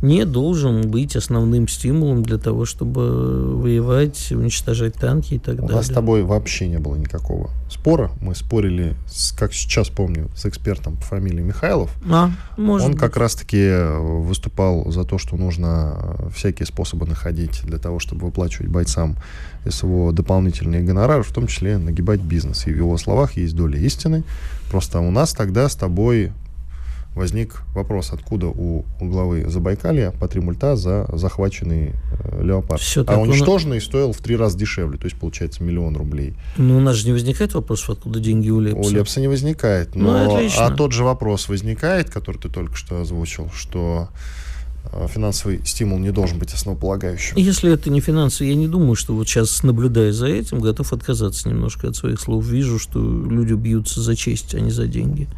не 0.00 0.24
должен 0.24 0.88
быть 0.88 1.16
основным 1.16 1.66
стимулом 1.66 2.22
для 2.22 2.38
того, 2.38 2.64
чтобы 2.64 3.56
воевать, 3.56 4.30
уничтожать 4.30 4.94
танки 4.94 5.34
и 5.34 5.38
так 5.38 5.54
У 5.54 5.62
далее. 5.62 5.74
У 5.74 5.76
нас 5.76 5.86
с 5.86 5.90
тобой 5.90 6.22
вообще 6.22 6.68
не 6.68 6.78
было 6.78 6.94
никакого 6.94 7.50
спора. 7.68 8.12
Мы 8.20 8.36
спорили, 8.36 8.94
с, 9.08 9.32
как 9.32 9.52
сейчас 9.52 9.88
помню, 9.88 10.28
с 10.36 10.46
экспертом 10.46 10.96
по 10.96 11.02
фамилии 11.02 11.42
Михайлов. 11.42 11.90
А, 12.08 12.30
может 12.56 12.86
Он 12.86 12.92
быть. 12.92 13.00
как 13.00 13.16
раз-таки 13.16 13.70
выступал 13.98 14.90
за 14.92 15.04
то, 15.04 15.18
что 15.18 15.36
нужно 15.36 16.16
всякие 16.32 16.66
способы 16.66 17.04
находить 17.06 17.62
для 17.64 17.78
того, 17.78 17.98
чтобы 17.98 18.26
выплачивать 18.26 18.68
бойцам 18.68 19.16
СВО 19.68 20.12
дополнительные 20.12 20.82
гонорары, 20.82 21.24
в 21.24 21.32
том 21.32 21.48
числе 21.48 21.76
нагибать 21.76 22.20
бизнес. 22.20 22.37
И 22.66 22.72
в 22.72 22.76
его 22.76 22.96
словах 22.98 23.36
есть 23.36 23.54
доля 23.54 23.78
истины. 23.78 24.24
Просто 24.70 25.00
у 25.00 25.10
нас 25.10 25.32
тогда 25.32 25.68
с 25.68 25.74
тобой 25.74 26.32
возник 27.18 27.62
вопрос, 27.74 28.10
откуда 28.12 28.46
у, 28.46 28.84
у 29.00 29.04
главы 29.04 29.44
Забайкалья 29.48 30.12
по 30.12 30.28
три 30.28 30.40
мульта 30.40 30.76
за 30.76 31.06
захваченный 31.12 31.92
э, 32.22 32.42
леопард. 32.42 32.80
Всё 32.80 33.04
а 33.06 33.18
уничтоженный 33.18 33.80
стоил 33.80 34.12
в 34.12 34.18
три 34.18 34.36
раза 34.36 34.56
дешевле, 34.56 34.98
то 34.98 35.06
есть 35.06 35.18
получается 35.18 35.62
миллион 35.62 35.96
рублей. 35.96 36.34
Ну, 36.56 36.76
у 36.76 36.80
нас 36.80 36.96
же 36.96 37.06
не 37.06 37.12
возникает 37.12 37.54
вопросов, 37.54 37.90
откуда 37.90 38.20
деньги 38.20 38.50
у 38.50 38.60
Лепса. 38.60 38.88
У 38.88 38.90
Лепса 38.90 39.20
не 39.20 39.28
возникает. 39.28 39.94
Ну, 39.94 40.12
Но, 40.12 40.36
отлично. 40.36 40.66
а 40.66 40.70
тот 40.70 40.92
же 40.92 41.04
вопрос 41.04 41.48
возникает, 41.48 42.08
который 42.08 42.38
ты 42.38 42.48
только 42.48 42.76
что 42.76 43.00
озвучил, 43.00 43.50
что 43.52 44.08
финансовый 45.08 45.64
стимул 45.64 45.98
не 45.98 46.10
должен 46.10 46.38
быть 46.38 46.52
основополагающим. 46.52 47.36
Если 47.36 47.72
это 47.72 47.90
не 47.90 48.00
финансы, 48.00 48.44
я 48.44 48.54
не 48.54 48.68
думаю, 48.68 48.94
что 48.94 49.14
вот 49.14 49.28
сейчас, 49.28 49.62
наблюдая 49.62 50.12
за 50.12 50.26
этим, 50.26 50.60
готов 50.60 50.92
отказаться 50.92 51.48
немножко 51.48 51.88
от 51.88 51.96
своих 51.96 52.20
слов. 52.20 52.44
Вижу, 52.46 52.78
что 52.78 53.00
люди 53.00 53.52
бьются 53.54 54.00
за 54.00 54.16
честь, 54.16 54.54
а 54.54 54.60
не 54.60 54.70
за 54.70 54.86
деньги. 54.86 55.28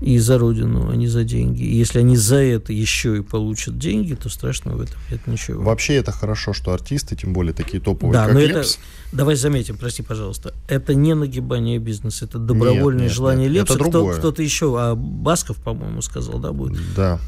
И 0.00 0.18
за 0.18 0.36
родину, 0.36 0.90
а 0.90 0.96
не 0.96 1.06
за 1.06 1.22
деньги. 1.22 1.62
И 1.62 1.76
если 1.76 2.00
они 2.00 2.16
за 2.16 2.38
это 2.38 2.72
еще 2.72 3.18
и 3.18 3.20
получат 3.20 3.78
деньги, 3.78 4.14
то 4.14 4.28
страшного 4.28 4.78
в 4.78 4.80
этом 4.82 4.96
нет 5.12 5.24
ничего. 5.28 5.62
Вообще 5.62 5.94
это 5.94 6.10
хорошо, 6.10 6.52
что 6.52 6.72
артисты, 6.72 7.14
тем 7.14 7.32
более 7.32 7.54
такие 7.54 7.80
топовые, 7.80 8.12
Да, 8.12 8.24
как 8.24 8.34
но 8.34 8.40
Лепс, 8.40 8.74
это, 8.74 9.16
давай 9.16 9.36
заметим, 9.36 9.76
прости, 9.76 10.02
пожалуйста, 10.02 10.54
это 10.66 10.94
не 10.94 11.14
нагибание 11.14 11.78
бизнеса, 11.78 12.24
это 12.24 12.38
добровольное 12.38 13.04
нет, 13.04 13.12
желание 13.12 13.48
нет, 13.48 13.68
Лепса. 13.68 13.78
Кто, 13.78 14.08
кто-то 14.08 14.42
еще, 14.42 14.74
а 14.76 14.96
Басков, 14.96 15.58
по-моему, 15.58 16.02
сказал, 16.02 16.40
да, 16.40 16.52
будет. 16.52 16.80
Да. 16.96 17.20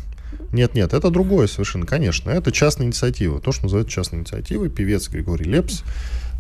Нет, 0.53 0.74
нет, 0.74 0.93
это 0.93 1.11
другое 1.11 1.47
совершенно, 1.47 1.87
конечно. 1.87 2.30
Это 2.30 2.53
частная 2.53 2.87
инициатива. 2.87 3.41
То, 3.41 3.53
что 3.53 3.64
называют 3.64 3.89
частной 3.89 4.20
инициативой. 4.20 4.68
Певец 4.70 5.09
Григорий 5.09 5.45
Лепс 5.45 5.82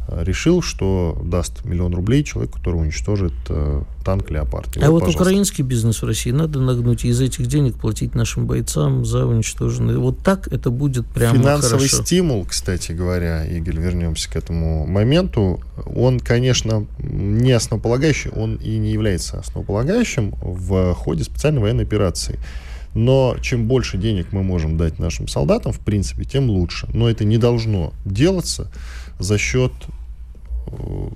э, 0.08 0.22
решил, 0.22 0.62
что 0.62 1.20
даст 1.24 1.64
миллион 1.64 1.94
рублей 1.94 2.22
человеку, 2.22 2.58
который 2.58 2.76
уничтожит 2.76 3.32
э, 3.48 3.82
танк 4.04 4.30
«Леопард». 4.30 4.76
И 4.76 4.80
а 4.80 4.90
вот 4.90 5.00
пожалуйста. 5.00 5.22
украинский 5.22 5.64
бизнес 5.64 6.02
в 6.02 6.06
России 6.06 6.30
надо 6.30 6.60
нагнуть 6.60 7.04
и 7.04 7.08
из 7.08 7.20
этих 7.20 7.46
денег 7.46 7.76
платить 7.76 8.14
нашим 8.14 8.46
бойцам 8.46 9.04
за 9.04 9.26
уничтоженные. 9.26 9.98
Вот 9.98 10.18
так 10.20 10.46
это 10.48 10.70
будет 10.70 11.06
прямо 11.06 11.38
Финансовый 11.38 11.88
хорошо. 11.88 12.04
стимул, 12.04 12.44
кстати 12.44 12.92
говоря, 12.92 13.44
Игорь, 13.46 13.78
вернемся 13.78 14.30
к 14.30 14.36
этому 14.36 14.86
моменту, 14.86 15.60
он, 15.86 16.20
конечно, 16.20 16.86
не 16.98 17.52
основополагающий, 17.52 18.30
он 18.30 18.56
и 18.56 18.76
не 18.76 18.92
является 18.92 19.40
основополагающим 19.40 20.34
в 20.40 20.94
ходе 20.94 21.24
специальной 21.24 21.60
военной 21.60 21.84
операции. 21.84 22.38
Но 22.94 23.36
чем 23.40 23.66
больше 23.66 23.98
денег 23.98 24.28
мы 24.32 24.42
можем 24.42 24.76
дать 24.76 24.98
нашим 24.98 25.28
солдатам, 25.28 25.72
в 25.72 25.80
принципе, 25.80 26.24
тем 26.24 26.48
лучше. 26.48 26.88
Но 26.92 27.08
это 27.08 27.24
не 27.24 27.38
должно 27.38 27.92
делаться 28.04 28.70
за 29.18 29.36
счет 29.38 29.72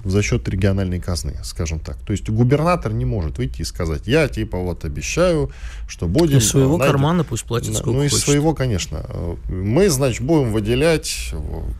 за 0.04 0.22
счет 0.22 0.48
региональной 0.48 1.00
казны, 1.00 1.36
скажем 1.42 1.80
так. 1.80 1.96
То 1.98 2.12
есть 2.12 2.28
губернатор 2.28 2.92
не 2.92 3.04
может 3.04 3.38
выйти 3.38 3.62
и 3.62 3.64
сказать, 3.64 4.06
я 4.06 4.28
типа 4.28 4.58
вот 4.58 4.84
обещаю, 4.84 5.50
что 5.86 6.06
будем... 6.06 6.38
Из 6.38 6.48
своего 6.48 6.76
э, 6.76 6.78
найдем- 6.78 6.92
кармана 6.92 7.24
пусть 7.24 7.44
платит 7.44 7.74
сколько 7.74 7.98
ну, 7.98 8.02
из 8.04 8.12
хочет. 8.12 8.26
своего, 8.26 8.54
конечно. 8.54 9.04
Э, 9.08 9.36
Мы, 9.48 9.88
значит, 9.90 10.22
будем 10.22 10.52
выделять 10.52 11.32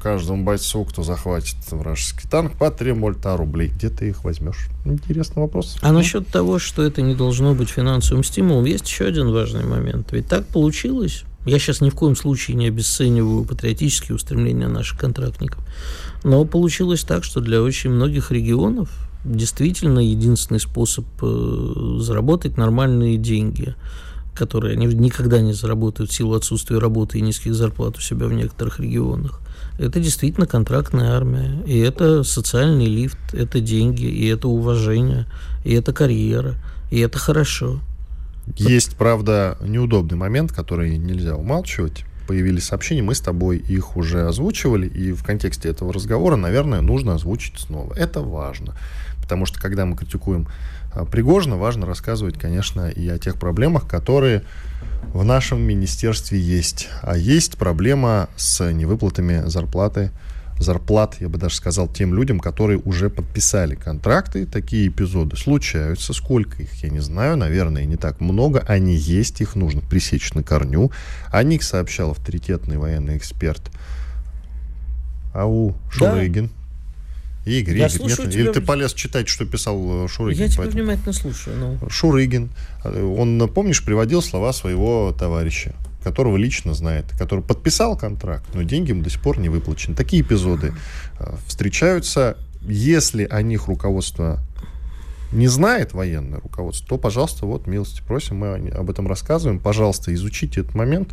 каждому 0.03 0.45
бойцу, 0.45 0.85
кто 0.85 1.03
захватит 1.03 1.57
вражеский 1.71 2.29
танк, 2.29 2.53
по 2.53 2.71
3 2.71 2.93
мульта 2.93 3.37
рублей. 3.37 3.69
Где 3.69 3.91
ты 3.91 4.09
их 4.09 4.25
возьмешь? 4.25 4.69
Интересный 4.85 5.43
вопрос. 5.43 5.79
А 5.81 5.93
насчет 5.93 6.29
того, 6.29 6.59
что 6.59 6.83
это 6.83 7.03
не 7.03 7.14
должно 7.14 7.55
быть 7.55 7.69
финансовым 7.69 8.25
стимулом, 8.25 8.64
есть 8.64 8.87
еще 8.87 9.07
один 9.07 9.33
важный 9.33 9.64
момент. 9.64 10.12
Ведь 10.12 10.29
так 10.29 10.47
получилось. 10.47 11.25
Я 11.49 11.59
сейчас 11.59 11.80
ни 11.80 11.88
в 11.88 11.94
коем 11.94 12.14
случае 12.14 12.59
не 12.59 12.68
обесцениваю 12.68 13.46
патриотические 13.46 14.16
устремления 14.16 14.68
наших 14.68 14.99
контрактников. 14.99 15.64
Но 16.22 16.44
получилось 16.44 17.05
так, 17.05 17.24
что 17.24 17.40
для 17.40 17.62
очень 17.62 17.88
многих 17.88 18.30
регионов 18.30 18.90
действительно 19.24 20.01
единственный 20.01 20.61
способ 20.61 21.07
э, 21.22 21.96
заработать 22.01 22.59
нормальные 22.59 23.16
деньги, 23.16 23.74
которые 24.34 24.74
они 24.74 24.88
никогда 24.88 25.40
не 25.40 25.55
заработают 25.55 26.11
в 26.11 26.14
силу 26.14 26.34
отсутствия 26.34 26.78
работы 26.78 27.18
и 27.18 27.22
низких 27.22 27.55
зарплат 27.55 27.96
у 27.96 28.01
себя 28.03 28.26
в 28.26 28.32
некоторых 28.34 28.78
регионах. 28.78 29.40
Это 29.78 30.01
действительно 30.01 30.46
контрактная 30.46 31.16
армия, 31.16 31.62
и 31.66 31.78
это 31.78 32.24
социальный 32.24 32.86
лифт, 32.86 33.18
это 33.32 33.61
деньги, 33.61 34.05
и 34.05 34.26
это 34.26 34.49
уважение, 34.49 35.26
и 35.64 35.72
это 35.72 35.94
карьера, 35.94 36.57
и 36.90 36.99
это 36.99 37.18
хорошо. 37.18 37.80
Есть, 38.57 38.96
правда, 38.96 39.57
неудобный 39.61 40.16
момент, 40.16 40.53
который 40.53 40.96
нельзя 40.96 41.36
умалчивать. 41.36 42.05
Появились 42.26 42.64
сообщения, 42.64 43.03
мы 43.03 43.14
с 43.14 43.20
тобой 43.20 43.57
их 43.57 43.96
уже 43.96 44.26
озвучивали, 44.26 44.86
и 44.86 45.12
в 45.12 45.24
контексте 45.24 45.70
этого 45.70 45.92
разговора, 45.92 46.36
наверное, 46.36 46.82
нужно 46.82 47.14
озвучить 47.14 47.59
снова. 47.59 47.94
Это 47.94 48.20
важно, 48.20 48.74
потому 49.22 49.46
что 49.46 49.59
когда 49.61 49.86
мы 49.86 49.96
критикуем 49.96 50.46
а, 50.92 51.05
Пригожина, 51.07 51.57
важно 51.57 51.86
рассказывать, 51.86 52.38
конечно, 52.38 52.90
и 52.90 53.09
о 53.09 53.18
тех 53.18 53.36
проблемах, 53.38 53.88
которые 53.88 54.42
в 55.14 55.24
нашем 55.24 55.61
министерстве 55.62 56.38
есть. 56.38 56.88
А 57.03 57.16
есть 57.16 57.57
проблема 57.57 58.28
с 58.36 58.72
невыплатами 58.72 59.44
зарплаты 59.46 60.11
зарплат, 60.59 61.16
я 61.20 61.28
бы 61.28 61.38
даже 61.38 61.54
сказал, 61.54 61.88
тем 61.88 62.14
людям, 62.14 62.40
которые 62.40 62.78
уже 62.84 63.11
подписали 63.11 63.74
контракты. 63.74 64.44
Такие 64.46 64.88
эпизоды 64.88 65.36
случаются. 65.36 66.12
Сколько 66.12 66.62
их, 66.62 66.72
я 66.82 66.90
не 66.90 67.00
знаю. 67.00 67.36
Наверное, 67.36 67.84
не 67.84 67.96
так 67.96 68.20
много. 68.20 68.64
Они 68.68 68.94
есть, 68.94 69.40
их 69.40 69.54
нужно 69.56 69.80
пресечь 69.80 70.32
на 70.34 70.42
корню. 70.42 70.90
О 71.30 71.42
них 71.42 71.62
сообщал 71.62 72.11
авторитетный 72.11 72.78
военный 72.78 73.16
эксперт 73.16 73.62
АУ 75.34 75.74
Шурыгин. 75.90 76.50
Игорь, 77.44 77.78
Я 77.78 77.86
Игорь, 77.86 77.96
слушаю 77.96 78.24
нет, 78.26 78.32
тебя 78.32 78.42
или 78.44 78.52
ты 78.52 78.61
полез 78.61 78.92
читать, 78.92 79.26
что 79.28 79.46
писал 79.46 80.04
э, 80.04 80.09
Шурыгин? 80.09 80.38
Я 80.42 80.48
тебя 80.48 80.59
Поэтому- 80.64 80.82
внимательно 80.82 81.12
слушаю. 81.14 81.56
Ну. 81.56 81.88
Шурыгин. 81.88 82.50
Э, 82.84 83.02
Он, 83.18 83.48
помнишь, 83.48 83.82
приводил 83.82 84.20
слова 84.20 84.52
своего 84.52 85.14
товарища, 85.18 85.74
которого 86.03 86.36
лично 86.36 86.74
знает, 86.74 87.07
который 87.18 87.44
подписал 87.44 87.96
контракт, 87.96 88.46
но 88.55 88.62
деньги 88.62 88.90
ему 88.90 89.03
до 89.03 89.11
сих 89.11 89.20
пор 89.20 89.38
не 89.38 89.49
выплачены. 89.49 89.96
Такие 89.96 90.22
эпизоды 90.22 90.72
э, 91.18 91.34
встречаются. 91.46 92.36
Если 92.62 93.24
о 93.24 93.42
них 93.42 93.68
руководство 93.68 94.40
не 95.32 95.49
знает 95.49 95.92
военное 95.92 96.40
руководство, 96.40 96.88
то, 96.88 96.99
пожалуйста, 96.99 97.46
вот, 97.46 97.66
милости 97.66 98.03
просим, 98.07 98.36
мы 98.36 98.70
об 98.70 98.90
этом 98.90 99.07
рассказываем. 99.07 99.61
Пожалуйста, 99.61 100.12
изучите 100.14 100.62
этот 100.62 100.74
момент, 100.74 101.11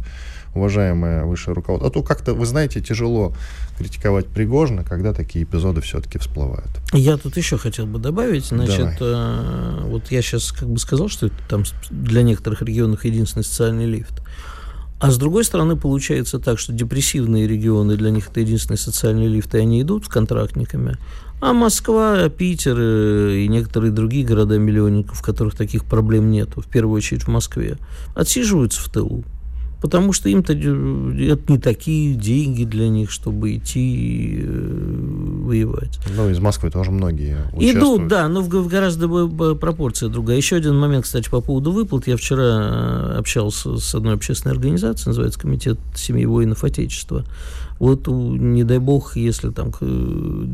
уважаемое 0.54 1.26
высшее 1.26 1.54
руководство. 1.54 1.90
А 1.90 1.92
то 1.92 2.02
как-то, 2.02 2.34
вы 2.34 2.46
знаете, 2.46 2.82
тяжело 2.82 3.36
критиковать 3.78 4.28
Пригожина, 4.28 4.84
когда 4.84 5.14
такие 5.14 5.44
эпизоды 5.44 5.82
все-таки 5.82 6.18
всплывают. 6.18 6.70
Я 6.94 7.18
тут 7.18 7.36
еще 7.36 7.58
хотел 7.58 7.86
бы 7.86 8.00
добавить, 8.00 8.46
значит, 8.46 8.98
Давай. 8.98 8.98
э, 9.02 9.82
вот 9.86 10.12
я 10.12 10.22
сейчас 10.22 10.54
как 10.54 10.70
бы 10.70 10.80
сказал, 10.80 11.10
что 11.10 11.28
это 11.28 11.36
там 11.50 11.64
для 11.90 12.24
некоторых 12.24 12.62
регионов 12.62 13.04
единственный 13.04 13.44
социальный 13.44 13.86
лифт. 13.86 14.22
А 15.06 15.12
с 15.12 15.18
другой 15.18 15.44
стороны, 15.44 15.76
получается 15.76 16.40
так, 16.40 16.58
что 16.58 16.74
депрессивные 16.74 17.48
регионы, 17.48 17.96
для 17.96 18.10
них 18.10 18.30
это 18.30 18.40
единственный 18.40 18.78
социальный 18.78 19.28
лифт, 19.28 19.54
и 19.54 19.60
они 19.60 19.84
идут 19.84 20.06
с 20.06 20.08
контрактниками. 20.08 20.98
А 21.42 21.54
Москва, 21.54 22.28
Питер 22.30 22.76
э, 22.80 23.36
и 23.36 23.48
некоторые 23.48 23.92
другие 23.92 24.26
города-миллионников, 24.26 25.20
в 25.20 25.22
которых 25.22 25.56
таких 25.56 25.86
проблем 25.86 26.32
нет, 26.32 26.50
в 26.56 26.68
первую 26.68 26.98
очередь 26.98 27.26
в 27.26 27.28
Москве, 27.28 27.78
отсиживаются 28.16 28.82
в 28.82 28.90
тылу. 28.90 29.24
Потому 29.86 30.14
что 30.14 30.30
им-то 30.30 30.54
это 30.54 30.64
не 31.52 31.60
такие 31.60 32.16
деньги 32.16 32.64
для 32.64 32.90
них, 32.90 33.12
чтобы 33.12 33.56
идти 33.56 34.40
э, 34.42 35.42
воевать. 35.44 36.00
Ну, 36.18 36.28
из 36.28 36.40
Москвы 36.40 36.72
тоже 36.72 36.90
многие 36.90 37.38
участвуют. 37.54 37.76
Идут, 37.76 38.08
да, 38.08 38.28
но 38.28 38.42
в, 38.42 38.50
в 38.50 38.68
гораздо 38.68 39.08
пропорция 39.54 40.10
другая. 40.10 40.38
Еще 40.38 40.56
один 40.56 40.76
момент, 40.76 41.06
кстати, 41.06 41.30
по 41.30 41.40
поводу 41.40 41.72
выплат. 41.72 42.08
Я 42.08 42.18
вчера 42.18 43.14
э, 43.14 43.18
общался 43.20 43.78
с 43.78 43.94
одной 43.94 44.16
общественной 44.16 44.56
организацией, 44.56 45.10
называется 45.10 45.40
Комитет 45.40 45.78
семьи 45.94 46.26
воинов 46.26 46.64
Отечества. 46.64 47.24
Вот, 47.80 48.08
не 48.08 48.64
дай 48.64 48.80
бог, 48.80 49.18
если 49.18 49.50
там 49.50 49.72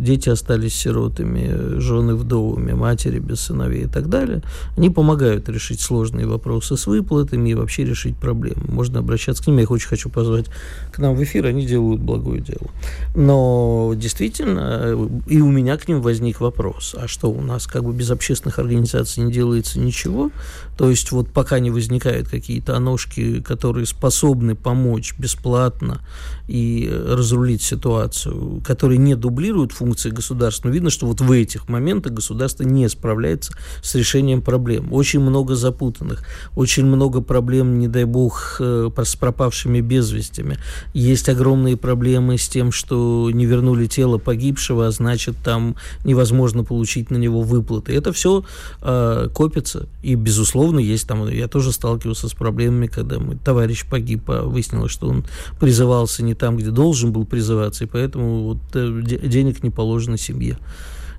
дети 0.04 0.30
остались 0.30 0.76
сиротами, 0.76 1.80
жены 1.80 2.16
вдовами, 2.16 2.74
матери 2.74 3.20
без 3.20 3.42
сыновей 3.42 3.84
и 3.84 3.88
так 3.88 4.10
далее, 4.10 4.42
они 4.76 4.90
помогают 4.90 5.48
решить 5.50 5.82
сложные 5.82 6.28
вопросы 6.28 6.78
с 6.78 6.88
выплатами 6.88 7.50
и 7.50 7.54
вообще 7.54 7.86
решить 7.86 8.18
проблемы. 8.18 8.64
Можно 8.68 9.00
обращаться 9.00 9.44
к 9.44 9.48
ним. 9.48 9.58
Я 9.58 9.64
их 9.64 9.72
очень 9.72 9.88
хочу 9.88 10.10
позвать 10.10 10.48
к 10.92 11.00
нам 11.00 11.16
в 11.16 11.24
эфир, 11.24 11.46
они 11.46 11.66
делают 11.66 12.02
благое 12.02 12.42
дело. 12.42 12.70
Но 13.16 13.94
действительно, 13.96 14.98
и 15.28 15.42
у 15.42 15.52
меня 15.52 15.78
к 15.78 15.88
ним 15.88 16.02
возник 16.02 16.42
вопрос, 16.42 16.96
а 16.98 17.08
что 17.08 17.30
у 17.30 17.42
нас 17.42 17.68
как 17.68 17.84
бы 17.84 17.94
без 17.94 18.10
общественных 18.10 18.60
организаций 18.60 19.24
не 19.24 19.32
делается 19.32 19.80
ничего? 19.80 20.32
То 20.78 20.90
есть 20.90 21.12
вот 21.12 21.30
пока 21.30 21.60
не 21.60 21.70
возникают 21.70 22.28
какие-то 22.28 22.80
ножки, 22.80 23.42
которые 23.42 23.86
способны 23.86 24.56
помочь 24.56 25.14
бесплатно 25.18 26.02
и 26.48 26.90
разрулить 27.16 27.62
ситуацию, 27.62 28.62
которые 28.66 28.98
не 28.98 29.16
дублируют 29.16 29.72
функции 29.72 30.10
государства. 30.10 30.68
Но 30.68 30.74
видно, 30.74 30.90
что 30.90 31.06
вот 31.06 31.22
в 31.22 31.32
этих 31.32 31.70
моментах 31.70 32.14
государство 32.14 32.64
не 32.64 32.88
справляется 32.90 33.54
с 33.82 33.96
решением 33.96 34.42
проблем. 34.42 34.92
Очень 34.94 35.20
много 35.20 35.56
запутанных, 35.56 36.24
очень 36.56 36.86
много 36.86 37.22
проблем, 37.22 37.80
не 37.80 37.88
дай 37.88 38.06
бог, 38.06 38.58
э, 38.60 38.90
с 39.04 39.16
пропавшими 39.16 39.82
без 39.82 40.12
вестями. 40.12 40.58
Есть 40.94 41.28
огромные 41.30 41.78
проблемы 41.78 42.38
с 42.38 42.48
тем, 42.48 42.72
что 42.72 43.30
не 43.32 43.46
вернули 43.46 43.88
тело 43.88 44.18
погибшего, 44.18 44.88
а 44.88 44.92
значит, 44.92 45.36
там 45.44 45.76
невозможно 46.06 46.64
получить 46.64 47.12
на 47.12 47.18
него 47.18 47.42
выплаты. 47.42 47.94
Это 47.94 48.14
все 48.14 48.44
э, 48.82 49.30
копится. 49.34 49.88
И, 50.04 50.16
безусловно, 50.16 50.80
есть 50.80 51.08
там... 51.08 51.28
Я 51.30 51.48
тоже 51.48 51.72
сталкивался 51.72 52.28
с 52.28 52.34
проблемами, 52.34 52.88
когда 52.88 53.20
мой 53.20 53.38
товарищ 53.38 53.86
погиб, 53.90 54.30
а 54.30 54.44
выяснилось, 54.44 54.92
что 54.92 55.08
он 55.08 55.26
призывался 55.60 56.24
не 56.24 56.36
там, 56.36 56.58
где 56.58 56.70
должен 56.70 57.01
должен 57.02 57.12
был 57.12 57.26
призываться, 57.26 57.84
и 57.84 57.88
поэтому 57.88 58.44
вот 58.44 58.60
э, 58.74 59.02
денег 59.04 59.64
не 59.64 59.70
положено 59.70 60.18
семье. 60.18 60.58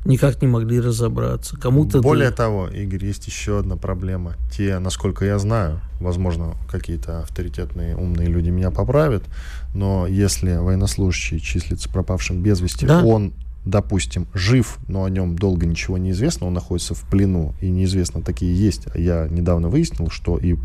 Никак 0.05 0.43
не 0.43 0.49
могли 0.49 0.81
разобраться. 0.81 1.57
Кому-то 1.57 2.01
Более 2.01 2.29
это... 2.29 2.39
того, 2.39 2.69
Игорь, 2.69 3.05
есть 3.05 3.27
еще 3.29 3.61
одна 3.61 3.77
проблема. 3.77 4.35
Те, 4.51 4.81
насколько 4.81 5.25
я 5.25 5.39
знаю, 5.39 5.81
возможно, 6.01 6.55
какие-то 6.69 7.21
авторитетные 7.21 7.97
умные 7.97 8.27
люди 8.27 8.51
меня 8.51 8.71
поправят, 8.71 9.23
но 9.75 10.09
если 10.09 10.57
военнослужащий 10.57 11.39
числится 11.39 11.89
пропавшим 11.89 12.43
без 12.43 12.61
вести, 12.61 12.87
да? 12.87 13.05
он 13.05 13.33
допустим, 13.65 14.27
жив, 14.35 14.79
но 14.89 15.05
о 15.05 15.09
нем 15.09 15.37
долго 15.37 15.67
ничего 15.67 15.97
не 15.97 16.11
известно, 16.11 16.49
он 16.49 16.53
находится 16.53 16.95
в 16.95 17.03
плену, 17.03 17.55
и 17.61 17.71
неизвестно, 17.71 18.21
такие 18.21 18.53
есть. 18.53 18.89
Я 18.97 19.29
недавно 19.31 19.69
выяснил, 19.69 20.11
что 20.11 20.37
и 20.37 20.57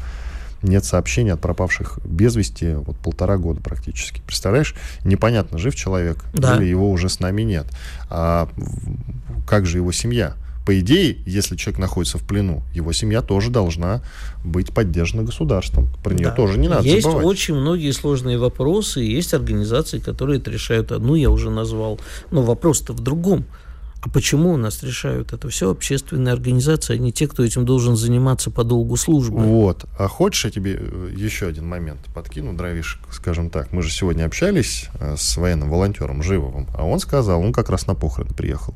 нет 0.62 0.86
сообщений 0.86 1.32
от 1.32 1.42
пропавших 1.42 2.00
без 2.06 2.36
вести 2.36 2.74
вот 2.74 2.98
полтора 2.98 3.38
года 3.38 3.62
практически. 3.62 4.22
Представляешь, 4.26 4.76
непонятно, 5.04 5.58
жив 5.58 5.76
человек 5.76 6.24
да. 6.34 6.58
или 6.58 6.66
его 6.66 6.90
уже 6.92 7.10
с 7.10 7.20
нами 7.20 7.44
нет. 7.44 7.68
А 8.10 8.50
как 9.48 9.66
же 9.66 9.78
его 9.78 9.92
семья? 9.92 10.36
По 10.66 10.78
идее, 10.82 11.18
если 11.26 11.56
человек 11.56 11.80
находится 11.80 12.18
в 12.18 12.28
плену, 12.28 12.62
его 12.74 12.92
семья 12.92 13.22
тоже 13.22 13.50
должна 13.50 14.02
быть 14.44 14.74
поддержана 14.74 15.24
государством. 15.24 15.88
Про 16.04 16.14
нее 16.14 16.28
да. 16.28 16.32
тоже 16.36 16.60
не 16.60 16.68
надо 16.68 16.84
есть 16.84 17.04
забывать. 17.04 17.24
Есть 17.24 17.32
очень 17.32 17.56
многие 17.56 17.92
сложные 17.92 18.38
вопросы, 18.38 19.00
есть 19.00 19.34
организации, 19.34 20.00
которые 20.00 20.40
это 20.40 20.52
решают. 20.52 20.92
Одну 20.92 21.16
я 21.16 21.30
уже 21.30 21.50
назвал, 21.50 22.02
но 22.32 22.42
вопрос-то 22.42 22.92
в 22.92 23.00
другом. 23.00 23.46
А 24.08 24.10
почему 24.10 24.54
у 24.54 24.58
нас 24.58 24.84
решают 24.84 25.34
это 25.34 25.50
все 25.50 25.70
общественные 25.70 26.34
организации, 26.34 26.96
а 26.96 26.98
не 26.98 27.12
те, 27.12 27.28
кто 27.28 27.44
этим 27.44 27.66
должен 27.66 27.98
заниматься 27.98 28.50
по 28.50 28.64
долгу 28.64 28.96
службы? 28.96 29.40
Вот. 29.40 29.86
А 30.00 30.08
хочешь, 30.08 30.46
я 30.46 30.52
тебе 30.52 30.78
э, 30.80 31.12
еще 31.14 31.48
один 31.48 31.68
момент 31.68 32.00
подкину, 32.14 32.54
дровишек, 32.54 33.02
скажем 33.12 33.50
так. 33.50 33.74
Мы 33.74 33.84
же 33.84 33.92
сегодня 33.92 34.26
общались 34.26 34.88
э, 35.00 35.16
с 35.18 35.36
военным 35.36 35.70
волонтером 35.70 36.24
Живовым, 36.24 36.68
а 36.74 36.86
он 36.86 37.00
сказал, 37.00 37.42
он 37.42 37.52
как 37.52 37.70
раз 37.70 37.86
на 37.88 37.96
похороны 37.96 38.34
приехал. 38.34 38.74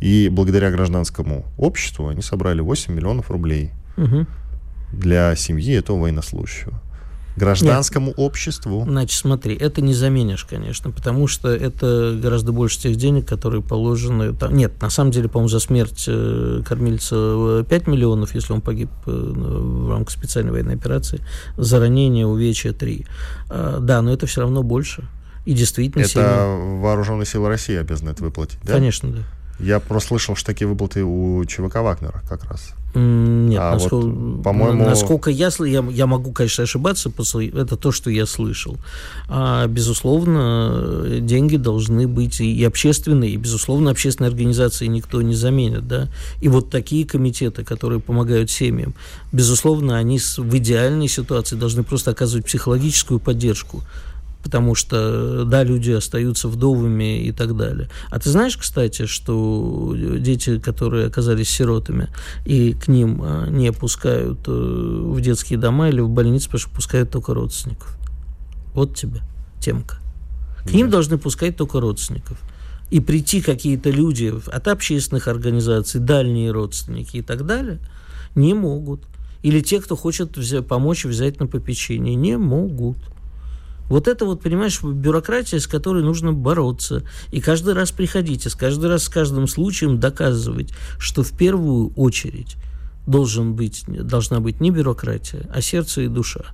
И 0.00 0.30
благодаря 0.30 0.70
гражданскому 0.70 1.44
обществу 1.58 2.08
они 2.08 2.22
собрали 2.22 2.60
8 2.60 2.94
миллионов 2.94 3.30
рублей 3.30 3.72
угу. 3.96 4.26
для 4.92 5.36
семьи 5.36 5.74
этого 5.74 5.98
военнослужащего 5.98 6.80
гражданскому 7.36 8.08
Нет. 8.08 8.18
обществу. 8.18 8.84
Значит, 8.86 9.18
смотри, 9.18 9.54
это 9.54 9.80
не 9.80 9.94
заменишь, 9.94 10.44
конечно, 10.44 10.90
потому 10.90 11.26
что 11.26 11.48
это 11.48 12.18
гораздо 12.20 12.52
больше 12.52 12.78
тех 12.80 12.96
денег, 12.96 13.28
которые 13.28 13.62
положены... 13.62 14.34
Там, 14.34 14.56
нет, 14.56 14.80
на 14.80 14.90
самом 14.90 15.10
деле, 15.10 15.28
по-моему, 15.28 15.48
за 15.48 15.60
смерть 15.60 16.04
э, 16.06 16.62
кормильца 16.66 17.64
5 17.68 17.86
миллионов, 17.86 18.34
если 18.34 18.52
он 18.52 18.60
погиб 18.60 18.90
э, 19.06 19.10
в 19.10 19.90
рамках 19.90 20.10
специальной 20.10 20.52
военной 20.52 20.74
операции, 20.74 21.20
за 21.56 21.80
ранение, 21.80 22.26
увечья 22.26 22.72
3. 22.72 23.06
А, 23.50 23.78
да, 23.80 24.02
но 24.02 24.12
это 24.12 24.26
все 24.26 24.42
равно 24.42 24.62
больше. 24.62 25.04
И 25.44 25.52
действительно... 25.52 26.02
Это 26.02 26.10
сильно... 26.10 26.80
вооруженные 26.80 27.26
силы 27.26 27.48
России 27.48 27.76
обязаны 27.76 28.10
это 28.10 28.22
выплатить, 28.22 28.58
да? 28.62 28.74
Конечно, 28.74 29.10
да. 29.10 29.18
Я 29.60 29.80
просто 29.80 30.08
слышал, 30.08 30.36
что 30.36 30.46
такие 30.46 30.66
выплаты 30.66 31.04
у 31.04 31.44
ЧВК 31.44 31.76
Вагнера 31.76 32.22
как 32.28 32.44
раз. 32.44 32.74
Нет, 32.96 33.60
а 33.60 33.72
насколько, 33.72 34.06
вот, 34.06 34.42
по-моему... 34.44 34.84
насколько 34.84 35.28
я, 35.28 35.50
я, 35.58 35.84
я 35.90 36.06
могу, 36.06 36.30
конечно, 36.30 36.62
ошибаться, 36.62 37.10
это 37.10 37.76
то, 37.76 37.90
что 37.90 38.08
я 38.08 38.24
слышал. 38.24 38.76
А, 39.28 39.66
безусловно, 39.66 41.18
деньги 41.20 41.56
должны 41.56 42.06
быть 42.06 42.40
и 42.40 42.64
общественные, 42.64 43.32
и, 43.32 43.36
безусловно, 43.36 43.90
общественные 43.90 44.28
организации 44.28 44.86
никто 44.86 45.22
не 45.22 45.34
заменит. 45.34 45.88
Да? 45.88 46.08
И 46.40 46.48
вот 46.48 46.70
такие 46.70 47.04
комитеты, 47.04 47.64
которые 47.64 47.98
помогают 47.98 48.48
семьям, 48.48 48.94
безусловно, 49.32 49.96
они 49.96 50.20
в 50.20 50.56
идеальной 50.56 51.08
ситуации 51.08 51.56
должны 51.56 51.82
просто 51.82 52.12
оказывать 52.12 52.46
психологическую 52.46 53.18
поддержку 53.18 53.82
потому 54.44 54.74
что, 54.74 55.44
да, 55.46 55.64
люди 55.64 55.90
остаются 55.90 56.48
вдовыми 56.48 57.24
и 57.24 57.32
так 57.32 57.56
далее. 57.56 57.88
А 58.10 58.20
ты 58.20 58.28
знаешь, 58.28 58.58
кстати, 58.58 59.06
что 59.06 59.94
дети, 59.96 60.58
которые 60.58 61.06
оказались 61.06 61.48
сиротами, 61.48 62.10
и 62.44 62.74
к 62.74 62.86
ним 62.86 63.22
а, 63.22 63.46
не 63.48 63.72
пускают 63.72 64.40
э, 64.46 64.50
в 64.50 65.18
детские 65.22 65.58
дома 65.58 65.88
или 65.88 66.00
в 66.00 66.10
больницы, 66.10 66.46
потому 66.46 66.60
что 66.60 66.70
пускают 66.70 67.10
только 67.10 67.32
родственников. 67.32 67.96
Вот 68.74 68.94
тебе 68.94 69.22
темка. 69.60 69.96
К 70.66 70.72
ним 70.74 70.90
должны 70.90 71.16
пускать 71.16 71.56
только 71.56 71.80
родственников. 71.80 72.38
И 72.90 73.00
прийти 73.00 73.40
какие-то 73.40 73.88
люди 73.88 74.32
от 74.52 74.68
общественных 74.68 75.26
организаций, 75.26 76.00
дальние 76.00 76.50
родственники 76.50 77.16
и 77.16 77.22
так 77.22 77.46
далее, 77.46 77.80
не 78.34 78.52
могут. 78.52 79.04
Или 79.42 79.60
те, 79.60 79.80
кто 79.80 79.96
хочет 79.96 80.36
взять, 80.36 80.66
помочь 80.66 81.06
взять 81.06 81.40
на 81.40 81.46
попечение, 81.46 82.14
не 82.14 82.36
могут. 82.36 82.98
Вот 83.88 84.08
это 84.08 84.24
вот, 84.24 84.42
понимаешь, 84.42 84.82
бюрократия, 84.82 85.60
с 85.60 85.66
которой 85.66 86.02
нужно 86.02 86.32
бороться. 86.32 87.02
И 87.30 87.40
каждый 87.40 87.74
раз 87.74 87.92
приходить, 87.92 88.46
и 88.46 88.48
с 88.48 88.54
каждый 88.54 88.88
раз 88.88 89.04
с 89.04 89.08
каждым 89.08 89.46
случаем 89.46 90.00
доказывать, 90.00 90.72
что 90.98 91.22
в 91.22 91.36
первую 91.36 91.92
очередь 91.94 92.56
должен 93.06 93.54
быть, 93.54 93.84
должна 93.86 94.40
быть 94.40 94.60
не 94.60 94.70
бюрократия, 94.70 95.48
а 95.52 95.60
сердце 95.60 96.02
и 96.02 96.08
душа. 96.08 96.44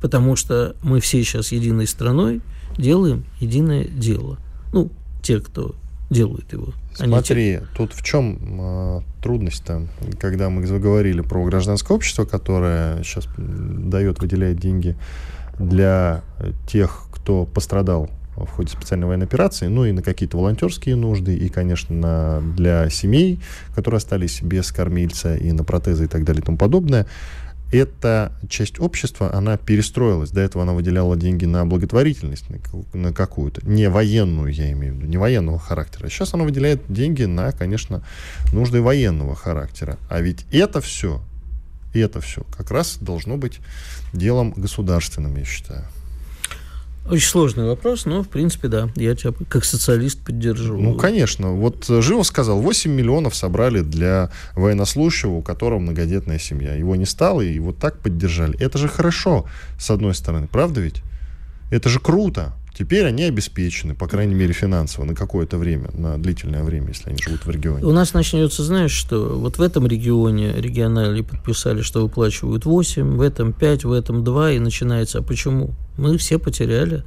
Потому 0.00 0.36
что 0.36 0.76
мы 0.82 1.00
все 1.00 1.22
сейчас 1.24 1.52
единой 1.52 1.86
страной 1.86 2.42
делаем 2.76 3.24
единое 3.40 3.84
дело. 3.84 4.38
Ну, 4.72 4.90
те, 5.22 5.40
кто 5.40 5.74
делают 6.10 6.52
его. 6.52 6.74
Смотри, 6.94 7.60
те... 7.60 7.66
тут 7.76 7.92
в 7.94 8.02
чем 8.02 8.38
э, 8.60 9.00
трудность-то, 9.22 9.88
когда 10.20 10.50
мы 10.50 10.66
заговорили 10.66 11.22
про 11.22 11.44
гражданское 11.44 11.94
общество, 11.94 12.24
которое 12.24 13.02
сейчас 13.02 13.26
дает, 13.36 14.20
выделяет 14.20 14.60
деньги 14.60 14.96
для 15.58 16.22
тех, 16.66 17.06
кто 17.12 17.46
пострадал 17.46 18.10
в 18.36 18.46
ходе 18.46 18.68
специальной 18.68 19.06
военной 19.06 19.26
операции, 19.26 19.68
ну 19.68 19.84
и 19.84 19.92
на 19.92 20.02
какие-то 20.02 20.36
волонтерские 20.36 20.96
нужды, 20.96 21.36
и, 21.36 21.48
конечно, 21.48 22.42
для 22.56 22.90
семей, 22.90 23.40
которые 23.74 23.98
остались 23.98 24.42
без 24.42 24.72
кормильца, 24.72 25.36
и 25.36 25.52
на 25.52 25.62
протезы 25.62 26.06
и 26.06 26.08
так 26.08 26.24
далее 26.24 26.42
и 26.42 26.44
тому 26.44 26.58
подобное. 26.58 27.06
Эта 27.72 28.32
часть 28.48 28.78
общества, 28.78 29.34
она 29.34 29.56
перестроилась. 29.56 30.30
До 30.30 30.40
этого 30.40 30.62
она 30.62 30.74
выделяла 30.74 31.16
деньги 31.16 31.44
на 31.44 31.64
благотворительность, 31.64 32.46
на 32.92 33.12
какую-то, 33.12 33.66
не 33.66 33.88
военную, 33.88 34.52
я 34.52 34.70
имею 34.72 34.94
в 34.94 34.96
виду, 34.98 35.06
не 35.06 35.16
военного 35.16 35.58
характера. 35.58 36.08
Сейчас 36.08 36.34
она 36.34 36.44
выделяет 36.44 36.82
деньги 36.88 37.24
на, 37.24 37.50
конечно, 37.52 38.04
нужды 38.52 38.80
военного 38.80 39.34
характера. 39.34 39.98
А 40.08 40.20
ведь 40.20 40.46
это 40.52 40.80
все 40.80 41.20
и 41.94 42.00
это 42.00 42.20
все 42.20 42.42
как 42.56 42.70
раз 42.70 42.98
должно 43.00 43.36
быть 43.36 43.60
делом 44.12 44.52
государственным, 44.56 45.36
я 45.36 45.44
считаю. 45.44 45.84
Очень 47.08 47.28
сложный 47.28 47.66
вопрос, 47.66 48.06
но, 48.06 48.22
в 48.22 48.28
принципе, 48.28 48.68
да, 48.68 48.88
я 48.96 49.14
тебя 49.14 49.34
как 49.50 49.66
социалист 49.66 50.18
поддержу. 50.24 50.78
Ну, 50.78 50.94
конечно. 50.94 51.52
Вот 51.52 51.84
Живо 51.86 52.22
сказал, 52.22 52.60
8 52.60 52.90
миллионов 52.90 53.34
собрали 53.34 53.80
для 53.80 54.30
военнослужащего, 54.56 55.32
у 55.32 55.42
которого 55.42 55.80
многодетная 55.80 56.38
семья. 56.38 56.74
Его 56.74 56.96
не 56.96 57.04
стало, 57.04 57.42
и 57.42 57.58
вот 57.58 57.76
так 57.76 57.98
поддержали. 57.98 58.58
Это 58.58 58.78
же 58.78 58.88
хорошо, 58.88 59.44
с 59.78 59.90
одной 59.90 60.14
стороны, 60.14 60.46
правда 60.46 60.80
ведь? 60.80 61.02
Это 61.70 61.90
же 61.90 62.00
круто. 62.00 62.54
Теперь 62.76 63.06
они 63.06 63.22
обеспечены, 63.22 63.94
по 63.94 64.08
крайней 64.08 64.34
мере, 64.34 64.52
финансово, 64.52 65.04
на 65.04 65.14
какое-то 65.14 65.58
время, 65.58 65.90
на 65.92 66.18
длительное 66.18 66.64
время, 66.64 66.88
если 66.88 67.10
они 67.10 67.18
живут 67.22 67.46
в 67.46 67.50
регионе. 67.50 67.84
У 67.84 67.92
нас 67.92 68.14
начнется, 68.14 68.64
знаешь, 68.64 68.90
что 68.90 69.38
вот 69.38 69.58
в 69.58 69.62
этом 69.62 69.86
регионе 69.86 70.52
регионали 70.52 71.20
подписали, 71.20 71.82
что 71.82 72.02
выплачивают 72.02 72.64
8, 72.64 73.16
в 73.16 73.20
этом 73.20 73.52
5, 73.52 73.84
в 73.84 73.92
этом 73.92 74.24
2, 74.24 74.52
и 74.52 74.58
начинается. 74.58 75.18
А 75.18 75.22
почему? 75.22 75.70
Мы 75.96 76.18
все 76.18 76.40
потеряли 76.40 77.04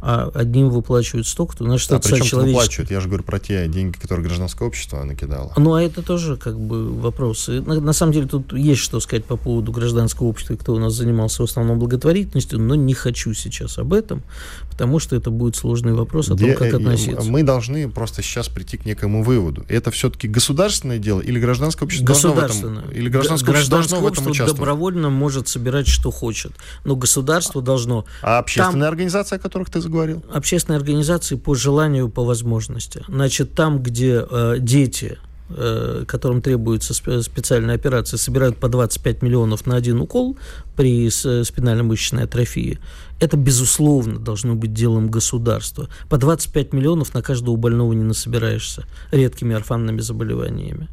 а 0.00 0.30
одним 0.34 0.70
выплачивают 0.70 1.26
столько, 1.26 1.56
то 1.56 1.64
значит, 1.64 1.90
а 1.90 1.96
это 1.96 2.08
причем 2.08 2.24
человеческий... 2.24 2.54
выплачивают? 2.54 2.90
Я 2.90 3.00
же 3.00 3.08
говорю 3.08 3.24
про 3.24 3.38
те 3.40 3.66
деньги, 3.66 3.96
которые 3.96 4.26
гражданское 4.26 4.64
общество 4.64 5.02
накидало. 5.02 5.52
Ну, 5.56 5.74
а 5.74 5.82
это 5.82 6.02
тоже 6.02 6.36
как 6.36 6.58
бы 6.58 6.92
вопрос. 6.92 7.48
на, 7.48 7.80
на 7.80 7.92
самом 7.92 8.12
деле 8.12 8.26
тут 8.28 8.52
есть 8.52 8.80
что 8.80 9.00
сказать 9.00 9.24
по 9.24 9.36
поводу 9.36 9.72
гражданского 9.72 10.28
общества, 10.28 10.54
кто 10.54 10.74
у 10.74 10.78
нас 10.78 10.94
занимался 10.94 11.42
в 11.42 11.46
основном 11.46 11.78
благотворительностью, 11.78 12.60
но 12.60 12.76
не 12.76 12.94
хочу 12.94 13.34
сейчас 13.34 13.78
об 13.78 13.92
этом, 13.92 14.22
потому 14.70 15.00
что 15.00 15.16
это 15.16 15.30
будет 15.30 15.56
сложный 15.56 15.92
вопрос 15.92 16.30
о 16.30 16.34
Де... 16.34 16.54
том, 16.54 16.64
как 16.64 16.74
относиться. 16.74 17.28
Мы 17.28 17.42
должны 17.42 17.90
просто 17.90 18.22
сейчас 18.22 18.48
прийти 18.48 18.76
к 18.76 18.84
некому 18.84 19.24
выводу. 19.24 19.64
Это 19.68 19.90
все-таки 19.90 20.28
государственное 20.28 20.98
дело 20.98 21.20
или 21.20 21.40
гражданское 21.40 21.84
общество 21.84 22.06
должно 22.06 22.32
в 22.34 22.38
этом... 22.38 22.90
Или 22.90 23.08
гражданское, 23.08 23.50
общество 23.50 23.78
должно 23.78 24.00
в 24.00 24.06
этом 24.06 24.26
участвовать? 24.26 24.56
добровольно 24.56 25.10
может 25.10 25.48
собирать, 25.48 25.88
что 25.88 26.12
хочет, 26.12 26.52
но 26.84 26.94
государство 26.94 27.60
должно... 27.60 28.04
А 28.22 28.38
общественные 28.38 28.82
Там... 28.82 28.88
организации, 28.88 29.36
о 29.36 29.38
которых 29.38 29.70
ты 29.70 29.80
заговорил? 29.88 30.22
Общественные 30.32 30.78
организации 30.78 31.36
по 31.36 31.54
желанию, 31.54 32.08
по 32.08 32.24
возможности. 32.24 33.02
Значит, 33.08 33.54
там, 33.54 33.82
где 33.82 34.24
э, 34.30 34.56
дети 34.58 35.18
э, 35.50 36.04
которым 36.06 36.42
требуется 36.42 36.94
специальная 36.94 37.74
операция, 37.74 38.18
собирают 38.18 38.58
по 38.58 38.68
25 38.68 39.22
миллионов 39.22 39.66
на 39.66 39.76
один 39.76 40.00
укол 40.00 40.36
при 40.76 41.08
спинально-мышечной 41.08 42.24
атрофии, 42.24 42.78
это, 43.18 43.36
безусловно, 43.36 44.18
должно 44.18 44.54
быть 44.54 44.72
делом 44.72 45.10
государства. 45.10 45.88
По 46.08 46.18
25 46.18 46.72
миллионов 46.72 47.14
на 47.14 47.22
каждого 47.22 47.56
больного 47.56 47.94
не 47.94 48.04
насобираешься 48.04 48.84
редкими 49.10 49.56
орфанными 49.56 50.00
заболеваниями. 50.00 50.88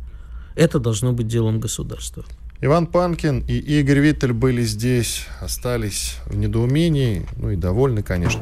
Это 0.55 0.79
должно 0.79 1.11
быть 1.11 1.27
делом 1.27 1.59
государства. 1.59 2.23
Иван 2.61 2.87
Панкин 2.87 3.43
и 3.47 3.57
Игорь 3.57 3.99
Виттель 3.99 4.31
были 4.31 4.63
здесь, 4.63 5.27
остались 5.41 6.15
в 6.25 6.37
недоумении, 6.37 7.27
ну 7.35 7.51
и 7.51 7.57
довольны, 7.57 8.01
конечно. 8.01 8.41